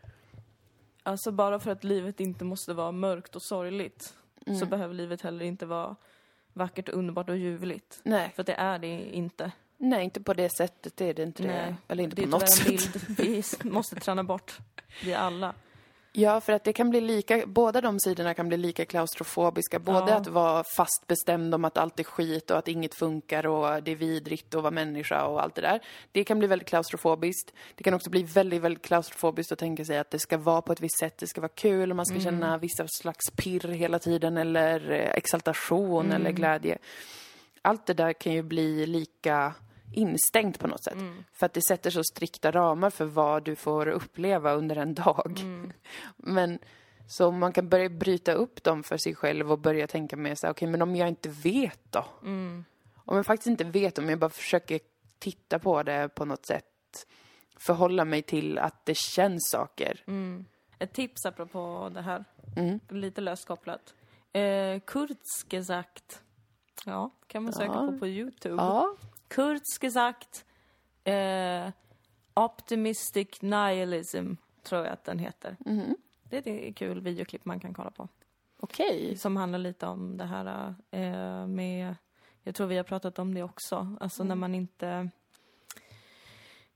Alltså 1.03 1.31
bara 1.33 1.61
för 1.61 1.71
att 1.71 1.85
livet 1.85 2.21
inte 2.21 2.45
måste 2.45 2.73
vara 2.75 2.93
mörkt 2.93 3.37
och 3.37 3.43
sorgligt 3.43 4.15
Mm. 4.47 4.59
så 4.61 4.67
behöver 4.67 4.95
livet 4.95 5.23
heller 5.23 5.45
inte 5.45 5.67
vara 5.67 5.97
vackert, 6.53 6.89
och 6.89 6.95
underbart 6.99 7.29
och 7.31 7.37
ljuvligt. 7.37 8.01
Nej. 8.03 8.33
För 8.37 8.43
det 8.45 8.53
är 8.53 8.79
det 8.79 8.87
inte. 9.17 9.53
Nej, 9.79 10.05
inte 10.05 10.21
på 10.21 10.35
det 10.35 10.49
sättet. 10.57 10.97
Det 10.97 11.09
är 11.09 11.15
det 11.15 11.23
inte 11.23 11.43
det. 11.43 11.49
Nej. 11.49 11.75
Eller 11.89 12.05
inte 12.05 12.17
Det 12.17 12.23
på 12.23 12.29
något 12.29 12.51
sätt. 12.51 12.67
bild 12.67 13.01
vi 13.63 13.71
måste 13.71 13.97
träna 13.97 14.25
bort, 14.25 14.59
vi 15.05 15.15
alla. 15.15 15.55
Ja, 16.17 16.41
för 16.41 16.53
att 16.53 16.65
det 16.65 16.73
kan 16.73 16.91
bli 16.91 17.01
lika, 17.01 17.43
båda 17.47 17.81
de 17.81 18.01
sidorna 18.01 18.35
kan 18.35 18.49
bli 18.49 18.57
lika 18.57 18.85
klaustrofobiska. 18.85 19.79
Både 19.79 20.11
Ja. 20.11 20.17
att 20.17 20.27
vara 20.27 20.65
fast 20.77 21.07
bestämd 21.07 21.55
om 21.55 21.65
att 21.65 21.79
allt 21.79 22.01
är 22.01 22.05
skit 22.05 22.51
och 22.51 22.59
att 22.59 22.69
inget 22.69 22.95
funkar 22.95 23.47
och 23.47 23.83
det 23.83 23.91
är 23.91 23.97
vidrigt 23.97 24.55
att 24.55 24.63
vara 24.63 24.71
människa 24.71 25.25
och 25.25 25.43
allt 25.43 25.55
det 25.55 25.61
där. 25.61 25.81
Det 26.13 26.25
kan 26.25 26.39
bli 26.39 26.49
väldigt 26.49 26.69
klaustrofobiskt. 26.69 27.53
Det 27.75 27.85
kan 27.85 27.95
också 27.95 28.11
bli 28.11 28.23
väldigt, 28.23 28.63
väldigt 28.63 28.83
klaustrofobiskt 28.85 29.53
att 29.53 29.59
tänka 29.59 29.85
sig 29.85 29.99
att 29.99 30.11
det 30.11 30.19
ska 30.19 30.39
vara 30.39 30.63
på 30.63 30.73
ett 30.73 30.81
visst 30.81 30.99
sätt, 30.99 31.19
det 31.19 31.27
ska 31.27 31.41
vara 31.41 31.53
kul 31.55 31.91
och 31.91 31.97
man 31.97 32.07
ska 32.07 32.21
känna 32.21 32.59
vissa 32.59 32.87
slags 32.89 33.31
pirr 33.37 33.69
hela 33.69 33.99
tiden 33.99 34.37
eller 34.37 34.91
eh, 34.91 35.11
exaltation 35.15 36.13
eller 36.13 36.31
glädje. 36.31 36.79
Allt 37.65 37.87
det 37.87 37.95
där 37.95 38.13
kan 38.13 38.33
ju 38.33 38.43
bli 38.43 38.87
lika 38.87 39.55
instängt 39.93 40.59
på 40.59 40.67
något 40.67 40.85
sätt. 40.85 40.97
För 41.33 41.47
att 41.47 41.53
det 41.53 41.63
sätter 41.63 41.91
så 41.91 42.05
strikta 42.05 42.51
ramar 42.51 42.91
för 42.91 43.05
vad 43.05 43.45
du 43.45 43.57
får 43.57 43.89
uppleva 43.89 44.53
under 44.53 44.77
en 44.77 44.95
dag. 44.95 45.41
Men 46.17 46.59
så 47.09 47.31
man 47.31 47.53
kan 47.53 47.69
börja 47.69 47.89
bryta 47.89 48.33
upp 48.33 48.63
dem 48.63 48.83
för 48.83 48.97
sig 48.97 49.15
själv 49.15 49.53
och 49.53 49.59
börja 49.59 49.87
tänka 49.87 50.17
mer 50.17 50.35
så 50.35 50.47
här, 50.47 50.53
okej 50.55 50.69
men 50.69 50.83
om 50.83 50.97
jag 50.97 51.09
inte 51.09 51.29
vet 51.29 51.81
då? 51.93 52.05
Om 53.07 53.17
jag 53.17 53.27
faktiskt 53.27 53.47
inte 53.47 53.65
vet, 53.65 53.99
om 53.99 54.09
jag 54.09 54.19
bara 54.19 54.31
försöker 54.31 54.81
titta 55.19 55.59
på 55.59 55.83
det 55.83 56.09
på 56.15 56.25
något 56.25 56.47
sätt, 56.47 57.07
förhålla 57.57 58.05
mig 58.05 58.23
till 58.23 58.59
att 58.59 58.87
det 58.87 58.97
känns 58.97 59.51
saker. 59.51 60.05
Ett 60.79 60.93
tips 60.93 61.27
apropå 61.27 61.91
det 61.95 62.03
här, 62.03 62.25
Mm. 62.57 62.81
lite 62.89 63.21
löst 63.21 63.47
kopplat. 63.47 63.95
Eh, 64.33 64.81
Kurzgesagt. 64.87 66.23
Ja, 66.87 67.11
kan 67.27 67.43
man 67.43 67.53
söka 67.53 67.73
Ja. 67.73 67.87
på 67.93 67.99
på 67.99 68.07
Youtube. 68.07 68.63
Ja. 68.63 68.95
Kurzgesagt. 69.29 70.45
Eh, 71.05 71.69
Optimistic 72.35 73.43
Nihilism, 73.43 74.33
tror 74.63 74.85
jag 74.85 74.93
att 74.93 75.05
den 75.05 75.19
heter. 75.19 75.57
Mhm. 75.61 75.97
Det 76.23 76.47
är 76.47 76.69
ett 76.69 76.77
kul 76.77 77.01
videoklipp 77.01 77.45
man 77.45 77.61
kan 77.61 77.75
kolla 77.75 77.91
på. 77.91 78.09
Okej. 78.61 79.17
Som 79.17 79.37
handlar 79.37 79.59
lite 79.59 79.87
om 79.87 80.17
det 80.17 80.25
här 80.25 80.75
eh, 80.91 81.47
med... 81.47 81.95
Jag 82.43 82.55
tror 82.55 82.67
vi 82.67 82.77
har 82.77 82.85
pratat 82.85 83.19
om 83.19 83.35
det 83.35 83.43
också. 83.43 83.97
Alltså 84.01 84.25
när 84.25 84.35
man 84.35 84.55
inte... 84.55 85.11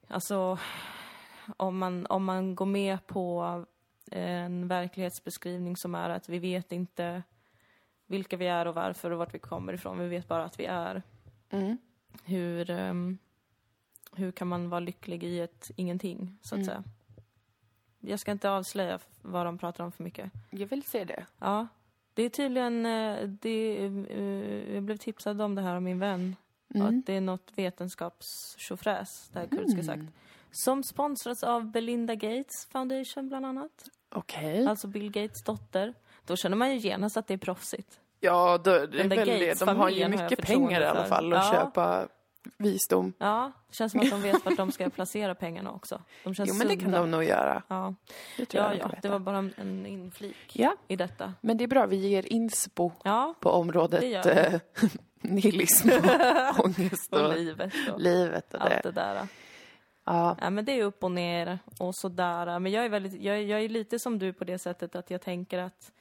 Alltså, 0.08 0.58
om 1.56 1.78
man, 1.78 2.06
om 2.06 2.24
man 2.24 2.54
går 2.54 2.66
med 2.66 3.06
på 3.06 3.64
en 4.10 4.68
verklighetsbeskrivning 4.68 5.76
som 5.76 5.94
är 5.94 6.10
att 6.10 6.28
vi 6.28 6.38
vet 6.38 6.72
inte 6.72 7.22
vilka 8.08 8.36
vi 8.36 8.46
är 8.46 8.66
och 8.66 8.74
varför 8.74 9.10
och 9.10 9.18
vart 9.18 9.34
vi 9.34 9.38
kommer 9.38 9.72
ifrån. 9.72 9.98
Vi 9.98 10.08
vet 10.08 10.28
bara 10.28 10.44
att 10.44 10.60
vi 10.60 10.64
är. 10.64 11.02
Mm. 11.50 11.78
Hur, 12.24 12.70
ehm, 12.70 13.18
hur 14.12 14.32
kan 14.32 14.48
man 14.48 14.68
vara 14.70 14.80
lycklig 14.80 15.24
i 15.24 15.40
ett 15.40 15.70
ingenting, 15.76 16.38
så 16.42 16.54
att 16.54 16.64
säga. 16.64 16.84
Jag 18.00 18.20
ska 18.20 18.32
inte 18.32 18.50
avslöja 18.50 18.98
vad 19.22 19.46
de 19.46 19.58
pratar 19.58 19.84
om 19.84 19.92
för 19.92 20.04
mycket. 20.04 20.30
Jag 20.50 20.66
vill 20.66 20.82
se 20.82 21.04
det. 21.04 21.26
Ja, 21.38 21.66
det 22.14 22.22
är 22.22 22.28
tydligen... 22.28 22.86
eh, 22.86 23.28
Det, 23.28 23.86
eh, 24.10 24.74
jag 24.74 24.82
blev 24.82 24.96
tipsad 24.96 25.40
om 25.40 25.54
det 25.54 25.62
här 25.62 25.74
av 25.74 25.82
min 25.82 25.98
vän. 25.98 26.36
Att 26.74 27.06
det 27.06 27.14
är 27.16 27.20
något 27.20 27.52
vetenskapstjofräs, 27.54 29.30
det 29.32 29.38
här 29.38 29.46
kurdiska 29.46 29.82
sagt. 29.82 30.02
Som 30.50 30.82
sponsras 30.82 31.42
av 31.44 31.64
Belinda 31.70 32.14
Gates 32.14 32.66
Foundation, 32.66 33.28
bland 33.28 33.46
annat. 33.46 33.88
Okej. 34.08 34.66
Alltså 34.66 34.86
Bill 34.88 35.10
Gates 35.10 35.42
dotter. 35.42 35.94
Då 36.28 36.36
känner 36.36 36.56
man 36.56 36.70
ju 36.70 36.76
genast 36.76 37.16
att 37.16 37.26
det 37.26 37.34
är 37.34 37.38
proffsigt. 37.38 38.00
Ja, 38.20 38.58
då, 38.64 38.70
det 38.70 39.00
är 39.00 39.08
väl 39.08 39.26
det. 39.26 39.58
De 39.60 39.76
har 39.76 39.88
ju 39.88 40.02
har 40.02 40.08
mycket 40.10 40.28
förtroende 40.40 40.66
pengar 40.68 40.80
i 40.80 40.84
alla 40.84 41.04
fall 41.04 41.32
att 41.32 41.44
Ja. 41.46 41.52
köpa 41.52 42.08
visdom. 42.58 43.12
Ja, 43.18 43.52
känns 43.70 43.92
som 43.92 44.00
att 44.00 44.10
de 44.10 44.22
vet 44.22 44.44
vart 44.44 44.56
de 44.56 44.72
ska 44.72 44.90
placera 44.90 45.34
pengarna 45.34 45.72
också. 45.72 46.02
De 46.24 46.34
känns 46.34 46.48
Jo, 46.48 46.54
men 46.54 46.68
det 46.68 46.74
kan 46.76 46.82
sunda. 46.82 46.98
de 46.98 47.10
nog 47.10 47.24
göra. 47.24 47.62
Ja, 47.68 47.94
Det 48.36 48.54
ja, 48.54 48.68
kan 48.68 48.78
ja 48.78 48.90
det 49.02 49.08
var 49.08 49.18
bara 49.18 49.38
en- 49.38 49.86
inflik 49.86 50.36
Ja, 50.52 50.76
i 50.88 50.96
detta. 50.96 51.34
men 51.40 51.56
det 51.56 51.64
är 51.64 51.68
bra. 51.68 51.86
Vi 51.86 51.96
ger 51.96 52.32
inspo 52.32 52.90
Ja, 53.04 53.34
på 53.40 53.50
området 53.50 54.00
Det 54.00 54.46
eh, 54.46 54.60
nihilism 55.20 55.88
och 56.58 56.64
ångest 56.64 57.12
och, 57.14 57.20
och 57.20 57.34
livet 57.34 57.72
och 57.92 58.00
livet 58.00 58.54
och 58.54 58.60
allt 58.62 58.70
det. 58.70 58.80
det 58.82 58.90
där. 58.92 59.26
Ja. 60.04 60.36
Ja, 60.40 60.50
men 60.50 60.64
det 60.64 60.72
är 60.72 60.84
upp 60.84 61.04
och 61.04 61.10
ner 61.10 61.58
och 61.78 61.94
sådär. 61.96 62.58
Men 62.58 62.72
jag 62.72 62.84
är, 62.84 62.88
väldigt, 62.88 63.22
jag, 63.22 63.42
jag 63.42 63.60
är 63.60 63.68
lite 63.68 63.98
som 63.98 64.18
du 64.18 64.32
på 64.32 64.44
det 64.44 64.58
sättet 64.58 64.96
att 64.96 65.10
jag 65.10 65.20
tänker 65.22 65.58
att... 65.58 65.92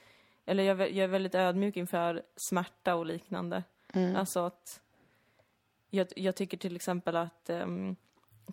Eller 0.50 0.64
jag, 0.64 0.80
jag 0.82 0.98
är 0.98 1.08
väldigt 1.08 1.36
ödmjuk 1.36 1.78
inför 1.78 2.24
smärta 2.36 2.96
och 2.96 3.06
liknande. 3.06 3.64
Mm. 3.94 4.16
Alltså 4.16 4.40
att... 4.40 4.82
Jag, 5.90 6.08
jag 6.16 6.36
tycker 6.36 6.58
till 6.58 6.76
exempel 6.76 7.16
att 7.16 7.50
ehm, 7.50 7.96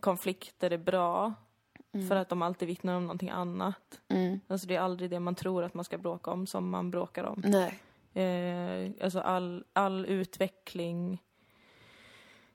konflikter 0.00 0.70
är 0.70 0.78
bra 0.78 1.35
för 2.09 2.16
att 2.16 2.28
de 2.28 2.42
alltid 2.42 2.68
vittnar 2.68 2.96
om 2.96 3.02
någonting 3.02 3.30
annat. 3.30 4.00
Mm. 4.09 4.40
Alltså 4.48 4.66
det 4.66 4.76
är 4.76 4.80
aldrig 4.80 5.11
det 5.11 5.20
man 5.20 5.35
tror 5.35 5.64
att 5.64 5.74
man 5.74 5.85
ska 5.85 5.98
bråka 5.98 6.30
om 6.30 6.46
som 6.46 6.70
man 6.70 6.90
bråkar 6.90 7.24
om. 7.24 7.42
Nej. 7.44 7.78
Eh, 8.24 8.90
alltså 9.04 9.20
all, 9.20 9.64
all 9.72 10.07
utveckling 10.07 11.22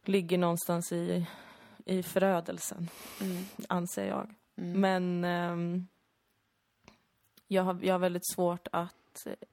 ligger 0.04 0.38
någonstans 0.38 0.91
i, 0.91 1.25
i 1.86 2.04
förödelsen, 2.04 2.89
Mm. 3.21 3.43
anser 3.69 4.08
jag. 4.08 4.34
Mm. 4.56 4.82
Men 4.82 5.23
ehm, 5.23 5.88
jag, 7.47 7.63
har, 7.63 7.80
jag 7.82 7.93
har 7.93 7.99
väldigt 7.99 8.28
svårt 8.34 8.67
att, 8.71 8.95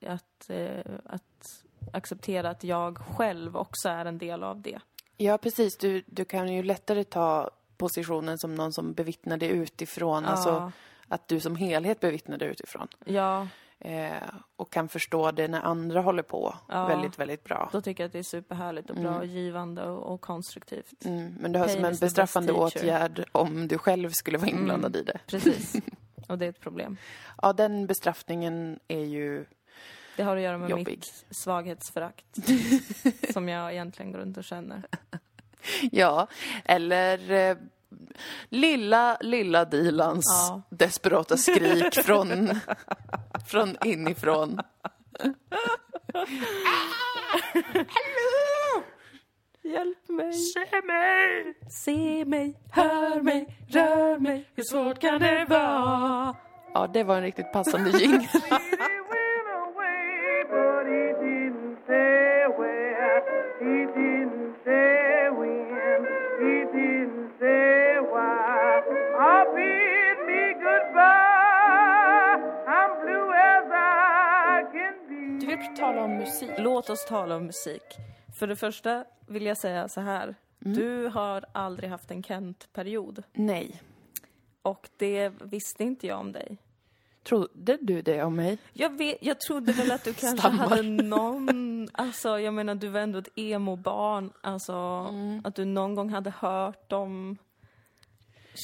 att, 0.06 0.50
eh, 0.50 0.80
att 1.04 1.64
acceptera 1.92 2.50
att 2.50 2.64
jag 2.64 2.98
själv 2.98 3.56
också 3.56 3.88
är 3.88 4.04
en 4.04 4.18
del 4.18 4.42
av 4.42 4.60
det. 4.60 4.78
Ja, 5.16 5.38
precis. 5.38 5.76
Du, 5.78 6.02
du 6.06 6.24
kan 6.24 6.52
ju 6.52 6.62
lättare 6.62 7.04
ta 7.04 7.50
positionen 7.76 8.38
som 8.38 8.54
någon 8.54 8.72
som 8.72 8.92
bevittnar 8.92 9.36
det 9.36 9.48
utifrån. 9.48 10.24
Alltså 10.24 10.48
Ja, 10.50 10.72
att 11.08 11.28
du 11.28 11.40
som 11.40 11.56
helhet 11.56 12.00
bevittnar 12.00 12.38
det 12.38 12.44
utifrån. 12.44 12.88
ja, 13.04 13.48
Eh, 13.78 14.22
och 14.56 14.72
kan 14.72 14.88
förstå 14.88 15.30
det 15.30 15.48
när 15.48 15.60
andra 15.60 16.00
håller 16.00 16.22
på 16.22 16.54
Ja. 16.68 16.86
väldigt, 16.86 17.18
väldigt 17.18 17.44
bra. 17.44 17.68
Då 17.72 17.80
tycker 17.80 18.02
jag 18.02 18.06
att 18.06 18.12
det 18.12 18.18
är 18.18 18.22
superhärligt 18.22 18.90
och 18.90 18.96
bra 18.96 19.18
och 19.18 19.26
givande 19.26 19.82
och, 19.82 20.12
och 20.14 20.20
konstruktivt. 20.20 21.04
Mm, 21.04 21.34
men 21.40 21.52
du 21.52 21.58
har 21.58 21.66
Pain 21.66 21.76
som 21.76 21.84
en 21.84 21.96
bestraffande 21.96 22.52
åtgärd 22.52 23.24
om 23.32 23.68
du 23.68 23.78
själv 23.78 24.10
skulle 24.10 24.38
vara 24.38 24.48
inblandad 24.50 24.96
i 24.96 25.02
det. 25.02 25.18
Precis. 25.26 25.74
Och 26.28 26.38
det 26.38 26.44
är 26.44 26.50
ett 26.50 26.60
problem. 26.60 26.96
Ja, 27.42 27.52
den 27.52 27.86
bestraffningen 27.86 28.78
är 28.88 29.04
ju... 29.04 29.44
Det 30.16 30.22
har 30.22 30.36
att 30.36 30.42
göra 30.42 30.58
med 30.58 30.70
Jobbig. 30.70 30.86
mitt 30.88 31.24
svaghetsförakt. 31.30 32.24
som 33.32 33.48
jag 33.48 33.72
egentligen 33.72 34.12
går 34.12 34.18
runt 34.18 34.36
och 34.36 34.44
känner. 34.44 34.82
Ja, 35.92 36.26
eller 36.64 37.30
eh, 37.32 37.56
lilla, 38.48 39.16
lilla 39.20 39.64
Dilans 39.64 40.24
Ja. 40.48 40.62
desperata 40.70 41.36
skrik 41.36 41.94
från, 42.04 42.60
från 43.48 43.76
inifrån. 43.84 44.60
Hjälp 49.62 50.08
mig, 50.08 50.32
Se 50.32 50.82
mig! 50.86 51.54
se 51.84 52.24
mig, 52.24 52.58
hör 52.72 53.20
mig, 53.22 53.58
rör 53.68 54.18
mig. 54.18 54.48
Hur 54.54 54.62
svårt 54.64 54.98
kan 55.00 55.20
det 55.20 55.44
vara? 55.48 56.36
Ja, 56.74 56.86
det 56.92 57.04
var 57.04 57.16
en 57.16 57.22
riktigt 57.22 57.52
passande 57.52 57.90
jingel. 57.98 58.20
om 76.06 76.16
musik? 76.18 76.50
Låt 76.58 76.90
oss 76.90 77.04
tala 77.06 77.36
om 77.36 77.46
musik. 77.46 77.82
För 78.38 78.46
det 78.46 78.56
första 78.56 79.04
vill 79.26 79.46
jag 79.46 79.56
säga 79.56 79.88
så 79.88 80.00
här. 80.00 80.34
Du 80.58 81.06
har 81.06 81.44
aldrig 81.52 81.90
haft 81.90 82.10
en 82.10 82.22
Kent-period. 82.22 83.22
Nej. 83.32 83.82
Och 84.62 84.88
det 84.96 85.28
visste 85.42 85.84
inte 85.84 86.06
jag 86.06 86.20
om 86.20 86.32
dig. 86.32 86.56
Trodde 87.22 87.78
du 87.80 88.02
det 88.02 88.22
om 88.22 88.36
mig? 88.36 88.58
Jag, 88.72 88.98
vet, 88.98 89.18
jag 89.20 89.40
trodde 89.40 89.72
väl 89.72 89.90
att 89.92 90.04
du 90.04 90.12
kanske 90.14 90.38
Stammar. 90.38 90.68
hade 90.68 90.82
någon... 90.82 91.88
Alltså, 91.92 92.38
jag 92.40 92.54
menar, 92.54 92.74
du 92.74 92.88
var 92.88 93.00
ändå 93.00 93.18
ett 93.18 93.28
emo-barn. 93.38 94.32
Alltså, 94.40 94.72
Mm. 95.10 95.40
att 95.44 95.54
du 95.54 95.64
någon 95.64 95.94
gång 95.94 96.10
hade 96.10 96.30
hört 96.30 96.90
dem, 96.90 97.36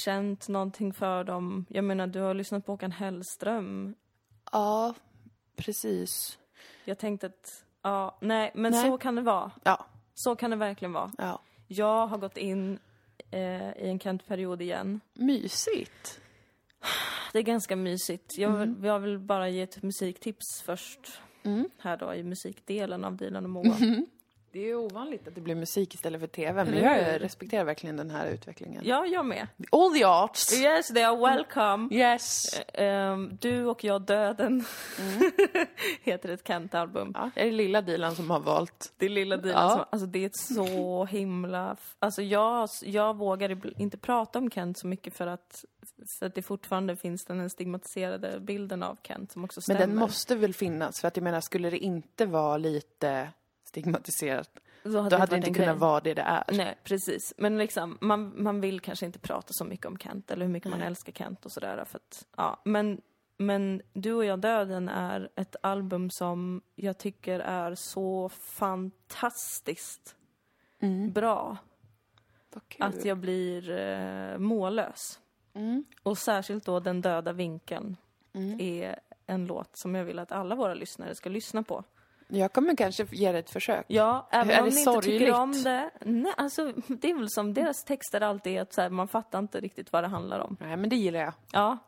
känt 0.04 0.48
någonting 0.48 0.92
för 0.92 1.24
dem. 1.24 1.66
Jag 1.68 1.84
menar, 1.84 2.06
du 2.06 2.20
har 2.20 2.34
lyssnat 2.34 2.66
på 2.66 2.72
Håkan 2.72 2.92
Hellström. 2.92 3.94
Ja, 4.52 4.94
precis. 5.56 6.38
Jag 6.84 6.98
tänkte 6.98 7.26
att, 7.26 7.64
ja, 7.82 8.18
nej, 8.20 8.50
men 8.54 8.72
Nej. 8.72 8.82
så 8.90 8.98
kan 8.98 9.14
det 9.14 9.22
vara. 9.22 9.50
Ja, 9.64 9.86
Så 10.14 10.36
kan 10.36 10.50
det 10.50 10.56
verkligen 10.56 10.92
vara. 10.92 11.12
ja. 11.18 11.40
Jag 11.68 12.06
har 12.06 12.18
gått 12.18 12.36
in 12.36 12.78
eh, 13.30 13.70
i 13.72 13.88
en 13.88 13.98
Kent-period 14.00 14.62
igen. 14.62 15.00
Mysigt. 15.12 16.20
Det 17.32 17.38
är 17.38 17.42
ganska 17.42 17.76
mysigt. 17.76 18.38
Jag, 18.38 18.50
vill, 18.50 18.74
jag 18.84 18.98
vill 19.00 19.18
bara 19.18 19.48
ge 19.48 19.62
ett 19.62 19.82
musiktips 19.82 20.62
först. 20.64 21.20
Mm. 21.42 21.68
Här 21.78 21.96
då 21.96 22.14
i 22.14 22.22
musikdelen 22.22 23.04
av 23.04 23.16
Dilan 23.16 23.44
och 23.44 23.50
Moa. 23.50 23.76
Det 24.52 24.70
är 24.70 24.74
ovanligt 24.74 25.28
att 25.28 25.34
det 25.34 25.40
blir 25.40 25.54
musik 25.54 25.94
istället 25.94 26.20
för 26.20 26.26
tv, 26.28 26.64
men 26.64 26.78
jag 26.78 27.20
respekterar 27.22 27.64
verkligen 27.64 27.96
den 27.96 28.10
här 28.10 28.26
utvecklingen. 28.26 28.82
Ja, 28.84 29.06
jag 29.06 29.26
med. 29.26 29.46
All 29.72 29.92
the 29.94 30.04
arts! 30.04 30.60
Yes, 30.60 30.88
they 30.88 31.02
are 31.02 31.16
welcome. 31.36 31.94
Yes! 31.96 32.60
Ehm, 32.74 33.38
du 33.40 33.64
och 33.66 33.84
jag 33.84 34.02
döden 34.02 34.64
heter 36.02 36.28
ett 36.28 36.46
Kent-album. 36.46 37.12
Ja, 37.14 37.30
det 37.34 37.40
är 37.40 37.44
det 37.44 37.50
lilla 37.52 37.80
Dilan 37.82 38.14
som 38.16 38.30
har 38.30 38.40
valt. 38.40 38.92
Det 38.96 39.06
är 39.06 39.10
lilla 39.10 39.36
Dilan 39.36 39.62
Ja. 39.62 39.70
som, 39.70 39.84
alltså 39.90 40.06
det 40.06 40.24
är 40.24 40.30
så 40.54 41.04
himla, 41.04 41.76
alltså 41.98 42.22
jag, 42.22 42.68
jag 42.82 43.16
vågar 43.16 43.80
inte 43.80 43.96
prata 43.98 44.38
om 44.38 44.50
Kent 44.50 44.78
så 44.78 44.86
mycket 44.86 45.14
för 45.16 45.26
att, 45.26 45.64
för 46.18 46.26
att 46.26 46.34
det 46.34 46.42
fortfarande 46.42 46.96
finns 46.96 47.24
den 47.24 47.50
stigmatiserade 47.50 48.40
bilden 48.40 48.82
av 48.82 48.98
Kent 49.02 49.32
som 49.32 49.44
också 49.44 49.58
Men 49.58 49.62
stämmer. 49.62 49.80
den 49.80 49.96
måste 49.96 50.34
väl 50.36 50.54
finnas, 50.54 51.00
för 51.00 51.08
att 51.08 51.16
jag 51.16 51.24
menar, 51.24 51.40
skulle 51.40 51.70
det 51.70 51.78
inte 51.78 52.26
vara 52.26 52.56
lite 52.56 53.28
stigmatiserat, 53.72 54.50
Då 54.84 54.90
då 54.90 55.00
varit 55.00 55.12
hade 55.12 55.26
det 55.26 55.36
inte 55.36 55.50
grej. 55.50 55.66
kunnat 55.66 55.78
vara 55.80 56.00
det 56.00 56.14
det 56.14 56.22
är. 56.22 56.44
Nej, 56.52 56.78
precis. 56.84 57.34
Men 57.38 57.58
liksom, 57.58 57.98
man, 58.00 58.42
man 58.42 58.60
vill 58.60 58.80
kanske 58.80 59.06
inte 59.06 59.18
prata 59.18 59.52
så 59.52 59.64
mycket 59.64 59.86
om 59.86 59.98
Kent 59.98 60.30
eller 60.30 60.46
hur 60.46 60.52
mycket 60.52 60.70
man 60.70 60.78
Nej. 60.78 60.88
älskar 60.88 61.12
Kent 61.12 61.44
och 61.46 61.52
sådär. 61.52 61.84
För 61.84 61.96
att, 61.98 62.26
ja. 62.36 62.60
men, 62.64 63.00
men 63.36 63.82
Du 63.92 64.12
och 64.12 64.24
jag 64.24 64.40
döden 64.40 64.88
är 64.88 65.28
ett 65.36 65.56
album 65.62 66.10
som 66.10 66.62
jag 66.74 66.98
tycker 66.98 67.40
är 67.40 67.74
så 67.74 68.28
fantastiskt 68.28 70.16
bra 71.12 71.56
Vad 72.54 72.68
kul. 72.68 72.82
att 72.86 73.04
jag 73.04 73.18
blir 73.18 73.70
eh, 73.70 74.38
mållös. 74.38 75.20
Mm. 75.54 75.84
Och 76.02 76.18
särskilt 76.18 76.64
då 76.64 76.80
Den 76.80 77.00
döda 77.00 77.32
vinkeln 77.32 77.96
är 78.58 78.98
en 79.26 79.46
låt 79.46 79.76
som 79.76 79.94
jag 79.94 80.04
vill 80.04 80.18
att 80.18 80.32
alla 80.32 80.54
våra 80.54 80.74
lyssnare 80.74 81.14
ska 81.14 81.30
lyssna 81.30 81.62
på. 81.62 81.84
Jag 82.34 82.52
kommer 82.52 82.76
kanske 82.76 83.06
ge 83.12 83.32
det 83.32 83.38
ett 83.38 83.50
försök. 83.50 83.84
Ja, 83.88 84.28
även 84.30 84.50
Är 84.50 84.62
om 84.62 84.68
ni 84.68 84.80
inte 84.80 85.00
tycker 85.00 85.32
om 85.40 85.52
det. 85.62 85.90
Nej, 86.00 86.32
alltså 86.36 86.72
det 86.88 87.10
är 87.10 87.14
väl 87.14 87.30
som 87.30 87.54
deras 87.54 87.84
texter 87.84 88.20
alltid 88.20 88.52
är 88.56 88.62
att 88.62 88.72
så 88.74 88.80
här, 88.80 88.90
man 88.90 89.08
fattar 89.08 89.38
inte 89.38 89.60
riktigt 89.60 89.92
vad 89.92 90.04
det 90.04 90.08
handlar 90.08 90.40
om. 90.40 90.56
Nej, 90.60 90.76
men 90.76 90.90
det 90.90 90.96
gillar 90.96 91.20
jag. 91.20 91.32
Ja, 91.52 91.78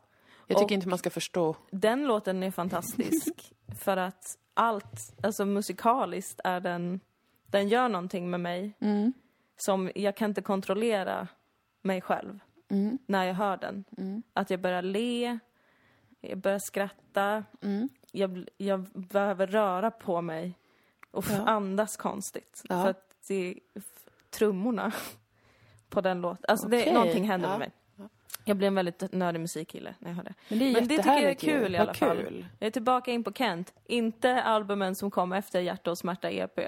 Jag 0.46 0.56
tycker 0.58 0.64
Och- 0.64 0.70
inte 0.72 0.88
man 0.88 0.98
ska 0.98 1.10
förstå. 1.10 1.56
den 1.70 2.04
låten 2.06 2.42
är 2.42 2.50
fantastisk 2.50 3.52
för 3.84 3.96
att 3.96 4.22
allt, 4.54 5.00
alltså 5.22 5.44
musikaliskt 5.44 6.40
är 6.44 6.60
den, 6.60 7.00
den 7.46 7.68
gör 7.68 7.88
någonting 7.88 8.30
med 8.30 8.40
mig 8.40 8.76
Mm. 8.80 9.12
som 9.56 9.90
jag 9.94 10.16
kan 10.16 10.30
inte 10.30 10.42
kontrollera 10.42 11.28
mig 11.82 12.00
själv 12.00 12.38
Mm. 12.70 12.98
när 13.06 13.24
jag 13.24 13.34
hör 13.34 13.56
den. 13.56 13.84
Att 14.32 14.50
jag 14.50 14.60
börjar 14.60 14.82
le, 14.82 15.38
jag 16.20 16.38
börjar 16.38 16.58
skratta, 16.58 17.44
Mm. 17.62 17.88
Jag, 18.14 18.48
jag 18.56 18.80
behöver 18.92 19.46
röra 19.46 19.90
på 19.90 20.20
mig 20.22 20.58
och 21.10 21.24
Ja. 21.30 21.36
andas 21.46 21.96
konstigt. 21.96 22.62
Ja. 22.68 22.82
För 22.82 22.90
att 22.90 23.14
det 23.28 23.54
f- 23.74 23.84
trummorna 24.30 24.92
på 25.88 26.00
den 26.00 26.20
låten, 26.20 26.44
alltså 26.48 26.68
det, 26.68 26.92
någonting 26.92 27.24
händer 27.28 27.48
ja. 27.48 27.52
med 27.52 27.58
mig. 27.58 27.70
Jag 28.46 28.56
blir 28.56 28.68
en 28.68 28.74
väldigt 28.74 29.12
nördig 29.12 29.40
musikkille 29.40 29.94
när 29.98 30.10
jag 30.10 30.16
hör 30.16 30.24
det. 30.24 30.34
Men 30.48 30.58
det 30.58 30.64
är 30.64 30.72
Men 30.72 30.88
det 30.88 30.96
tycker 30.96 31.10
jag 31.10 31.22
är 31.22 31.28
jättehärligt 31.28 31.42
ju. 31.42 31.50
kul 31.50 31.74
i 31.74 31.78
Vad 31.78 31.88
alla 31.88 31.94
fall. 31.94 32.16
kul. 32.16 32.46
Jag 32.58 32.66
är 32.66 32.70
tillbaka 32.70 33.10
in 33.10 33.24
på 33.24 33.32
Kent. 33.32 33.72
Inte 33.84 34.42
albumen 34.42 34.94
som 34.94 35.10
kom 35.10 35.32
efter 35.32 35.60
Hjärta 35.60 35.90
och 35.90 35.98
smärta 35.98 36.30
EP. 36.30 36.60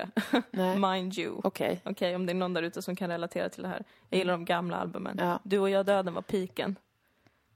Mind 0.79 1.19
you. 1.19 1.41
Okej, 1.45 1.81
Okej. 1.85 2.17
om 2.17 2.27
det 2.27 2.33
är 2.33 2.35
någon 2.35 2.55
där 2.55 2.63
ute 2.63 2.83
som 2.83 2.97
kan 2.97 3.11
relatera 3.11 3.49
till 3.49 3.63
det 3.63 3.69
här. 3.69 3.85
Jag 4.09 4.19
gillar 4.19 4.33
de 4.33 4.45
gamla 4.45 4.77
albumen. 4.77 5.17
Ja. 5.21 5.41
Du 5.43 5.59
och 5.59 5.71
jag 5.71 5.87
döden 5.87 6.15
var 6.15 6.23
piken. 6.23 6.77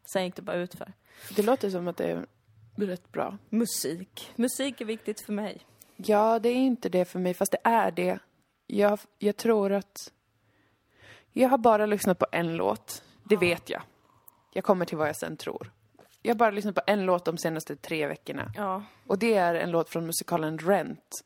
Sen 0.05 0.25
gick 0.25 0.37
det 0.37 0.43
bara 0.43 0.57
ut 0.57 0.75
för. 0.75 0.93
Det 1.37 1.43
låter 1.43 1.71
som 1.71 1.89
att 1.89 1.97
det 1.97 2.05
är 2.05 2.27
rätt 2.77 3.13
bra. 3.13 3.39
Musik. 3.49 4.33
Musik 4.37 4.81
är 4.81 4.85
viktigt 4.85 5.21
för 5.21 5.33
mig. 5.33 5.61
Ja, 5.97 6.39
det 6.39 6.49
är 6.49 6.57
inte 6.57 6.89
det 6.89 7.05
för 7.05 7.19
mig, 7.19 7.35
fast 7.35 7.53
det 7.53 7.61
är 7.65 7.91
det. 7.91 8.19
Jag, 8.67 8.99
jag 9.19 9.37
tror 9.37 9.73
att... 9.73 10.13
Jag 11.33 11.49
har 11.49 11.59
bara 11.59 11.87
lyssnat 11.87 12.19
på 12.19 12.27
en 12.33 12.57
låt. 12.57 13.03
Det 13.25 13.37
vet 13.37 13.71
jag. 13.71 13.83
Jag 14.53 14.65
kommer 14.65 14.85
till 14.85 14.97
vad 14.97 15.09
jag 15.09 15.17
sen 15.17 15.37
tror. 15.37 15.73
Jag 16.23 16.35
har 16.35 16.39
bara 16.39 16.51
lyssnat 16.51 16.75
på 16.75 16.83
en 16.87 17.07
låt 17.07 17.25
de 17.25 17.39
senaste 17.39 17.77
tre 17.77 18.07
veckorna. 18.07 18.53
Ja. 18.57 18.83
Och 19.07 19.19
det 19.19 19.35
är 19.35 19.55
en 19.55 19.71
låt 19.71 19.91
från 19.91 20.07
musikalen 20.07 20.59
Rent. 20.59 21.25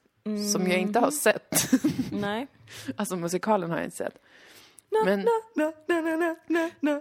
Som 0.53 0.67
jag 0.67 0.81
inte 0.81 0.99
har 0.99 1.11
sett. 1.11 1.71
Nej. 2.13 2.47
alltså 2.97 3.17
musikalen 3.17 3.71
har 3.71 3.77
jag 3.77 3.87
inte 3.87 3.97
sett. 3.97 4.19
Men 5.05 5.29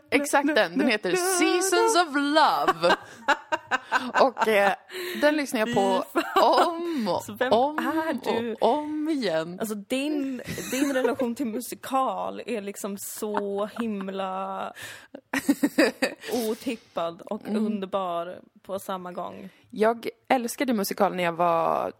exakt 0.09 0.47
den. 0.55 0.77
Den 0.77 0.87
heter 0.87 1.15
Seasons 1.15 1.95
of 1.95 2.15
Love. 2.15 2.95
Och 4.21 4.47
eh, 4.47 4.73
den 5.21 5.35
lyssnar 5.35 5.59
jag 5.59 5.73
på 5.73 6.03
om 6.41 7.07
och 7.07 7.51
om 7.69 7.77
är 7.77 8.41
du? 8.41 8.53
och 8.53 8.61
om 8.77 9.09
igen. 9.09 9.59
Alltså 9.59 9.75
din, 9.75 10.41
din 10.71 10.93
relation 10.93 11.35
till 11.35 11.45
musikal 11.47 12.41
är 12.45 12.61
liksom 12.61 12.97
så 12.97 13.65
himla 13.79 14.73
otippad 16.49 17.21
och 17.21 17.47
Mm. 17.47 17.65
underbar 17.65 18.39
på 18.61 18.79
samma 18.79 19.11
gång. 19.11 19.49
Jag 19.69 20.07
älskade 20.27 20.73
musikal 20.73 21.15
när 21.15 21.23
jag 21.23 21.33
var 21.33 21.93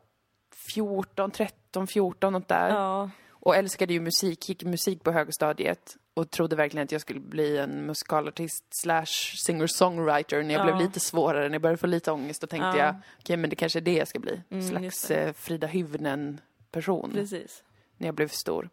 14, 0.73 1.31
13, 1.31 1.87
14 1.87 2.35
och 2.35 2.43
där. 2.47 2.69
Ja. 2.69 3.09
Och 3.45 3.55
älskade 3.55 3.93
ju 3.93 3.99
musik, 3.99 4.49
gick 4.49 4.63
musik 4.63 5.03
på 5.03 5.11
högstadiet 5.11 5.97
och 6.13 6.31
trodde 6.31 6.55
verkligen 6.55 6.83
att 6.83 6.91
jag 6.91 7.01
skulle 7.01 7.19
bli 7.19 7.57
en 7.57 7.85
musikalartist 7.85 8.63
slash 8.83 9.05
singer-songwriter 9.47 10.43
när 10.43 10.53
jag 10.53 10.59
Ja. 10.61 10.63
blev 10.75 10.87
lite 10.87 10.99
svårare, 10.99 11.43
när 11.49 11.53
jag 11.55 11.61
började 11.61 11.77
få 11.77 11.87
lite 11.87 12.11
ångest. 12.11 12.41
Då 12.41 12.47
tänkte 12.47 12.67
Ja. 12.67 12.77
jag, 12.77 12.95
okej 13.19 13.37
men 13.37 13.49
det 13.49 13.55
kanske 13.55 13.79
är 13.79 13.81
det 13.81 13.93
jag 13.93 14.07
ska 14.07 14.19
bli. 14.19 14.41
Mm, 14.49 14.69
slags 14.69 15.11
eh, 15.11 15.33
Frida 15.33 15.67
Hyvnen-person 15.67 17.11
Precis. 17.13 17.63
när 17.97 18.07
jag 18.07 18.15
blev 18.15 18.27
stor. 18.27 18.69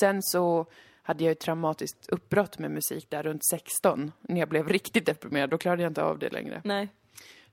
Sen 0.00 0.22
så 0.22 0.66
hade 1.02 1.24
jag 1.24 1.32
ett 1.32 1.40
traumatiskt 1.40 2.08
uppbrott 2.08 2.58
med 2.58 2.70
musik 2.70 3.06
där 3.10 3.22
runt 3.22 3.44
16, 3.50 4.12
när 4.20 4.40
jag 4.40 4.48
blev 4.48 4.68
riktigt 4.68 5.06
deprimerad. 5.06 5.50
Då 5.50 5.58
klarade 5.58 5.82
jag 5.82 5.90
inte 5.90 6.02
av 6.02 6.18
det 6.18 6.30
längre. 6.30 6.60
Nej. 6.64 6.88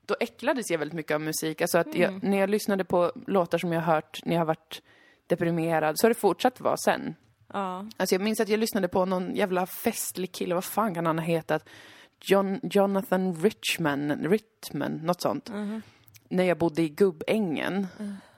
då 0.06 0.16
äcklades 0.20 0.70
jag 0.70 0.78
väldigt 0.78 0.94
mycket 0.96 1.14
av 1.14 1.20
musik. 1.20 1.60
Alltså 1.62 1.78
att 1.78 1.86
Mm. 1.86 2.00
jag, 2.00 2.22
när 2.22 2.38
jag 2.38 2.50
lyssnade 2.50 2.84
på 2.84 3.12
låtar 3.26 3.58
som 3.58 3.72
jag 3.72 3.80
hört 3.80 4.20
när 4.24 4.32
jag 4.32 4.40
har 4.40 4.46
varit 4.46 4.82
deprimerad, 5.32 5.98
så 5.98 6.04
har 6.06 6.10
det 6.10 6.20
fortsatt 6.20 6.60
vara 6.60 6.76
sen. 6.76 7.14
Ja. 7.52 7.86
Alltså 7.96 8.14
jag 8.14 8.22
minns 8.22 8.40
att 8.40 8.48
jag 8.48 8.60
lyssnade 8.60 8.88
på 8.88 9.04
någon 9.04 9.34
jävla 9.34 9.66
festlig 9.66 10.32
kille, 10.32 10.54
vad 10.54 10.64
fan 10.64 10.94
kan 10.94 11.06
han 11.06 11.18
ha 11.18 11.26
hetat? 11.26 11.68
John, 12.24 12.60
Jonathan 12.62 13.34
Richman, 13.34 14.28
Rittman, 14.28 14.96
något 14.96 15.20
sånt. 15.20 15.52
När 16.28 16.44
jag 16.44 16.58
bodde 16.58 16.82
i 16.82 16.88
Gubbängen 16.88 17.86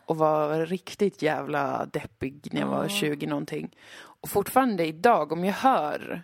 och 0.07 0.16
var 0.16 0.66
riktigt 0.66 1.22
jävla 1.22 1.86
deppig 1.92 2.49
när 2.53 2.61
jag 2.61 2.68
var 2.68 2.88
20 2.88 3.26
någonting. 3.26 3.76
Och 3.97 4.28
fortfarande 4.28 4.86
idag, 4.86 5.32
om 5.32 5.45
jag 5.45 5.55
hör 5.55 6.22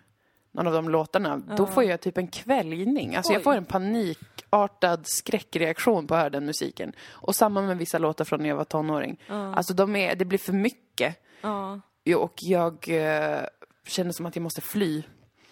någon 0.53 0.66
av 0.66 0.72
de 0.72 0.88
låtarna, 0.88 1.36
då 1.57 1.66
får 1.66 1.84
jag 1.84 2.01
typ 2.01 2.18
en 2.18 2.28
kväljning. 2.28 3.16
Alltså 3.16 3.32
jag 3.32 3.40
Oj. 3.40 3.44
får 3.44 3.55
en 3.55 3.64
panikartad 3.64 5.01
skräckreaktion 5.05 6.07
på 6.07 6.14
att 6.14 6.20
höra 6.20 6.30
den 6.30 6.46
musiken. 6.46 6.92
Och 7.11 7.34
samma 7.34 7.62
med 7.62 7.78
vissa 7.78 7.98
låtar 7.98 8.24
från 8.24 8.42
när 8.42 8.48
jag 8.48 8.57
var 8.57 8.64
tonåring. 8.64 9.20
Alltså 9.28 9.74
de 9.74 9.96
är, 9.96 10.14
det 10.14 10.24
blir 10.24 10.38
för 10.38 10.53
mycket. 10.53 11.16
ja, 11.42 11.80
och 12.16 12.34
jag 12.36 12.88
eh, 12.88 13.40
känner 13.86 14.12
som 14.12 14.26
att 14.26 14.36
jag 14.36 14.42
måste 14.42 14.61
fly. 14.61 15.03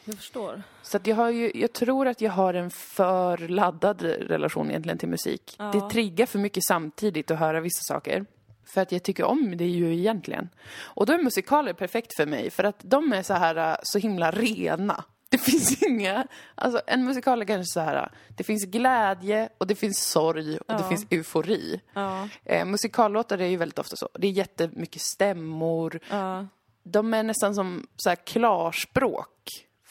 jag 0.05 0.17
förstår. 0.17 0.63
Så 0.83 0.97
att 0.97 1.07
jag, 1.07 1.17
har 1.17 1.31
ju, 1.31 1.53
jag 1.55 1.73
tror 1.73 2.09
att 2.09 2.21
jag 2.21 2.33
har 2.33 2.55
en 2.55 2.71
för 2.71 3.39
laddad 3.39 4.03
relation 4.03 4.71
egentligen 4.71 4.99
till 4.99 5.09
musik. 5.09 5.57
Ja. 5.59 5.65
Det 5.65 5.91
triggar 5.91 6.27
för 6.27 6.39
mycket 6.39 6.65
samtidigt 6.65 7.31
att 7.31 7.39
höra 7.39 7.61
vissa 7.61 7.95
saker. 7.95 8.27
För 8.75 8.81
att 8.81 8.93
jag 8.93 9.03
tycker 9.03 9.25
om 9.25 9.57
det 9.57 9.67
ju 9.67 9.95
egentligen. 9.99 10.49
Och 10.83 11.07
då 11.07 11.13
är 11.13 11.19
musikaler 11.23 11.73
perfekt 11.73 12.17
för 12.17 12.27
mig, 12.27 12.51
för 12.51 12.65
att 12.65 12.79
de 12.83 13.13
är 13.13 13.23
så 13.23 13.35
här 13.35 13.57
eh, 13.73 13.77
så 13.83 13.99
himla 13.99 14.31
rena. 14.31 15.05
Det 15.31 15.39
finns 15.51 15.83
inga, 15.83 16.27
alltså 16.55 16.81
en 16.87 17.05
musikal 17.05 17.43
är 17.43 17.47
kanske 17.47 17.73
så 17.73 17.81
här, 17.81 18.11
det 18.37 18.45
finns 18.45 18.65
glädje 18.65 19.49
och 19.59 19.67
det 19.67 19.75
finns 19.75 19.99
sorg 20.11 20.59
och 20.59 20.65
det 20.77 20.83
Ja. 20.83 20.89
finns 20.89 21.07
eufori. 21.11 21.81
Ja, 21.95 22.29
Eh, 22.45 22.65
musikallåtar 22.65 23.39
är 23.39 23.47
ju 23.47 23.57
väldigt 23.57 23.79
ofta 23.79 23.97
så. 23.97 24.09
Det 24.19 24.27
är 24.27 24.31
jättemycket 24.31 25.03
stämmor, 25.03 26.01
ja. 26.11 26.47
de 26.83 27.15
är 27.15 27.23
nästan 27.23 27.55
som 27.55 27.87
så 27.97 28.09
här 28.09 28.17
klarspråk 28.17 29.29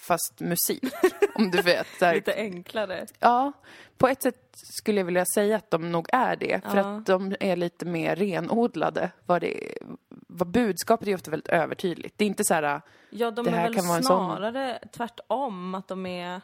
fast 0.08 0.40
musik. 0.40 0.84
om 1.36 1.52
du 1.52 1.62
vet. 1.62 1.88
Så 2.00 2.06
här, 2.06 2.16
Lite 2.16 2.34
enklare. 2.36 3.06
ja, 3.20 3.52
på 3.98 4.08
ett 4.08 4.22
sätt 4.24 4.50
skulle 4.54 5.00
jag 5.00 5.06
vilja 5.06 5.26
säga 5.34 5.56
att 5.56 5.72
de 5.72 5.92
nog 5.92 6.08
är 6.14 6.36
det. 6.36 6.62
För 6.70 6.78
Ja. 6.78 6.98
att 6.98 7.06
de 7.06 7.36
är 7.40 7.56
lite 7.56 7.86
mer 7.86 8.16
renodlade. 8.16 9.12
Vad, 9.26 9.42
det, 9.42 9.78
vad 10.10 10.48
budskapet 10.48 11.08
är 11.08 11.16
ofta 11.16 11.32
väldigt 11.32 11.48
övertydligt. 11.50 12.18
Det 12.18 12.26
är 12.26 12.28
inte 12.28 12.44
så 12.44 12.54
här, 12.54 12.82
Ja, 13.10 13.32
de 13.32 13.46
Det 13.46 13.52
är 13.52 13.56
här 13.56 13.64
väl 13.64 13.76
kan 13.76 13.88
vara 13.88 13.98
en 13.98 14.04
sån- 14.04 14.36
snarare 14.36 14.80
tvärtom, 14.94 15.76
att 15.76 15.88
de 15.88 16.06
är 16.06 16.42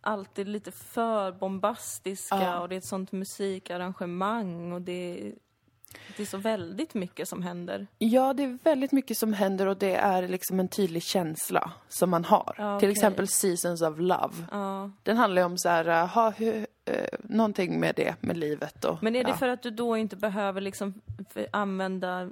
alltid 0.00 0.48
lite 0.48 0.72
för 0.72 1.32
bombastiska 1.32 2.36
Ja. 2.42 2.60
och 2.60 2.68
det 2.68 2.74
är 2.74 2.78
ett 2.78 2.86
sånt 2.86 3.12
musikarrangemang 3.12 4.72
och 4.72 4.82
det, 4.82 5.32
det 6.16 6.22
är 6.22 6.26
så 6.26 6.36
väldigt 6.38 6.94
mycket 6.94 7.28
som 7.28 7.42
händer. 7.42 7.86
ja 7.98 8.32
det 8.32 8.42
är 8.42 8.58
väldigt 8.64 8.92
mycket 8.92 9.18
som 9.18 9.32
händer 9.32 9.66
och 9.66 9.76
det 9.76 9.94
är 9.94 10.28
liksom 10.28 10.60
en 10.60 10.68
tydlig 10.68 11.02
känsla 11.02 11.72
som 11.88 12.10
man 12.10 12.24
har. 12.24 12.54
Ja, 12.58 12.80
Till 12.80 12.90
exempel 12.90 13.28
Seasons 13.28 13.82
of 13.82 13.98
Love. 13.98 14.34
Ja. 14.50 14.90
Den 15.02 15.16
handlar 15.16 15.42
ju 15.42 15.46
om 15.46 15.58
så 15.58 15.68
här, 15.68 16.06
ha, 16.06 16.30
hur, 16.30 16.66
eh, 16.84 17.18
någonting 17.22 17.80
med 17.80 17.94
det, 17.96 18.14
med 18.20 18.36
livet 18.36 18.84
och... 18.84 19.02
Men 19.02 19.16
är 19.16 19.24
det 19.24 19.30
ja. 19.30 19.36
för 19.36 19.48
att 19.48 19.62
du 19.62 19.70
då 19.70 19.96
inte 19.96 20.16
behöver 20.16 20.60
liksom 20.60 20.94
använda 21.50 22.30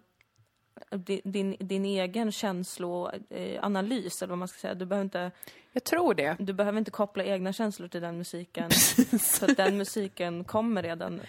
di- 0.91 1.23
din, 1.25 1.57
din 1.61 1.85
egen 1.85 2.33
känsloanalys, 2.33 4.23
eller 4.23 4.29
vad 4.31 4.39
man 4.39 4.49
ska 4.49 4.59
säga. 4.59 4.75
Du 4.75 4.87
behöver, 4.87 5.05
inte, 5.05 5.31
Jag 5.73 5.85
tror 5.85 6.15
det. 6.15 6.37
du 6.39 6.53
behöver 6.53 6.79
inte 6.79 6.91
koppla 6.91 7.25
egna 7.25 7.53
känslor 7.53 7.89
till 7.89 8.01
den 8.01 8.19
musiken. 8.19 8.71
för 9.21 9.51
att 9.51 9.57
den 9.57 9.77
musiken 9.79 10.45
kommer 10.45 10.83
redan 10.83 11.21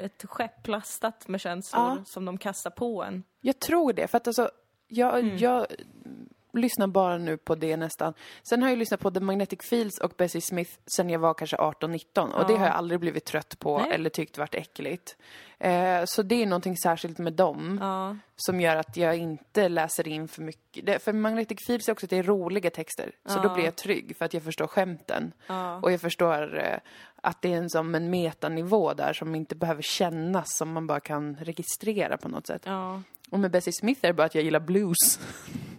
ett 0.00 0.24
skepp 0.28 0.68
lastat 0.68 1.28
med 1.28 1.40
känslor 1.40 1.82
Ja. 1.82 2.04
som 2.04 2.24
de 2.24 2.38
kastar 2.38 2.70
på 2.70 3.02
en. 3.04 3.22
Jag 3.40 3.58
tror 3.58 3.92
det, 3.92 4.06
för 4.08 4.16
att 4.16 4.26
alltså, 4.26 4.50
jag, 4.86 5.18
Mm. 5.18 5.36
jag 5.36 5.66
lyssnar 6.52 6.86
bara 6.86 7.18
nu 7.18 7.36
på 7.36 7.54
det 7.54 7.76
nästan. 7.76 8.14
Sen 8.48 8.62
har 8.62 8.68
jag 8.68 8.78
lyssnat 8.78 9.00
på 9.00 9.10
The 9.10 9.20
Magnetic 9.20 9.58
Fields 9.62 9.98
och 10.00 10.12
Bessie 10.16 10.40
Smith 10.40 10.70
sen 10.96 11.10
jag 11.10 11.18
var 11.18 11.34
kanske 11.34 11.56
18-19 11.56 12.32
och 12.32 12.46
det 12.46 12.52
Ja. 12.52 12.58
har 12.58 12.66
jag 12.66 12.74
aldrig 12.76 13.00
blivit 13.00 13.24
trött 13.24 13.58
på 13.58 13.78
Nej. 13.78 13.90
eller 13.92 14.10
tyckt 14.10 14.38
varit 14.38 14.54
äckligt. 14.54 15.16
Eh, 15.58 16.04
så 16.04 16.22
det 16.22 16.42
är 16.42 16.46
någonting 16.46 16.76
särskilt 16.76 17.18
med 17.18 17.32
dem 17.32 17.78
Ja, 17.80 18.16
som 18.36 18.60
gör 18.60 18.76
att 18.76 18.96
jag 18.96 19.16
inte 19.16 19.68
läser 19.68 20.08
in 20.08 20.28
för 20.28 20.42
mycket. 20.42 20.86
Det, 20.86 20.98
för 20.98 21.12
Magnetic 21.12 21.58
Fields 21.66 21.88
är 21.88 21.92
också 21.92 22.06
att 22.06 22.10
det 22.10 22.16
är 22.18 22.22
roliga 22.22 22.70
texter, 22.70 23.12
så 23.26 23.38
Ja. 23.38 23.42
då 23.42 23.54
blir 23.54 23.64
jag 23.64 23.76
trygg 23.76 24.16
för 24.16 24.24
att 24.24 24.34
jag 24.34 24.42
förstår 24.42 24.66
skämten. 24.66 25.32
Och 25.82 25.92
jag 25.92 26.00
förstår 26.00 26.58
eh, 26.58 26.78
att 27.22 27.42
det 27.42 27.52
är 27.52 27.56
en, 27.56 27.70
som 27.70 27.94
en 27.94 28.10
metanivå 28.10 28.94
där 28.94 29.12
som 29.12 29.34
inte 29.34 29.54
behöver 29.54 29.82
kännas, 29.82 30.46
som 30.58 30.72
man 30.72 30.86
bara 30.86 31.00
kan 31.00 31.36
registrera 31.36 32.16
på 32.16 32.28
något 32.28 32.46
sätt. 32.46 32.62
ja. 32.64 33.02
Och 33.30 33.38
med 33.40 33.50
Bessie 33.50 33.72
Smith 33.72 34.00
är 34.02 34.08
det 34.08 34.14
bara 34.14 34.24
att 34.26 34.34
jag 34.34 34.44
gillar 34.44 34.60
blues. 34.60 35.20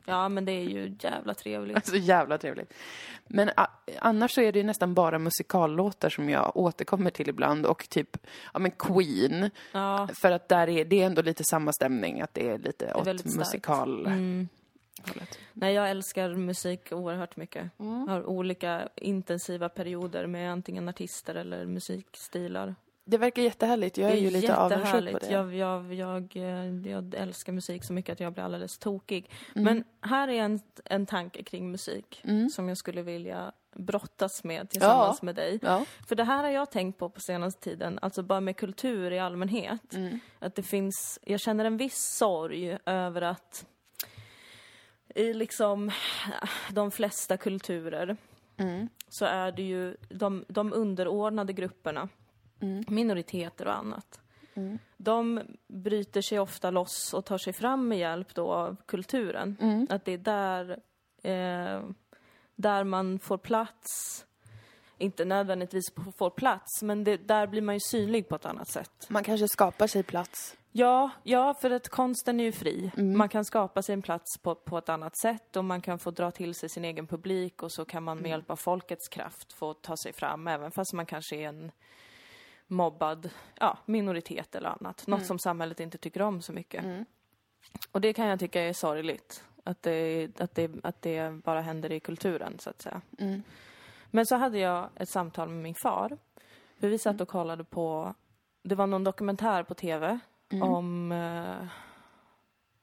ja, 0.06 0.30
men 0.30 0.46
det 0.46 0.52
är 0.52 0.64
ju 0.70 0.96
jävla 1.00 1.34
trevligt. 1.34 1.86
Så 1.86 1.96
jävla 1.96 2.38
trevligt. 2.38 2.74
Men 3.28 3.50
a- 3.58 3.68
annars 4.00 4.32
så 4.32 4.42
är 4.42 4.52
det 4.52 4.60
ju 4.60 4.66
nästan 4.66 4.94
bara 4.94 5.20
musikallåtar 5.20 6.10
som 6.10 6.30
jag 6.30 6.58
återkommer 6.58 7.10
till 7.10 7.30
ibland 7.30 7.66
och 7.66 7.90
typ, 7.90 8.18
ja 8.54 8.60
men 8.60 8.72
Queen. 8.72 9.50
Ja, 9.72 10.08
För 10.14 10.32
att 10.32 10.50
där 10.50 10.70
är 10.70 10.86
det 10.86 11.02
är 11.02 11.06
ändå 11.06 11.22
lite 11.22 11.44
samma 11.44 11.74
stämning, 11.74 12.22
att 12.22 12.34
det 12.34 12.50
är 12.50 12.58
lite 12.58 12.94
åt 12.94 13.08
väldigt 13.08 13.32
starkt. 13.32 13.38
musikal... 13.40 14.06
mm. 14.06 14.48
Nej, 15.54 15.74
jag 15.74 15.90
älskar 15.90 16.30
musik 16.34 16.92
oerhört 16.92 17.36
mycket. 17.36 17.80
Mm. 17.80 18.08
Har 18.08 18.26
olika 18.26 18.90
intensiva 18.96 19.70
perioder 19.70 20.28
med 20.28 20.52
antingen 20.52 20.90
artister 20.90 21.36
eller 21.36 21.66
musikstilar. 21.66 22.76
Det 23.12 23.18
verkar 23.18 23.42
jättehärligt, 23.42 23.98
jag 23.98 24.12
är, 24.12 24.16
ju 24.16 24.30
lite 24.30 24.56
avundsjuk 24.56 25.12
på 25.12 25.18
det. 25.20 25.32
Jag, 25.32 25.56
jag, 25.56 25.94
jag, 25.94 26.36
eh, 26.36 26.92
jag 26.92 27.14
älskar 27.16 27.54
musik 27.54 27.84
så 27.84 27.94
mycket 27.94 28.14
att 28.14 28.20
jag 28.20 28.34
blir 28.34 28.44
alldeles 28.44 28.78
tokig. 28.78 29.32
Mm. 29.56 29.64
Men 29.66 29.84
här 30.12 30.28
är 30.28 30.42
en, 30.42 30.60
en 30.86 31.06
tanke 31.06 31.44
kring 31.44 31.72
musik 31.72 32.24
som 32.54 32.68
jag 32.70 32.78
skulle 32.78 33.02
vilja 33.02 33.52
brottas 33.76 34.44
med 34.44 34.70
tillsammans 34.70 35.18
Ja. 35.22 35.26
med 35.26 35.36
dig. 35.36 35.60
Ja. 35.62 35.86
För 36.08 36.16
det 36.16 36.24
här 36.24 36.44
har 36.44 36.50
jag 36.50 36.72
tänkt 36.72 36.98
på 37.00 37.10
på 37.10 37.20
senaste 37.22 37.62
tiden, 37.62 38.00
alltså 38.02 38.24
bara 38.24 38.42
med 38.42 38.58
kultur 38.58 39.12
i 39.12 39.20
allmänhet. 39.20 39.94
Mm. 39.94 40.20
Att 40.40 40.56
det 40.56 40.64
finns, 40.64 41.20
jag 41.24 41.40
känner 41.40 41.66
en 41.66 41.78
viss 41.78 41.98
sorg 41.98 42.78
över 42.86 43.22
att 43.22 43.66
i 45.16 45.34
liksom 45.34 45.92
de 46.70 46.92
flesta 46.92 47.38
kulturer 47.38 48.18
Mm. 48.58 48.90
så 49.10 49.26
är 49.26 49.52
det 49.52 49.62
ju 49.64 49.96
de, 50.10 50.46
de 50.48 50.74
underordnade 50.74 51.54
grupperna, 51.54 52.10
Mm. 52.62 52.84
minoriteter 52.88 53.68
och 53.68 53.76
annat. 53.76 54.22
De 54.98 55.42
bryter 55.68 56.22
sig 56.22 56.40
ofta 56.40 56.72
loss 56.72 57.14
och 57.14 57.26
tar 57.26 57.38
sig 57.38 57.54
fram 57.54 57.88
med 57.88 57.98
hjälp 57.98 58.36
då 58.36 58.52
av 58.52 58.76
kulturen. 58.86 59.58
Mm. 59.62 59.88
Att 59.90 60.06
det 60.06 60.12
är 60.12 60.18
där, 60.18 60.70
eh, 61.24 61.84
där 62.56 62.84
man 62.84 63.20
får 63.20 63.38
plats. 63.38 64.26
Inte 64.98 65.26
nödvändigtvis 65.26 65.94
får 66.18 66.30
plats, 66.30 66.82
men 66.82 67.04
det, 67.04 67.18
där 67.18 67.48
blir 67.48 67.62
man 67.62 67.76
ju 67.76 67.80
synlig 67.80 68.30
på 68.30 68.36
ett 68.36 68.46
annat 68.46 68.72
sätt. 68.72 69.08
Man 69.10 69.24
kanske 69.24 69.48
skapar 69.48 69.88
sig 69.88 70.04
plats. 70.04 70.58
Ja, 70.72 71.10
ja, 71.24 71.54
för 71.62 71.72
att 71.72 71.90
konsten 71.90 72.40
är 72.40 72.44
ju 72.44 72.52
fri. 72.52 72.92
Man 72.96 73.30
kan 73.30 73.46
skapa 73.46 73.82
sig 73.82 73.94
en 73.94 74.02
plats 74.02 74.38
på, 74.42 74.56
på 74.56 74.78
ett 74.78 74.90
annat 74.90 75.18
sätt 75.18 75.56
och 75.56 75.66
man 75.66 75.82
kan 75.82 76.00
få 76.00 76.12
dra 76.12 76.32
till 76.32 76.56
sig 76.56 76.70
sin 76.70 76.86
egen 76.86 77.08
publik 77.08 77.64
och 77.64 77.72
så 77.72 77.86
kan 77.86 78.04
man 78.04 78.18
med 78.18 78.30
hjälp 78.30 78.50
av 78.50 78.56
folkets 78.56 79.08
kraft 79.08 79.54
få 79.54 79.74
ta 79.74 79.98
sig 79.98 80.14
fram 80.14 80.48
även 80.48 80.72
fast 80.72 80.94
man 80.94 81.06
kanske 81.06 81.36
är 81.36 81.48
en 81.48 81.72
mobbad 82.72 83.30
ja, 83.60 83.78
minoritet 83.86 84.56
eller 84.56 84.70
annat. 84.70 85.08
Något 85.08 85.26
som 85.26 85.40
samhället 85.40 85.80
inte 85.80 85.98
tycker 85.98 86.22
om 86.22 86.42
så 86.42 86.54
mycket. 86.54 86.86
Och 87.92 88.02
det 88.02 88.14
kan 88.14 88.28
jag 88.28 88.40
tycka 88.40 88.62
är 88.62 88.74
sorgligt. 88.74 89.44
Att 89.64 89.84
det, 89.84 90.30
att, 90.40 90.56
det, 90.56 90.72
att 90.84 91.02
det 91.02 91.32
bara 91.44 91.62
händer 91.62 91.92
i 91.92 92.00
kulturen, 92.00 92.60
så 92.60 92.70
att 92.70 92.82
säga. 92.82 93.02
Men 94.12 94.26
så 94.26 94.36
hade 94.36 94.60
jag 94.60 94.90
ett 94.96 95.10
samtal 95.10 95.50
med 95.50 95.64
min 95.64 95.76
far. 95.84 96.18
För 96.80 96.88
vi 96.88 96.98
satt 96.98 97.22
och 97.22 97.28
kollade 97.28 97.64
på, 97.64 98.14
det 98.64 98.76
var 98.76 98.88
någon 98.88 99.04
dokumentär 99.04 99.64
på 99.64 99.74
tv 99.74 100.20
om, 100.62 101.12
eh, 101.12 101.68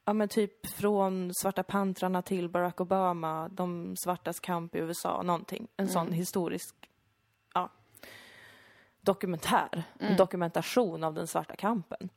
ja 0.05 0.13
men 0.13 0.29
typ 0.29 0.67
från 0.67 1.31
Svarta 1.35 1.63
pantrarna 1.63 2.23
till 2.23 2.49
Barack 2.49 2.81
Obama, 2.81 3.49
de 3.49 3.95
svartas 3.97 4.41
kamp 4.41 4.75
i 4.75 4.79
USA, 4.79 5.23
någonting. 5.23 5.69
En 5.77 5.89
sån 5.89 6.13
historisk, 6.13 6.75
ja, 6.81 6.88
dokumentär. 9.09 9.83
En 9.99 10.17
dokumentation 10.17 11.05
av 11.05 11.15
den 11.15 11.27
svarta 11.27 11.57
kampen. 11.57 12.09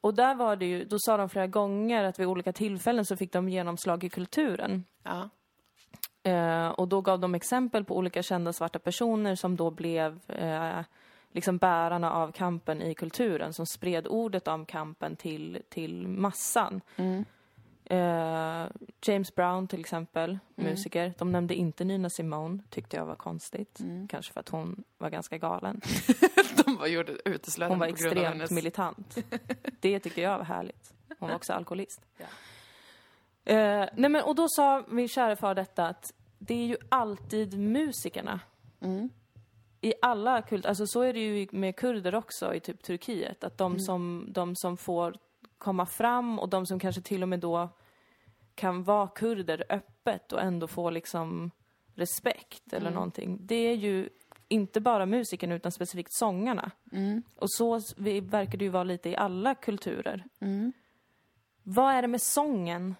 Och 0.00 0.14
där 0.14 0.34
var 0.34 0.56
det 0.56 0.66
ju, 0.66 0.84
då 0.84 0.98
sa 0.98 1.16
de 1.16 1.28
flera 1.28 1.46
gånger 1.46 2.04
att 2.04 2.18
vid 2.18 2.26
olika 2.26 2.52
tillfällen 2.52 3.04
så 3.04 3.16
fick 3.16 3.32
de 3.32 3.48
genomslag 3.48 4.04
i 4.04 4.08
kulturen. 4.08 4.84
Ja. 5.02 5.28
Eh, 6.30 6.68
och 6.68 6.88
då 6.88 7.00
gav 7.00 7.20
de 7.20 7.34
exempel 7.34 7.84
på 7.84 7.96
olika 7.96 8.22
kända 8.22 8.52
svarta 8.52 8.78
personer 8.78 9.34
som 9.34 9.56
då 9.56 9.70
blev 9.70 10.20
eh, 10.28 10.80
liksom 11.32 11.58
bärarna 11.58 12.12
av 12.12 12.32
kampen 12.32 12.82
i 12.82 12.94
kulturen, 12.94 13.52
som 13.52 13.66
spred 13.66 14.06
ordet 14.06 14.48
om 14.48 14.66
kampen 14.66 15.16
till, 15.16 15.62
till 15.68 16.08
massan. 16.08 16.80
Eh, 17.90 18.66
James 19.02 19.34
Brown 19.34 19.68
till 19.68 19.80
exempel, 19.80 20.38
Mm. 20.56 20.70
musiker. 20.70 21.14
De 21.18 21.32
nämnde 21.32 21.54
inte 21.54 21.84
Nina 21.84 22.10
Simone, 22.10 22.58
tyckte 22.70 22.96
jag 22.96 23.06
var 23.06 23.14
konstigt. 23.14 23.80
Mm. 23.80 24.08
Kanske 24.08 24.32
för 24.32 24.40
att 24.40 24.48
hon 24.48 24.84
var 24.98 25.10
ganska 25.10 25.38
galen. 25.38 25.80
De 26.64 26.76
var 26.76 26.86
gjorde 26.86 27.12
uteslutande 27.24 27.72
Hon 27.74 27.78
var 27.78 27.86
extremt 27.86 28.18
hennes... 28.28 28.50
militant. 28.50 29.18
Det 29.80 30.00
tycker 30.00 30.22
jag 30.22 30.38
var 30.38 30.44
härligt. 30.44 30.94
Hon 31.18 31.28
var 31.28 31.36
också 31.36 31.52
alkoholist. 31.52 32.00
Eh, 33.44 33.84
nej 33.94 34.10
men, 34.10 34.22
och 34.24 34.34
då 34.34 34.46
sa 34.48 34.84
min 34.88 35.08
kära 35.08 35.36
far 35.36 35.54
detta 35.54 35.86
att 35.86 36.12
det 36.38 36.54
är 36.54 36.66
ju 36.66 36.76
alltid 36.88 37.58
musikerna. 37.58 38.40
Mm. 38.80 39.08
I 39.80 39.94
alla 40.02 40.42
kult, 40.42 40.66
alltså 40.66 40.86
så 40.86 41.00
är 41.02 41.12
det 41.12 41.20
ju 41.20 41.48
med 41.52 41.76
kurder 41.76 42.14
också 42.14 42.54
i 42.54 42.60
typ 42.60 42.82
Turkiet. 42.82 43.44
Att 43.44 43.58
de, 43.58 43.80
som, 43.80 44.26
de 44.28 44.56
som 44.56 44.76
får 44.76 45.16
komma 45.58 45.86
fram 45.86 46.38
och 46.38 46.48
de 46.48 46.66
som 46.66 46.78
kanske 46.78 47.00
till 47.02 47.22
och 47.22 47.28
med 47.28 47.40
då 47.40 47.68
kan 48.54 48.84
vara 48.84 49.08
kurder 49.08 49.64
öppet 49.68 50.32
och 50.32 50.40
ändå 50.40 50.66
få 50.66 50.90
liksom 50.90 51.50
respekt 51.94 52.72
eller 52.72 52.90
någonting. 52.90 53.38
Det 53.40 53.54
är 53.54 53.74
ju 53.74 54.08
inte 54.48 54.80
bara 54.80 55.06
musikerna 55.06 55.54
utan 55.54 55.72
specifikt 55.72 56.12
sångarna. 56.12 56.70
Och 57.36 57.52
så 57.52 57.80
verkar 58.22 58.58
det 58.58 58.64
ju 58.64 58.70
vara 58.70 58.84
lite 58.84 59.10
i 59.10 59.16
alla 59.16 59.54
kulturer. 59.54 60.24
Vad 61.62 61.94
är 61.94 62.02
det 62.02 62.08
med 62.08 62.22
sången? 62.22 62.94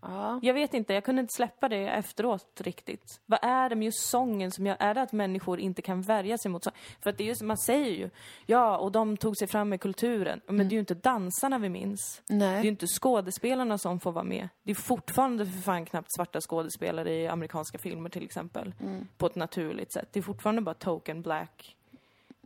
Ja. 0.00 0.40
Jag 0.42 0.54
vet 0.54 0.74
inte, 0.74 0.94
jag 0.94 1.04
kunde 1.04 1.20
inte 1.20 1.34
släppa 1.34 1.68
det 1.68 1.88
efteråt 1.88 2.60
riktigt. 2.60 3.20
Vad 3.26 3.38
är 3.42 3.68
det 3.68 3.76
med 3.76 3.84
just 3.84 4.08
sången 4.08 4.50
som 4.50 4.66
gör, 4.66 4.76
är 4.80 4.94
det 4.94 5.02
att 5.02 5.12
människor 5.12 5.60
inte 5.60 5.82
kan 5.82 6.02
värja 6.02 6.38
sig 6.38 6.50
mot 6.50 6.64
sång? 6.64 6.72
För 7.00 7.10
att 7.10 7.18
det 7.18 7.24
är 7.24 7.28
ju, 7.28 7.34
som 7.34 7.46
man 7.46 7.58
säger 7.58 7.90
ju, 7.90 8.10
ja 8.46 8.78
och 8.78 8.92
de 8.92 9.16
tog 9.16 9.36
sig 9.36 9.48
fram 9.48 9.68
med 9.68 9.80
kulturen. 9.80 10.40
Men 10.46 10.56
det 10.56 10.72
är 10.72 10.74
ju 10.74 10.80
inte 10.80 10.94
dansarna 10.94 11.58
vi 11.58 11.68
minns. 11.68 12.22
Det 12.26 12.34
är 12.34 12.38
Nej. 12.38 12.62
ju 12.62 12.68
inte 12.68 12.86
skådespelarna 12.86 13.78
som 13.78 14.00
får 14.00 14.12
vara 14.12 14.24
med. 14.24 14.48
Det 14.62 14.70
är 14.70 14.74
fortfarande 14.74 15.46
för 15.46 15.60
fan 15.60 15.84
knappt 15.84 16.14
svarta 16.14 16.40
skådespelare 16.40 17.14
i 17.14 17.28
amerikanska 17.28 17.78
filmer 17.78 18.10
till 18.10 18.24
exempel. 18.24 18.74
På 19.16 19.26
ett 19.26 19.34
naturligt 19.34 19.92
sätt. 19.92 20.08
Det 20.12 20.18
är 20.18 20.22
fortfarande 20.22 20.62
bara 20.62 20.74
token 20.74 21.22
black 21.22 21.76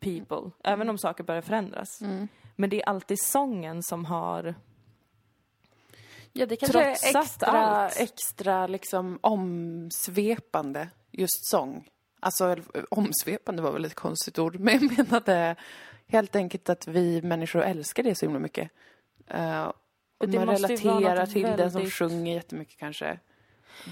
people. 0.00 0.50
Även 0.64 0.88
om 0.88 0.98
saker 0.98 1.24
börjar 1.24 1.42
förändras. 1.42 1.88
Men 2.57 2.70
det 2.70 2.82
är 2.82 2.88
alltid 2.88 3.20
sången 3.20 3.82
som 3.82 4.05
har... 4.05 4.55
Ja, 6.33 6.47
det 6.47 6.57
kanske 6.57 6.80
är 6.80 6.95
Trotsat 6.95 7.24
extra, 7.24 7.49
allt. 7.49 7.97
extra 8.01 8.66
liksom 8.66 9.18
omsvepande, 9.22 10.89
just 11.11 11.51
sång. 11.51 11.89
Alltså, 12.20 12.57
omsvepande 12.91 13.62
var 13.62 13.72
väl 13.72 13.85
ett 13.85 13.95
konstigt 13.95 14.39
ord, 14.39 14.57
men 14.61 14.74
jag 14.74 14.99
menade 14.99 15.57
helt 16.07 16.37
enkelt 16.37 16.68
att 16.68 16.87
vi 16.87 17.22
människor 17.22 17.62
älskar 17.62 18.03
det 18.03 18.14
så 18.14 18.24
himla 18.26 18.39
mycket. 18.39 18.70
Uh, 19.35 19.72
och 20.18 20.28
man 20.28 20.47
relaterar 20.47 21.26
till 21.26 21.43
den 21.43 21.70
som 21.70 21.80
väldigt- 21.80 21.95
sjunger 21.95 22.35
jättemycket 22.35 22.78
kanske. 22.78 23.18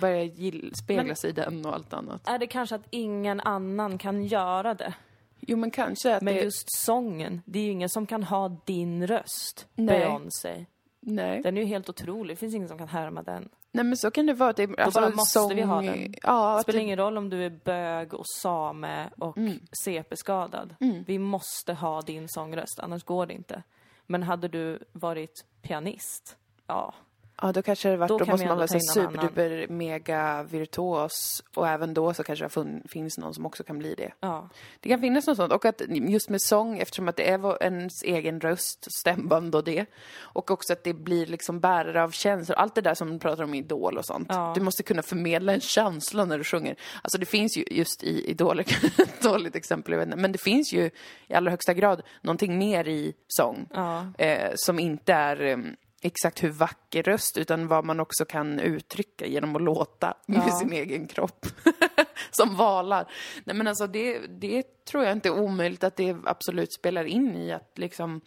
Börjar 0.01 0.25
gill, 0.25 0.73
spegla 0.75 1.15
sig 1.15 1.31
i 1.31 1.33
den 1.33 1.67
och 1.67 1.75
allt 1.75 1.93
annat. 1.93 2.29
Är 2.29 2.39
det 2.39 2.47
kanske 2.47 2.75
att 2.75 2.87
ingen 2.91 3.41
annan 3.41 3.99
kan 3.99 4.25
göra 4.25 4.75
det? 4.75 4.95
Jo, 5.41 5.57
men 5.57 5.71
kanske 5.71 6.17
att 6.17 6.23
Men 6.23 6.35
det... 6.35 6.41
just 6.41 6.73
sången, 6.85 7.43
det 7.45 7.59
är 7.59 7.63
ju 7.63 7.71
ingen 7.71 7.89
som 7.89 8.07
kan 8.07 8.23
ha 8.23 8.49
din 8.65 9.07
röst, 9.07 9.67
Nej. 9.75 9.99
Beyoncé. 9.99 10.67
Nej. 11.01 11.43
Den 11.43 11.57
är 11.57 11.61
ju 11.63 11.67
helt 11.67 11.89
otrolig, 11.89 12.37
det 12.37 12.41
finns 12.41 12.55
ingen 12.55 12.69
som 12.69 12.79
kan 12.79 12.89
härma 12.89 13.23
den. 13.23 13.49
Nej, 13.73 13.85
men 13.85 13.97
så 13.97 14.11
kan 14.11 14.27
det 14.27 14.35
vara. 14.35 14.53
Det, 14.53 14.79
alltså, 14.79 15.01
bara 15.01 15.11
måste 15.11 15.55
vi 15.55 15.63
ha 15.63 15.83
den. 15.83 16.15
Ja, 16.23 16.57
Det 16.57 16.63
spelar 16.63 16.79
det, 16.79 16.83
ingen 16.83 16.97
roll 16.99 17.19
om 17.19 17.31
du 17.31 17.45
är 17.45 17.51
bög 17.65 18.15
och 18.15 18.27
same 18.43 19.11
och 19.19 19.37
CP-skadad. 19.85 20.75
Vi 21.07 21.19
måste 21.19 21.73
ha 21.75 22.03
din 22.03 22.29
sångröst, 22.29 22.81
annars 22.83 23.05
går 23.05 23.27
det 23.27 23.35
inte. 23.35 23.63
Men 24.07 24.23
hade 24.23 24.49
du 24.49 24.79
varit 24.93 25.45
pianist, 25.63 26.37
ja. 26.67 26.95
Ja, 27.43 27.53
då 27.53 27.63
kanske 27.63 27.89
det 27.89 27.97
varit, 27.97 28.09
Då 28.09 28.19
då, 28.19 28.25
måste 28.27 28.47
man 28.47 28.57
vara 28.57 28.69
superduper 28.69 29.67
mega 29.69 30.43
virtuos 30.43 31.43
och 31.55 31.69
även 31.69 31.95
då 31.95 32.15
så 32.15 32.23
kanske 32.25 32.45
det 32.45 32.49
fun- 32.49 32.89
finns 32.89 33.19
någon 33.19 33.35
som 33.35 33.47
också 33.47 33.65
kan 33.65 33.79
bli 33.79 33.95
det. 33.95 34.13
ja. 34.21 34.49
Det 34.81 34.89
kan 34.89 35.01
finnas 35.01 35.27
något 35.27 35.37
sånt 35.37 35.53
och 35.53 35.65
att 35.65 35.83
just 35.89 36.29
med 36.29 36.43
sång 36.43 36.79
eftersom 36.79 37.09
att 37.09 37.17
det 37.17 37.31
är 37.31 37.63
ens 37.63 38.03
egen 38.03 38.41
röst, 38.41 38.87
stämband 39.01 39.55
och 39.55 39.65
det 39.65 39.87
och 40.19 40.51
också 40.51 40.73
att 40.73 40.85
det 40.85 40.95
blir 40.95 41.27
liksom 41.27 41.61
bärare 41.61 42.03
av 42.03 42.11
känslor, 42.11 42.57
allt 42.57 42.75
det 42.75 42.81
där 42.81 42.95
som 42.95 43.09
man 43.09 43.19
pratar 43.19 43.45
om 43.45 43.55
i 43.55 43.59
Idol 43.59 43.99
och 43.99 44.05
sånt. 44.05 44.27
Ja. 44.31 44.53
Du 44.55 44.61
måste 44.61 44.83
kunna 44.83 45.03
förmedla 45.03 45.53
en 45.53 45.61
känsla 45.61 46.25
när 46.25 46.39
du 46.39 46.45
sjunger. 46.45 46.77
Alltså 47.03 47.19
det 47.19 47.27
finns 47.27 47.57
ju 47.57 47.65
just 47.71 48.03
i 48.03 48.31
Idol, 48.31 48.61
ett 48.99 49.23
dåligt 49.23 49.57
exempel, 49.57 49.93
jag 49.93 49.99
vet 49.99 50.07
inte, 50.07 50.17
men 50.19 50.33
det 50.33 50.39
finns 50.41 50.73
ju 50.73 50.91
i 51.29 51.35
allra 51.35 51.51
högsta 51.51 51.75
grad 51.75 52.03
någonting 52.23 52.59
mer 52.59 52.89
i 52.89 53.15
sång 53.29 53.67
Ja. 53.75 54.05
eh, 54.19 54.51
som 54.55 54.79
inte 54.79 55.13
är 55.13 55.41
eh, 55.41 55.59
exakt 56.01 56.43
hur 56.43 56.51
vacker 56.51 57.03
röst 57.03 57.37
utan 57.37 57.69
vad 57.69 57.85
man 57.85 58.01
också 58.01 58.25
kan 58.25 58.61
uttrycka 58.61 59.27
genom 59.27 59.57
att 59.57 59.63
låta 59.63 60.15
med 60.27 60.43
Ja. 60.49 60.59
sin 60.59 60.73
egen 60.73 61.07
kropp. 61.07 61.47
som 62.31 62.57
valar. 62.57 63.11
Nej 63.45 63.57
men 63.57 63.67
alltså 63.67 63.87
det, 63.87 64.19
det 64.19 64.85
tror 64.85 65.05
jag 65.05 65.13
inte 65.13 65.29
är 65.29 65.39
omöjligt 65.41 65.85
att 65.85 65.97
det 65.97 66.17
absolut 66.25 66.73
spelar 66.73 67.05
in 67.05 67.37
i 67.37 67.53
att 67.53 67.79
liksom 67.79 68.21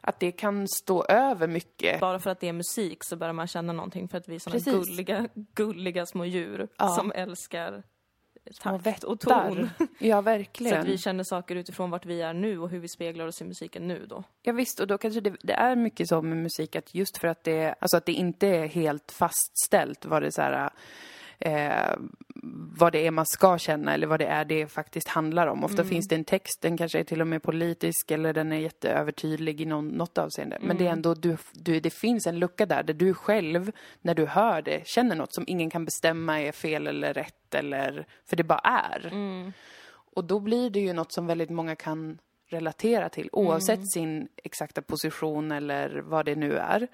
att 0.00 0.20
det 0.20 0.32
kan 0.32 0.68
stå 0.68 1.04
över 1.04 1.46
mycket. 1.46 2.00
Bara 2.00 2.18
för 2.18 2.30
att 2.30 2.40
det 2.40 2.48
är 2.48 2.52
musik 2.52 2.98
så 3.04 3.16
börjar 3.16 3.32
man 3.32 3.46
känna 3.46 3.72
någonting 3.72 4.08
för 4.08 4.18
att 4.18 4.28
vi 4.28 4.34
är 4.34 4.50
Precis. 4.50 4.72
gulliga, 4.88 5.28
gulliga 5.34 6.06
små 6.06 6.24
djur 6.24 6.68
Ja. 6.78 6.88
som 6.88 7.12
älskar 7.12 7.82
takt 8.60 9.04
och 9.04 9.16
vättar. 9.16 9.48
ton. 9.48 9.70
Ja, 9.98 10.16
Så 10.16 10.22
verkligen. 10.22 10.80
att 10.80 10.86
vi 10.86 10.98
känner 10.98 11.24
saker 11.24 11.56
utifrån 11.56 11.90
vart 11.90 12.06
vi 12.06 12.22
är 12.22 12.32
nu 12.32 12.58
och 12.58 12.68
hur 12.70 12.78
vi 12.78 12.88
speglar 12.88 13.26
oss 13.26 13.40
i 13.40 13.44
musiken 13.44 13.88
nu 13.88 14.06
då. 14.08 14.24
Ja, 14.42 14.52
visst, 14.52 14.80
och 14.80 14.86
då 14.86 14.98
kanske 14.98 15.20
det, 15.20 15.36
det 15.42 15.52
är 15.52 15.76
mycket 15.76 16.08
så 16.08 16.22
med 16.22 16.36
musik 16.38 16.76
att 16.76 16.94
just 16.94 17.18
för 17.18 17.28
att 17.28 17.44
det, 17.44 17.74
alltså 17.78 17.96
att 17.96 18.06
det 18.06 18.12
inte 18.12 18.46
är 18.46 18.66
helt 18.66 19.12
fastställt 19.12 20.04
vad 20.04 20.22
det 20.22 20.32
så 20.32 20.42
här, 20.42 20.70
eh, 21.38 21.96
vad 22.78 22.92
det 22.92 23.06
är 23.06 23.10
man 23.10 23.26
ska 23.26 23.58
känna 23.58 23.94
eller 23.94 24.06
vad 24.06 24.20
det 24.20 24.26
är 24.26 24.44
det 24.44 24.66
faktiskt 24.66 25.08
handlar 25.08 25.46
om. 25.46 25.64
Ofta 25.64 25.84
finns 25.84 26.08
det 26.08 26.14
en 26.14 26.24
text, 26.24 26.60
den 26.62 26.76
kanske 26.76 26.98
är 26.98 27.04
till 27.04 27.20
och 27.20 27.26
med 27.26 27.42
politisk 27.42 28.10
eller 28.10 28.32
den 28.32 28.52
är 28.52 28.58
jätteövertydlig 28.58 29.60
i 29.60 29.64
någon, 29.64 29.88
något 29.88 30.18
avseende. 30.18 30.58
Men 30.60 30.76
det 30.76 30.86
är 30.86 30.92
ändå, 30.92 31.14
du, 31.14 31.36
du, 31.52 31.80
det 31.80 31.90
finns 31.90 32.26
en 32.26 32.38
lucka 32.38 32.66
där, 32.66 32.82
där 32.82 32.94
du 32.94 33.14
själv, 33.14 33.72
när 34.00 34.14
du 34.14 34.26
hör 34.26 34.62
det, 34.62 34.86
känner 34.86 35.16
något 35.16 35.34
som 35.34 35.44
ingen 35.46 35.70
kan 35.70 35.84
bestämma 35.84 36.40
är 36.40 36.52
fel 36.52 36.86
eller 36.86 37.14
rätt 37.14 37.54
eller, 37.54 38.06
för 38.26 38.36
det 38.36 38.44
bara 38.44 38.58
är. 38.58 39.12
Och 40.14 40.24
då 40.24 40.40
blir 40.40 40.70
det 40.70 40.80
ju 40.80 40.92
något 40.92 41.12
som 41.12 41.26
väldigt 41.26 41.50
många 41.50 41.76
kan 41.76 42.18
relatera 42.50 43.08
till 43.08 43.28
oavsett 43.32 43.92
sin 43.92 44.28
exakta 44.44 44.82
position 44.82 45.52
eller 45.52 46.02
vad 46.04 46.26
det 46.26 46.34
nu 46.34 46.56
är. 46.56 46.88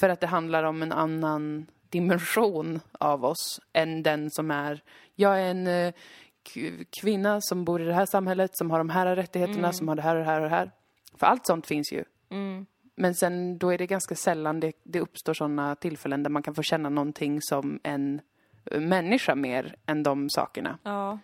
För 0.00 0.08
att 0.08 0.20
det 0.20 0.26
handlar 0.26 0.64
om 0.64 0.82
en 0.82 0.92
annan 0.92 1.66
dimension 1.90 2.80
av 2.92 3.24
oss 3.24 3.60
än 3.72 4.02
den 4.02 4.30
som 4.30 4.50
är, 4.50 4.82
jag 5.14 5.40
är 5.40 5.50
en 5.50 5.66
eh, 5.66 5.94
kvinna 7.00 7.40
som 7.40 7.64
bor 7.64 7.82
i 7.82 7.84
det 7.84 7.94
här 7.94 8.06
samhället, 8.06 8.56
som 8.56 8.70
har 8.70 8.78
de 8.78 8.90
här 8.90 9.16
rättigheterna, 9.16 9.72
som 9.72 9.88
har 9.88 9.96
det 9.96 10.02
här 10.02 10.16
och 10.16 10.20
det 10.20 10.26
här 10.26 10.40
och 10.40 10.50
det 10.50 10.56
här. 10.56 10.70
För 11.14 11.26
allt 11.26 11.46
sånt 11.46 11.66
finns 11.66 11.92
ju. 11.92 12.04
Men 12.96 13.14
sen 13.14 13.58
då 13.58 13.70
är 13.72 13.78
det 13.78 13.86
ganska 13.86 14.14
sällan 14.14 14.60
det, 14.60 14.72
det 14.82 15.00
uppstår 15.00 15.34
sådana 15.34 15.74
tillfällen 15.74 16.22
där 16.22 16.30
man 16.30 16.42
kan 16.42 16.54
få 16.54 16.62
känna 16.62 16.88
någonting 16.88 17.42
som 17.42 17.80
en 17.82 18.20
eh, 18.70 18.80
människa 18.80 19.34
mer 19.34 19.76
än 19.86 20.02
de 20.02 20.30
sakerna. 20.30 20.78
Ja. 20.82 21.18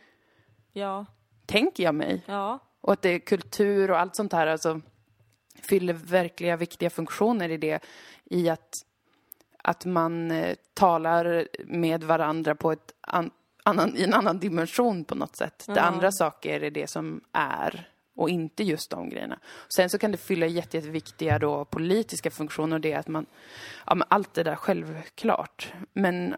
Ja. 0.73 1.07
Tänker 1.47 1.85
jag 1.85 1.95
mig. 1.95 2.23
Ja. 2.27 2.59
Och 2.81 2.93
att 2.93 3.03
det 3.03 3.09
är 3.09 3.19
kultur 3.19 3.91
och 3.91 3.99
allt 3.99 4.17
sånt 4.17 4.33
här 4.33 4.47
alltså 4.47 4.81
fyller 5.63 5.93
verkliga 5.93 6.57
viktiga 6.57 6.91
funktioner 6.91 7.49
i 7.49 7.57
det. 7.57 7.85
I 8.25 8.49
att, 8.49 8.69
att 9.65 9.85
man 9.85 10.31
eh, 10.31 10.57
talar 10.75 11.49
med 11.65 12.05
varandra 12.05 12.55
på 12.55 12.73
ett 12.73 12.95
an, 13.01 13.31
annan, 13.63 13.97
i 13.97 14.03
en 14.05 14.15
annan 14.15 14.39
dimension 14.39 15.05
på 15.05 15.15
något 15.15 15.37
sätt. 15.37 15.65
Det 15.67 15.81
andra 15.81 16.13
saker 16.13 16.63
är 16.63 16.71
det 16.71 16.91
som 16.91 17.21
är 17.33 17.89
och 18.17 18.31
inte 18.31 18.65
just 18.65 18.91
de 18.91 19.09
grejerna. 19.09 19.39
Sen 19.77 19.91
så 19.91 19.99
kan 19.99 20.11
det 20.13 20.17
fylla 20.17 20.47
jätte, 20.47 20.77
jätteviktiga 20.77 21.39
då 21.39 21.65
politiska 21.65 22.31
funktioner 22.31 22.77
och 22.77 22.81
det 22.81 22.93
är 22.93 22.99
att 22.99 23.09
man, 23.09 23.27
ja 23.87 23.95
men 23.95 24.07
allt 24.11 24.35
det 24.35 24.43
där 24.43 24.57
självklart. 24.57 25.73
Men 25.93 26.35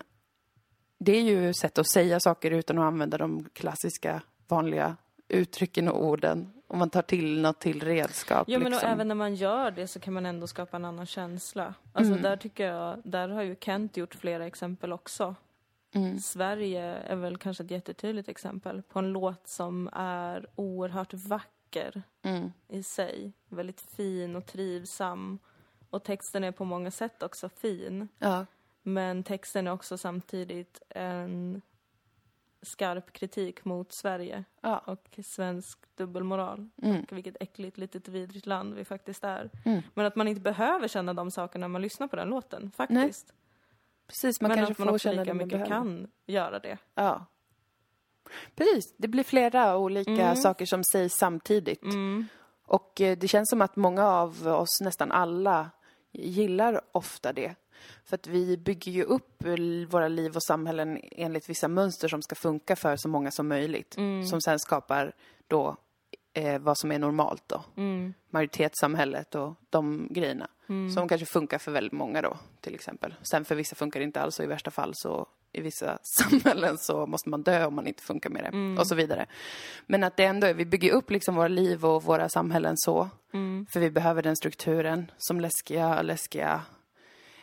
det 0.99 1.16
är 1.16 1.22
ju 1.22 1.55
sätt 1.55 1.79
att 1.79 1.91
säga 1.91 2.20
saker 2.20 2.51
utan 2.51 2.79
att 2.79 2.85
använda 2.85 3.18
de 3.18 3.49
klassiska 3.53 4.22
vanliga 4.49 4.97
uttrycken 5.29 5.89
och 5.89 6.05
orden. 6.05 6.53
Om 6.69 6.79
man 6.79 6.91
tar 6.91 7.03
till 7.03 7.41
något 7.41 7.61
till 7.61 7.81
redskap. 7.83 8.45
Jo 8.49 8.59
men 8.59 8.67
och 8.67 8.71
liksom. 8.71 8.91
även 8.91 9.09
när 9.09 9.14
man 9.14 9.35
gör 9.35 9.71
det 9.71 9.87
så 9.87 10.01
kan 10.01 10.14
man 10.14 10.27
ändå 10.27 10.47
skapa 10.47 10.77
en 10.77 10.85
annan 10.85 11.07
känsla. 11.07 11.75
Alltså 11.93 12.12
Mm. 12.12 12.23
där 12.23 12.37
tycker 12.37 12.67
jag, 12.67 12.99
där 13.05 13.29
har 13.29 13.43
ju 13.43 13.57
Kent 13.61 13.97
gjort 13.97 14.14
flera 14.14 14.47
exempel 14.47 14.93
också. 14.93 15.35
Mm. 15.95 16.19
Sverige 16.19 16.83
är 16.85 17.17
väl 17.17 17.37
kanske 17.39 17.64
ett 17.64 17.71
jättetydligt 17.71 18.29
exempel 18.29 18.83
på 18.83 18.99
en 18.99 19.12
låt 19.12 19.49
som 19.49 19.91
är 19.93 20.47
oerhört 20.55 21.14
vacker 21.14 22.03
Mm. 22.23 22.53
i 22.69 22.83
sig. 22.83 23.33
Väldigt 23.49 23.81
fin 23.81 24.37
och 24.37 24.47
trivsam. 24.47 25.39
Och 25.91 26.03
texten 26.05 26.45
är 26.45 26.53
på 26.53 26.64
många 26.64 26.91
sätt 26.91 27.23
också 27.23 27.49
fin. 27.49 28.09
Ja. 28.19 28.47
Men 28.83 29.23
texten 29.23 29.67
är 29.67 29.73
också 29.73 29.99
samtidigt 29.99 30.83
en 30.89 31.62
skarp 32.67 33.12
kritik 33.12 33.64
mot 33.64 33.93
Sverige 33.93 34.45
Ja. 34.61 34.79
och 34.79 35.19
svensk 35.25 35.79
dubbelmoral. 35.97 36.69
Mm. 36.83 37.05
Och 37.11 37.17
vilket 37.17 37.37
äckligt, 37.41 37.79
litet 37.79 38.09
vidrigt 38.09 38.47
land 38.47 38.75
vi 38.75 38.85
faktiskt 38.85 39.25
är. 39.25 39.51
Men 39.95 40.07
att 40.07 40.17
man 40.17 40.29
inte 40.29 40.41
behöver 40.41 40.89
känna 40.89 41.14
de 41.14 41.31
sakerna 41.31 41.64
när 41.67 41.73
man 41.73 41.83
lyssnar 41.83 42.07
på 42.09 42.17
den 42.17 42.29
låten, 42.29 42.71
faktiskt. 42.77 43.33
Precis, 44.07 44.41
man 44.41 44.49
Men 44.49 44.57
kanske 44.59 44.73
att 44.73 44.79
man 44.79 44.87
får 44.89 44.95
också 44.95 45.09
känna 45.09 45.23
lika 45.23 45.35
mycket 45.35 45.51
behöver. 45.51 45.67
kan 45.71 46.07
göra 46.27 46.59
det. 46.59 46.79
Ja. 46.95 47.27
Precis, 48.55 48.95
det 48.97 49.09
blir 49.09 49.25
flera 49.25 49.77
olika 49.77 50.11
Mm. 50.11 50.37
saker 50.37 50.67
som 50.67 50.85
sägs 50.85 51.14
samtidigt. 51.14 51.83
Och 52.67 53.01
eh, 53.01 53.19
det 53.19 53.29
känns 53.29 53.51
som 53.51 53.62
att 53.62 53.77
många 53.77 54.05
av 54.07 54.49
oss, 54.49 54.81
nästan 54.81 55.12
alla, 55.12 55.71
gillar 56.13 56.81
ofta 56.93 57.33
det. 57.33 57.55
För 58.05 58.15
att 58.15 58.27
vi 58.27 58.57
bygger 58.57 58.93
ju 58.93 59.03
upp 59.03 59.45
våra 59.89 60.09
liv 60.09 60.37
och 60.37 60.43
samhällen 60.43 61.01
enligt 61.11 61.51
vissa 61.51 61.69
mönster 61.69 62.09
som 62.09 62.23
ska 62.23 62.35
funka 62.35 62.77
för 62.77 62.97
så 62.97 63.09
många 63.09 63.31
som 63.31 63.49
möjligt. 63.49 63.95
Som 64.31 64.41
sen 64.41 64.59
skapar 64.59 65.13
då 65.47 65.77
eh, 66.37 66.59
vad 66.59 66.78
som 66.78 66.93
är 66.93 66.99
normalt 66.99 67.43
då. 67.47 67.64
Majoritetssamhället 68.30 69.34
och 69.34 69.55
de 69.70 70.09
grejerna. 70.11 70.49
Som 70.95 71.09
kanske 71.09 71.26
funkar 71.26 71.59
för 71.59 71.72
väldigt 71.72 71.93
många 71.93 72.22
då, 72.22 72.37
till 72.61 72.74
exempel. 72.74 73.14
Sen 73.22 73.45
för 73.45 73.55
vissa 73.55 73.76
funkar 73.76 74.01
det 74.01 74.05
inte 74.05 74.20
alls 74.20 74.39
och 74.39 74.45
i 74.45 74.49
värsta 74.49 74.70
fall 74.70 74.91
så 74.95 75.26
i 75.53 75.61
vissa 75.61 75.99
samhällen 76.03 76.78
så 76.78 77.07
måste 77.07 77.28
man 77.28 77.43
dö 77.43 77.66
om 77.66 77.74
man 77.74 77.87
inte 77.87 78.03
funkar 78.03 78.30
med 78.30 78.45
det 78.45 78.80
och 78.80 78.87
så 78.87 78.95
vidare. 78.95 79.26
Men 79.87 80.05
att 80.05 80.16
det 80.16 80.24
ändå 80.24 80.47
är, 80.47 80.55
vi 80.55 80.64
bygger 80.64 80.93
upp 80.93 81.11
liksom 81.11 81.34
våra 81.34 81.49
liv 81.49 81.84
och 81.84 82.03
våra 82.03 82.28
samhällen 82.28 82.76
så. 82.76 83.09
För 83.70 83.80
vi 83.80 83.91
behöver 83.91 84.22
den 84.22 84.37
strukturen 84.37 85.11
som 85.18 85.41
läskiga, 85.41 86.03
läskiga 86.03 86.62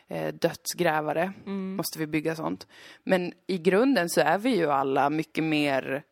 eh, 0.07 0.33
dödsgrävare 0.33 1.33
måste 1.75 1.99
vi 1.99 2.07
bygga 2.07 2.35
sånt. 2.35 2.67
Men 3.03 3.33
i 3.47 3.57
grunden 3.57 4.09
så 4.09 4.21
är 4.21 4.37
vi 4.37 4.55
ju 4.55 4.71
alla 4.71 5.09
mycket 5.09 5.43
mer 5.43 6.03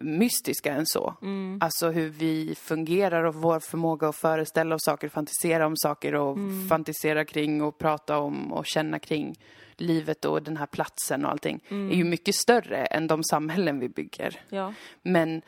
mystiska 0.00 0.72
än 0.72 0.86
så. 0.86 1.14
Alltså 1.60 1.90
hur 1.90 2.08
vi 2.08 2.54
fungerar 2.54 3.24
och 3.24 3.34
vår 3.34 3.60
förmåga 3.60 4.08
att 4.08 4.16
föreställa 4.16 4.74
oss 4.74 4.84
saker, 4.84 5.08
fantisera 5.08 5.66
om 5.66 5.76
saker 5.76 6.14
och 6.14 6.38
fantisera 6.68 7.24
kring 7.24 7.62
och 7.62 7.78
prata 7.78 8.18
om 8.18 8.52
och 8.52 8.66
känna 8.66 8.98
kring 8.98 9.38
livet 9.76 10.24
och 10.24 10.42
den 10.42 10.56
här 10.56 10.66
platsen 10.66 11.24
och 11.24 11.30
allting 11.30 11.64
är 11.68 11.94
ju 11.94 12.04
mycket 12.04 12.34
större 12.34 12.84
än 12.84 13.06
de 13.06 13.24
samhällen 13.24 13.78
vi 13.78 13.88
bygger. 13.88 14.40
Ja. 14.48 14.74
Men 15.02 15.42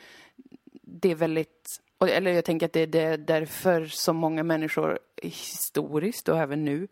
det 0.81 1.11
är 1.11 1.15
väldigt, 1.15 1.81
eller 2.07 2.31
jag 2.31 2.45
tänker 2.45 2.65
att 2.65 2.73
det 2.73 2.95
är 2.95 3.17
därför 3.17 3.85
som 3.85 4.15
många 4.15 4.43
människor 4.43 4.99
historiskt 5.21 6.29
och 6.29 6.39
även 6.39 6.65
nu 6.65 6.87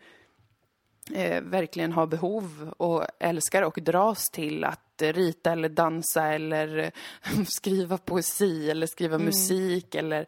eh, 1.12 1.41
verkligen 1.41 1.91
har 1.91 2.08
behov 2.08 2.74
och 2.78 3.06
älskar 3.20 3.62
och 3.62 3.80
dras 3.82 4.30
till 4.30 4.64
att 4.64 5.01
rita 5.01 5.51
eller 5.51 5.70
dansa 5.70 6.28
eller 6.28 6.91
skriva 7.47 7.97
poesi 7.97 8.70
eller 8.70 8.88
skriva 8.88 9.18
musik 9.18 9.95
eller 9.95 10.26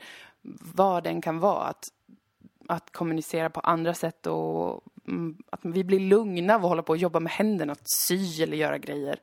vad 0.76 1.04
den 1.04 1.22
kan 1.22 1.40
vara. 1.40 1.64
Att, 1.64 1.84
att 2.68 2.92
kommunicera 2.92 3.50
på 3.50 3.60
andra 3.60 3.94
sätt 3.94 4.28
och 4.28 4.84
mm, 5.08 5.38
att 5.50 5.60
vi 5.64 5.84
blir 5.84 6.00
lugna 6.00 6.56
av 6.56 6.66
att 6.66 6.70
hålla 6.70 6.84
på 6.84 6.94
och 6.94 6.98
jobba 6.98 7.20
med 7.20 7.32
händerna, 7.32 7.74
att 7.74 7.90
sy 8.08 8.44
eller 8.44 8.58
göra 8.58 8.78
grejer, 8.78 9.20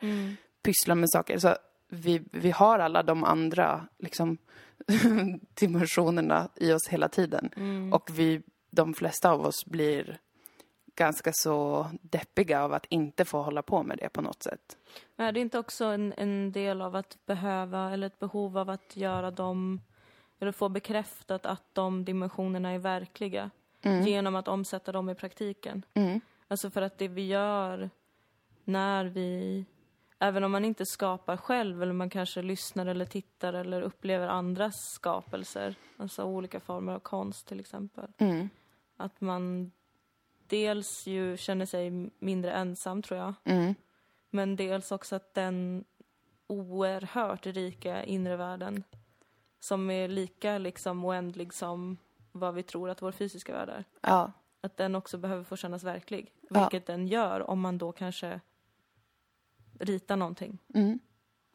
pyssla 0.62 0.94
med 0.94 1.10
saker. 1.10 1.38
Så 1.38 1.56
vi, 1.88 2.22
vi 2.32 2.50
har 2.50 2.78
alla 2.78 3.02
de 3.02 3.24
andra 3.24 3.86
liksom, 3.98 4.38
dimensionerna 5.54 6.48
i 6.56 6.72
oss 6.72 6.88
hela 6.88 7.08
tiden. 7.08 7.50
Och 7.92 8.10
vi, 8.12 8.42
de 8.70 8.94
flesta 8.94 9.30
av 9.30 9.46
oss 9.46 9.66
blir 9.66 10.20
ganska 10.94 11.30
så 11.32 11.86
deppiga 12.02 12.64
av 12.64 12.72
att 12.72 12.86
inte 12.88 13.24
få 13.24 13.42
hålla 13.42 13.62
på 13.62 13.82
med 13.82 13.98
det 13.98 14.08
på 14.08 14.20
något 14.20 14.42
sätt. 14.42 14.76
Men 15.16 15.26
är 15.26 15.32
det 15.32 15.40
inte 15.40 15.58
också 15.58 15.84
en, 15.84 16.14
en 16.16 16.52
del 16.52 16.82
av 16.82 16.96
att 16.96 17.18
behöva, 17.26 17.92
eller 17.92 18.06
ett 18.06 18.18
behov 18.18 18.58
av 18.58 18.70
att 18.70 18.96
göra 18.96 19.30
dem, 19.30 19.80
eller 20.38 20.52
få 20.52 20.68
bekräftat 20.68 21.46
att 21.46 21.62
de 21.72 22.04
dimensionerna 22.04 22.70
är 22.70 22.78
verkliga 22.78 23.50
genom 24.04 24.36
att 24.36 24.48
omsätta 24.48 24.92
dem 24.92 25.10
i 25.10 25.14
praktiken? 25.14 25.82
Alltså 26.48 26.70
för 26.70 26.82
att 26.82 26.98
det 26.98 27.08
vi 27.08 27.26
gör 27.26 27.90
när 28.64 29.04
vi, 29.04 29.64
även 30.18 30.44
om 30.44 30.52
man 30.52 30.64
inte 30.64 30.86
skapar 30.86 31.36
själv, 31.36 31.82
eller 31.82 31.92
man 31.92 32.10
kanske 32.10 32.42
lyssnar 32.42 32.86
eller 32.86 33.04
tittar 33.04 33.52
eller 33.52 33.82
upplever 33.82 34.28
andras 34.28 34.74
skapelser, 34.94 35.74
alltså 35.96 36.24
olika 36.24 36.60
former 36.60 36.92
av 36.92 36.98
konst 36.98 37.46
till 37.46 37.60
exempel, 37.60 38.08
att 38.96 39.20
man 39.20 39.72
dels 40.52 41.06
ju 41.06 41.36
känner 41.36 41.66
sig 41.66 42.10
mindre 42.18 42.52
ensam 42.52 43.02
tror 43.02 43.20
jag, 43.20 43.34
men 44.30 44.56
dels 44.56 44.92
också 44.92 45.16
att 45.16 45.34
den 45.34 45.84
oerhört 46.46 47.46
rika 47.46 48.04
inre 48.04 48.36
världen 48.36 48.84
som 49.60 49.90
är 49.90 50.08
lika 50.08 50.58
liksom 50.58 51.04
oändlig 51.04 51.54
som 51.54 51.96
vad 52.32 52.54
vi 52.54 52.62
tror 52.62 52.90
att 52.90 53.02
vår 53.02 53.12
fysiska 53.12 53.52
värld 53.52 53.68
är. 53.68 53.84
Ja, 54.00 54.32
Att 54.60 54.76
den 54.76 54.94
också 54.94 55.18
behöver 55.18 55.44
få 55.44 55.56
kännas 55.56 55.84
verklig. 55.84 56.32
Ja. 56.50 56.60
Vilket 56.60 56.86
den 56.86 57.06
gör 57.08 57.50
om 57.50 57.60
man 57.60 57.78
då 57.78 57.92
kanske 57.92 58.40
ritar 59.78 60.16
någonting. 60.16 60.58
Inte. 60.74 60.98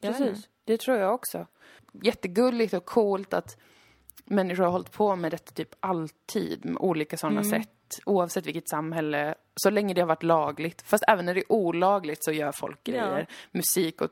precis. 0.01 0.49
Det 0.63 0.77
tror 0.79 0.97
jag 0.97 1.13
också. 1.13 1.47
Jättegulligt 1.91 2.73
och 2.73 2.85
coolt 2.85 3.33
att 3.33 3.57
människor 4.25 4.63
har 4.63 4.71
hållit 4.71 4.91
på 4.91 5.15
med 5.15 5.31
detta 5.31 5.51
typ 5.51 5.75
alltid 5.79 6.65
med 6.65 6.77
olika 6.77 7.17
sådana 7.17 7.43
sätt. 7.43 7.69
Oavsett 8.05 8.45
vilket 8.45 8.69
samhälle, 8.69 9.35
så 9.55 9.69
länge 9.69 9.93
det 9.93 10.01
har 10.01 10.07
varit 10.07 10.23
lagligt. 10.23 10.81
Fast 10.81 11.03
även 11.07 11.25
när 11.25 11.33
det 11.33 11.39
är 11.39 11.51
olagligt 11.51 12.23
så 12.23 12.31
gör 12.31 12.51
folk 12.51 12.83
grejer. 12.83 13.27
Musik 13.51 14.01
och 14.01 14.09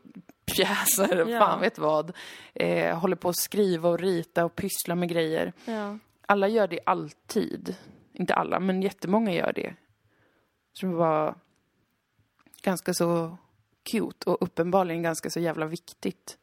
pjäser, 0.55 1.21
och 1.21 1.29
Ja. 1.29 1.39
fan 1.39 1.61
vet 1.61 1.77
vad. 1.77 2.11
Eh, 2.53 2.97
håller 2.99 3.15
på 3.15 3.29
att 3.29 3.37
skriva 3.37 3.89
och 3.89 3.99
rita 3.99 4.45
och 4.45 4.55
pyssla 4.55 4.95
med 4.95 5.09
grejer. 5.09 5.53
Ja. 5.65 5.97
Alla 6.27 6.47
gör 6.47 6.67
det 6.67 6.79
alltid. 6.85 7.75
Inte 8.13 8.33
alla, 8.33 8.59
men 8.59 8.81
jättemånga 8.81 9.33
gör 9.33 9.53
det. 9.53 9.73
Som 10.73 10.93
var 10.93 11.35
ganska 12.61 12.93
så 12.93 13.37
cute 13.83 14.29
och 14.29 14.37
uppenbarligen 14.41 15.03
ganska 15.03 15.29
så 15.29 15.39
jävla 15.39 15.65
viktigt 15.65 16.37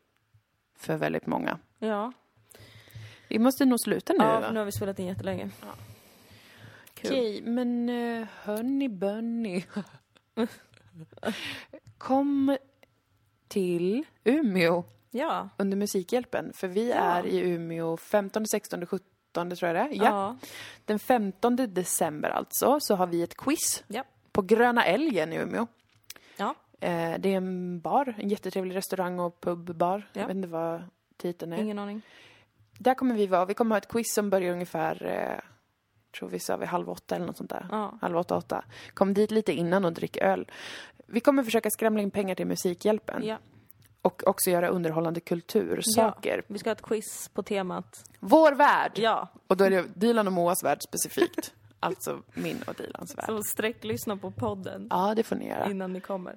för 0.78 0.96
väldigt 0.96 1.26
många. 1.26 1.58
ja. 1.78 2.12
Vi 3.28 3.38
måste 3.38 3.64
nog 3.64 3.80
sluta 3.80 4.12
nu 4.12 4.24
ja, 4.24 4.40
va? 4.40 4.50
nu 4.50 4.58
har 4.58 4.64
vi 4.64 4.72
spelat 4.72 4.98
in 4.98 5.06
jättelänge. 5.06 5.50
Kul. 5.60 5.68
Okej, 7.04 7.42
men 7.42 7.88
uh, 7.88 8.26
hörni 8.42 8.88
Bunny. 8.88 9.64
Kom 11.98 12.56
till 13.48 14.04
Umeå 14.24 14.84
Ja. 15.10 15.48
under 15.58 15.76
Musikhjälpen. 15.76 16.52
För 16.54 16.68
vi 16.68 16.88
Ja. 16.88 16.94
är 16.96 17.26
i 17.26 17.38
Umeå 17.38 17.96
15, 17.96 18.46
16, 18.46 18.86
17 18.86 19.56
tror 19.56 19.68
jag 19.70 19.74
det 19.74 19.80
är. 19.80 19.88
Ja. 19.96 20.04
Ja. 20.04 20.36
Den 20.84 20.98
15 20.98 21.56
december 21.56 22.28
alltså 22.30 22.78
så 22.80 22.94
har 22.94 23.06
vi 23.06 23.22
ett 23.22 23.36
quiz 23.36 23.84
Ja. 23.88 24.04
på 24.32 24.42
Gröna 24.42 24.84
Älgen 24.84 25.32
i 25.32 25.36
Umeå. 25.36 25.66
Ja. 26.36 26.54
Eh, 26.80 27.14
det 27.18 27.28
är 27.32 27.36
en 27.36 27.80
bar, 27.80 28.14
en 28.18 28.28
jättetrevlig 28.28 28.76
restaurang 28.76 29.18
och 29.20 29.40
pubbar. 29.40 30.08
Ja. 30.12 30.20
Jag 30.20 30.26
vet 30.28 30.36
inte 30.36 30.48
vad 30.48 30.82
titeln 31.16 31.52
är. 31.52 31.58
Ingen 31.58 31.78
aning. 31.78 32.02
Där 32.78 32.94
kommer 32.94 33.14
vi 33.14 33.26
vara. 33.26 33.44
Vi 33.44 33.54
kommer 33.54 33.70
ha 33.74 33.78
ett 33.78 33.88
quiz 33.88 34.14
som 34.14 34.30
börjar 34.30 34.52
ungefär, 34.52 35.06
eh, 35.06 35.44
tror 36.12 36.28
vi 36.28 36.38
sa 36.38 36.56
vid 36.56 36.68
halv 36.68 36.90
åtta 36.90 37.16
eller 37.16 37.26
något 37.26 37.36
sånt 37.36 37.50
där. 37.50 37.66
Ja. 37.70 37.98
Halv 38.00 38.16
åtta, 38.16 38.36
åtta. 38.36 38.64
Kom 38.94 39.14
dit 39.14 39.30
lite 39.30 39.52
innan 39.52 39.84
och 39.84 39.92
drick 39.92 40.16
öl. 40.16 40.50
Vi 41.06 41.20
kommer 41.20 41.42
försöka 41.42 41.70
skramla 41.70 42.02
in 42.02 42.10
pengar 42.10 42.34
till 42.34 42.46
Musikhjälpen. 42.46 43.24
Ja. 43.24 43.38
Och 44.02 44.22
också 44.26 44.50
göra 44.50 44.68
underhållande 44.68 45.20
kultursaker. 45.20 46.42
Vi 46.46 46.58
ska 46.58 46.70
ha 46.70 46.72
ett 46.72 46.82
quiz 46.82 47.28
på 47.34 47.42
temat. 47.42 48.04
Vår 48.20 48.52
värld! 48.52 48.92
Ja. 48.94 49.28
Och 49.46 49.56
då 49.56 49.64
är 49.64 49.70
det 49.70 49.84
Dilan 49.94 50.26
och 50.26 50.32
Moas 50.32 50.64
värld 50.64 50.78
specifikt. 50.82 51.54
alltså 51.80 52.22
min 52.34 52.62
och 52.66 52.74
Dilans 52.74 53.18
värld. 53.18 53.26
Så 53.26 53.42
sträcklyssna 53.42 54.16
på 54.16 54.30
podden 54.30 54.86
Ja, 54.90 55.14
det 55.14 55.22
får 55.22 55.36
ni 55.36 55.48
göra. 55.48 55.70
innan 55.70 55.92
ni 55.92 56.00
kommer. 56.00 56.36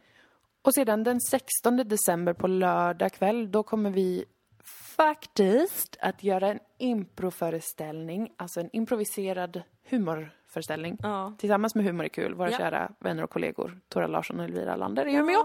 Och 0.61 0.73
sedan 0.73 1.03
den 1.03 1.21
16 1.21 1.77
december 1.77 2.33
på 2.33 2.47
lördag 2.47 3.13
kväll, 3.13 3.51
då 3.51 3.63
kommer 3.63 3.89
vi 3.89 4.25
faktiskt 4.95 5.97
att 6.01 6.23
göra 6.23 6.47
en 6.47 6.59
improföreställning, 6.77 8.33
alltså 8.37 8.59
en 8.59 8.69
improviserad 8.73 9.61
humorföreställning. 9.89 10.97
Ja. 11.03 11.33
Tillsammans 11.37 11.75
med 11.75 11.85
Humor 11.85 12.05
är 12.05 12.09
kul, 12.09 12.33
våra 12.33 12.51
Ja. 12.51 12.57
kära 12.57 12.91
vänner 12.99 13.23
och 13.23 13.29
kollegor 13.29 13.79
Tora 13.89 14.07
Larsson 14.07 14.39
och 14.39 14.45
Elvira 14.45 14.75
Lander 14.75 15.05
i 15.07 15.13
Umeå. 15.15 15.43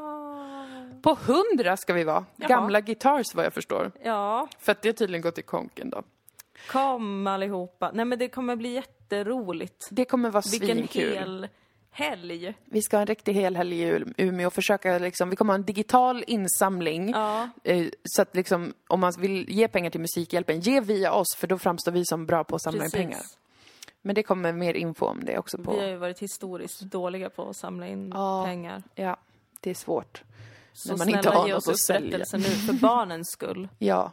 På 1.03 1.15
hundra 1.27 1.77
ska 1.77 1.93
vi 1.93 2.05
vara. 2.05 2.25
Jaha. 2.37 2.49
Gamla 2.49 2.81
guitars 2.81 3.35
vad 3.35 3.45
jag 3.45 3.53
förstår. 3.53 3.93
Ja, 4.05 4.49
För 4.59 4.73
att 4.73 4.83
det 4.83 4.89
har 4.89 4.93
tydligen 4.95 5.23
gått 5.23 5.39
i 5.39 5.43
konken 5.43 5.91
då. 5.91 6.03
kom 6.71 7.27
allihopa. 7.27 7.91
Nej 7.95 8.05
men 8.05 8.19
det 8.19 8.29
kommer 8.29 8.57
bli 8.57 8.69
jätteroligt. 8.75 9.89
Det 9.91 10.05
kommer 10.05 10.31
vara 10.31 10.43
Vilken 10.51 10.69
svinkul. 10.89 11.13
hel 11.15 11.49
helg. 11.91 12.55
Vi 12.65 12.83
ska 12.83 12.97
ha 12.97 13.01
en 13.01 13.07
riktig 13.07 13.35
hel 13.35 13.57
helg 13.57 13.83
i 13.83 14.05
Umeå 14.17 14.47
och 14.47 14.53
försöka 14.53 14.99
liksom, 14.99 15.31
vi 15.31 15.37
kommer 15.37 15.53
ha 15.53 15.59
en 15.59 15.65
digital 15.65 16.25
insamling. 16.27 17.11
Ja. 17.11 17.49
Eh, 17.65 17.87
Så 18.05 18.23
att 18.23 18.37
liksom, 18.37 18.75
om 18.89 19.01
man 19.01 19.13
vill 19.19 19.51
ge 19.51 19.69
pengar 19.69 19.91
till 19.91 20.01
Musikhjälpen, 20.01 20.61
ge 20.61 20.81
via 20.81 21.13
oss 21.13 21.37
för 21.37 21.47
då 21.47 21.59
framstår 21.59 21.93
vi 21.93 22.05
som 22.07 22.27
bra 22.27 22.45
på 22.45 22.57
att 22.57 22.63
samla 22.63 22.85
in 22.85 22.91
pengar. 22.91 23.21
Men 24.03 24.15
det 24.15 24.23
kommer 24.23 24.53
mer 24.53 24.75
info 24.75 25.07
om 25.07 25.25
det 25.25 25.39
också 25.39 25.57
Vi 25.57 25.65
har 25.65 25.75
på... 25.75 25.83
ju 25.85 25.97
varit 25.97 26.19
historiskt 26.19 26.81
dåliga 26.81 27.31
på 27.31 27.49
att 27.49 27.57
samla 27.57 27.87
in 27.89 28.11
Ja. 28.15 28.45
pengar. 28.47 28.83
Ja, 28.95 29.17
det 29.61 29.71
är 29.71 29.75
svårt. 29.75 30.23
Så 30.73 30.89
När 30.93 30.99
man 30.99 31.09
inte 31.09 31.23
snälla 31.23 31.37
har 31.39 31.49
ge 31.49 31.55
oss 31.55 31.91
upprättelse 31.91 32.37
nu 32.39 32.45
för 32.45 32.73
barnens 32.73 33.31
skull. 33.31 33.69
Ja. 33.79 34.13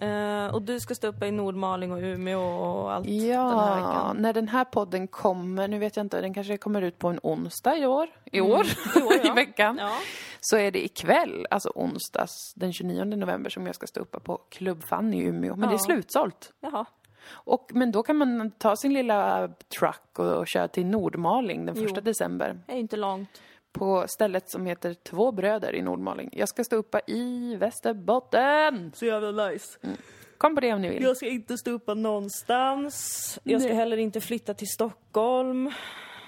Eh, 0.00 0.54
och 0.54 0.62
du 0.62 0.80
ska 0.80 0.94
stå 0.94 1.06
uppe 1.06 1.26
i 1.26 1.30
Nordmaling 1.30 1.92
och 1.92 1.98
Umeå 1.98 2.40
och 2.40 2.92
allt 2.92 3.04
den 3.06 3.20
här 3.20 3.28
Ja, 3.28 3.74
veckan. 3.74 4.16
när 4.18 4.32
den 4.32 4.48
här 4.48 4.64
podden 4.64 5.08
kommer, 5.08 5.68
nu 5.68 5.78
vet 5.78 5.96
jag 5.96 6.04
inte, 6.06 6.20
den 6.20 6.34
kanske 6.34 6.56
kommer 6.56 6.82
ut 6.82 6.98
på 6.98 7.08
en 7.08 7.20
onsdag 7.22 7.76
i 7.76 7.86
år, 7.86 8.08
i 8.32 8.40
år, 8.40 8.66
I 8.96 9.02
år, 9.02 9.12
ja. 9.24 9.30
i 9.32 9.34
veckan. 9.34 9.76
Ja. 9.80 9.92
Så 10.40 10.56
är 10.56 10.70
det 10.70 10.84
ikväll, 10.84 11.46
alltså 11.50 11.72
onsdags 11.74 12.54
den 12.56 12.72
29 12.72 13.04
november 13.04 13.50
som 13.50 13.66
jag 13.66 13.74
ska 13.74 13.86
stå 13.86 14.00
uppe 14.00 14.20
på 14.20 14.36
Club 14.50 14.82
Fun 14.84 15.14
i 15.14 15.22
Umeå. 15.24 15.56
Men 15.56 15.68
det 15.68 15.74
är 15.74 15.78
Ja. 15.78 15.78
slutsålt. 15.78 16.52
Jaha. 16.60 16.84
Och, 17.32 17.70
men 17.74 17.90
då 17.92 18.02
kan 18.02 18.16
man 18.16 18.50
ta 18.50 18.76
sin 18.76 18.92
lilla 18.94 19.48
truck 19.78 20.18
och, 20.18 20.26
och 20.32 20.46
köra 20.48 20.68
till 20.68 20.86
Nordmaling 20.86 21.66
den 21.66 21.74
första 21.74 22.00
Jo. 22.00 22.04
december. 22.04 22.60
Det 22.66 22.72
är 22.72 22.76
inte 22.76 22.96
långt. 22.96 23.28
På 23.74 24.04
stället 24.08 24.50
som 24.50 24.66
heter 24.66 24.94
Två 24.94 25.32
bröder 25.32 25.74
i 25.74 25.82
Nordmaling. 25.82 26.30
Jag 26.32 26.48
ska 26.48 26.64
stå 26.64 26.76
uppe 26.76 27.00
i 27.06 27.56
Västerbotten! 27.56 28.92
Så 28.94 29.04
jävla 29.04 29.48
nice. 29.48 29.78
Kom 30.38 30.54
på 30.54 30.60
det 30.60 30.72
om 30.72 30.80
ni 30.80 30.88
vill. 30.88 31.02
Jag 31.02 31.16
ska 31.16 31.26
inte 31.26 31.58
stå 31.58 31.70
uppe 31.70 31.94
någonstans. 31.94 33.38
Jag 33.42 33.60
ska 33.60 33.68
Nej. 33.68 33.76
heller 33.76 33.96
inte 33.96 34.20
flytta 34.20 34.54
till 34.54 34.68
Stockholm. 34.68 35.72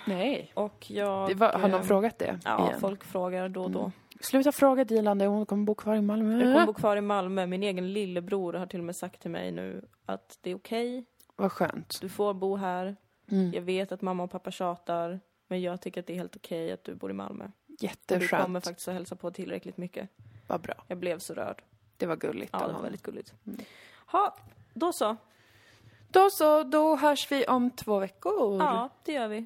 Nej. 0.07 0.53
Och 0.55 0.90
jag... 0.90 1.34
Var, 1.34 1.53
har 1.53 1.68
någon 1.68 1.80
eh, 1.80 1.86
frågat 1.86 2.18
det? 2.18 2.40
Ja, 2.44 2.59
igen? 2.59 2.68
Mm. 2.68 2.80
folk 2.80 3.05
frågar 3.05 3.49
då 3.49 3.62
och 3.62 3.70
då. 3.70 3.92
Sluta 4.20 4.53
fråga 4.53 4.84
Dilan 4.84 5.18
det, 5.18 5.26
hon 5.26 5.47
kommer 5.47 5.64
bo 5.64 5.74
kvar 5.74 5.97
i 5.97 6.01
Malmö. 6.01 6.44
Jag 6.44 6.55
kommer 6.55 6.66
bo 6.66 6.74
kvar 6.74 6.97
i 6.97 7.01
Malmö. 7.01 7.47
Min 7.47 7.62
egen 7.62 7.92
lillebror 7.92 8.53
har 8.53 8.66
till 8.66 8.80
och 8.80 8.86
med 8.86 8.97
sagt 8.97 9.22
till 9.22 9.30
mig 9.30 9.53
nu 9.53 9.84
att 10.07 10.38
det 10.40 10.51
är 10.51 10.55
okej. 10.55 11.05
Vad 11.36 11.53
skönt. 11.53 11.99
Du 12.01 12.09
får 12.09 12.34
bo 12.34 12.57
här. 12.57 12.97
Mm. 13.30 13.53
Jag 13.53 13.62
vet 13.62 13.92
att 13.92 14.03
mamma 14.03 14.22
och 14.22 14.30
pappa 14.30 14.51
tjatar. 14.51 15.20
Men 15.49 15.61
jag 15.61 15.80
tycker 15.80 16.01
att 16.01 16.07
det 16.07 16.12
är 16.12 16.16
helt 16.16 16.36
okej 16.36 16.72
att 16.72 16.84
du 16.84 16.94
bor 16.94 17.11
i 17.11 17.14
Malmö. 17.14 17.44
Och 17.44 17.51
du 17.66 17.86
Jätteskönt. 17.86 18.42
kommer 18.42 18.61
faktiskt 18.61 18.88
att 18.88 18.94
hälsa 18.94 19.16
på 19.16 19.30
tillräckligt 19.30 19.76
mycket. 19.76 20.09
Vad 20.47 20.61
bra. 20.61 20.74
Jag 20.88 20.99
blev 20.99 21.18
så 21.18 21.34
rörd. 21.34 21.62
Det 21.97 22.07
var 22.07 22.16
gulligt 22.16 22.51
Ja, 22.53 22.66
det 22.66 22.72
var 22.72 22.82
väldigt 22.82 23.03
gulligt. 23.03 23.34
Ha, 24.07 24.36
då 24.74 24.92
så. 24.92 25.16
Då 26.09 26.30
så, 26.30 26.62
då 26.62 26.97
hörs 26.97 27.32
vi 27.32 27.47
om 27.47 27.70
två 27.70 27.99
veckor. 27.99 28.59
Ja, 28.62 28.88
det 29.05 29.12
gör 29.12 29.28
vi. 29.28 29.44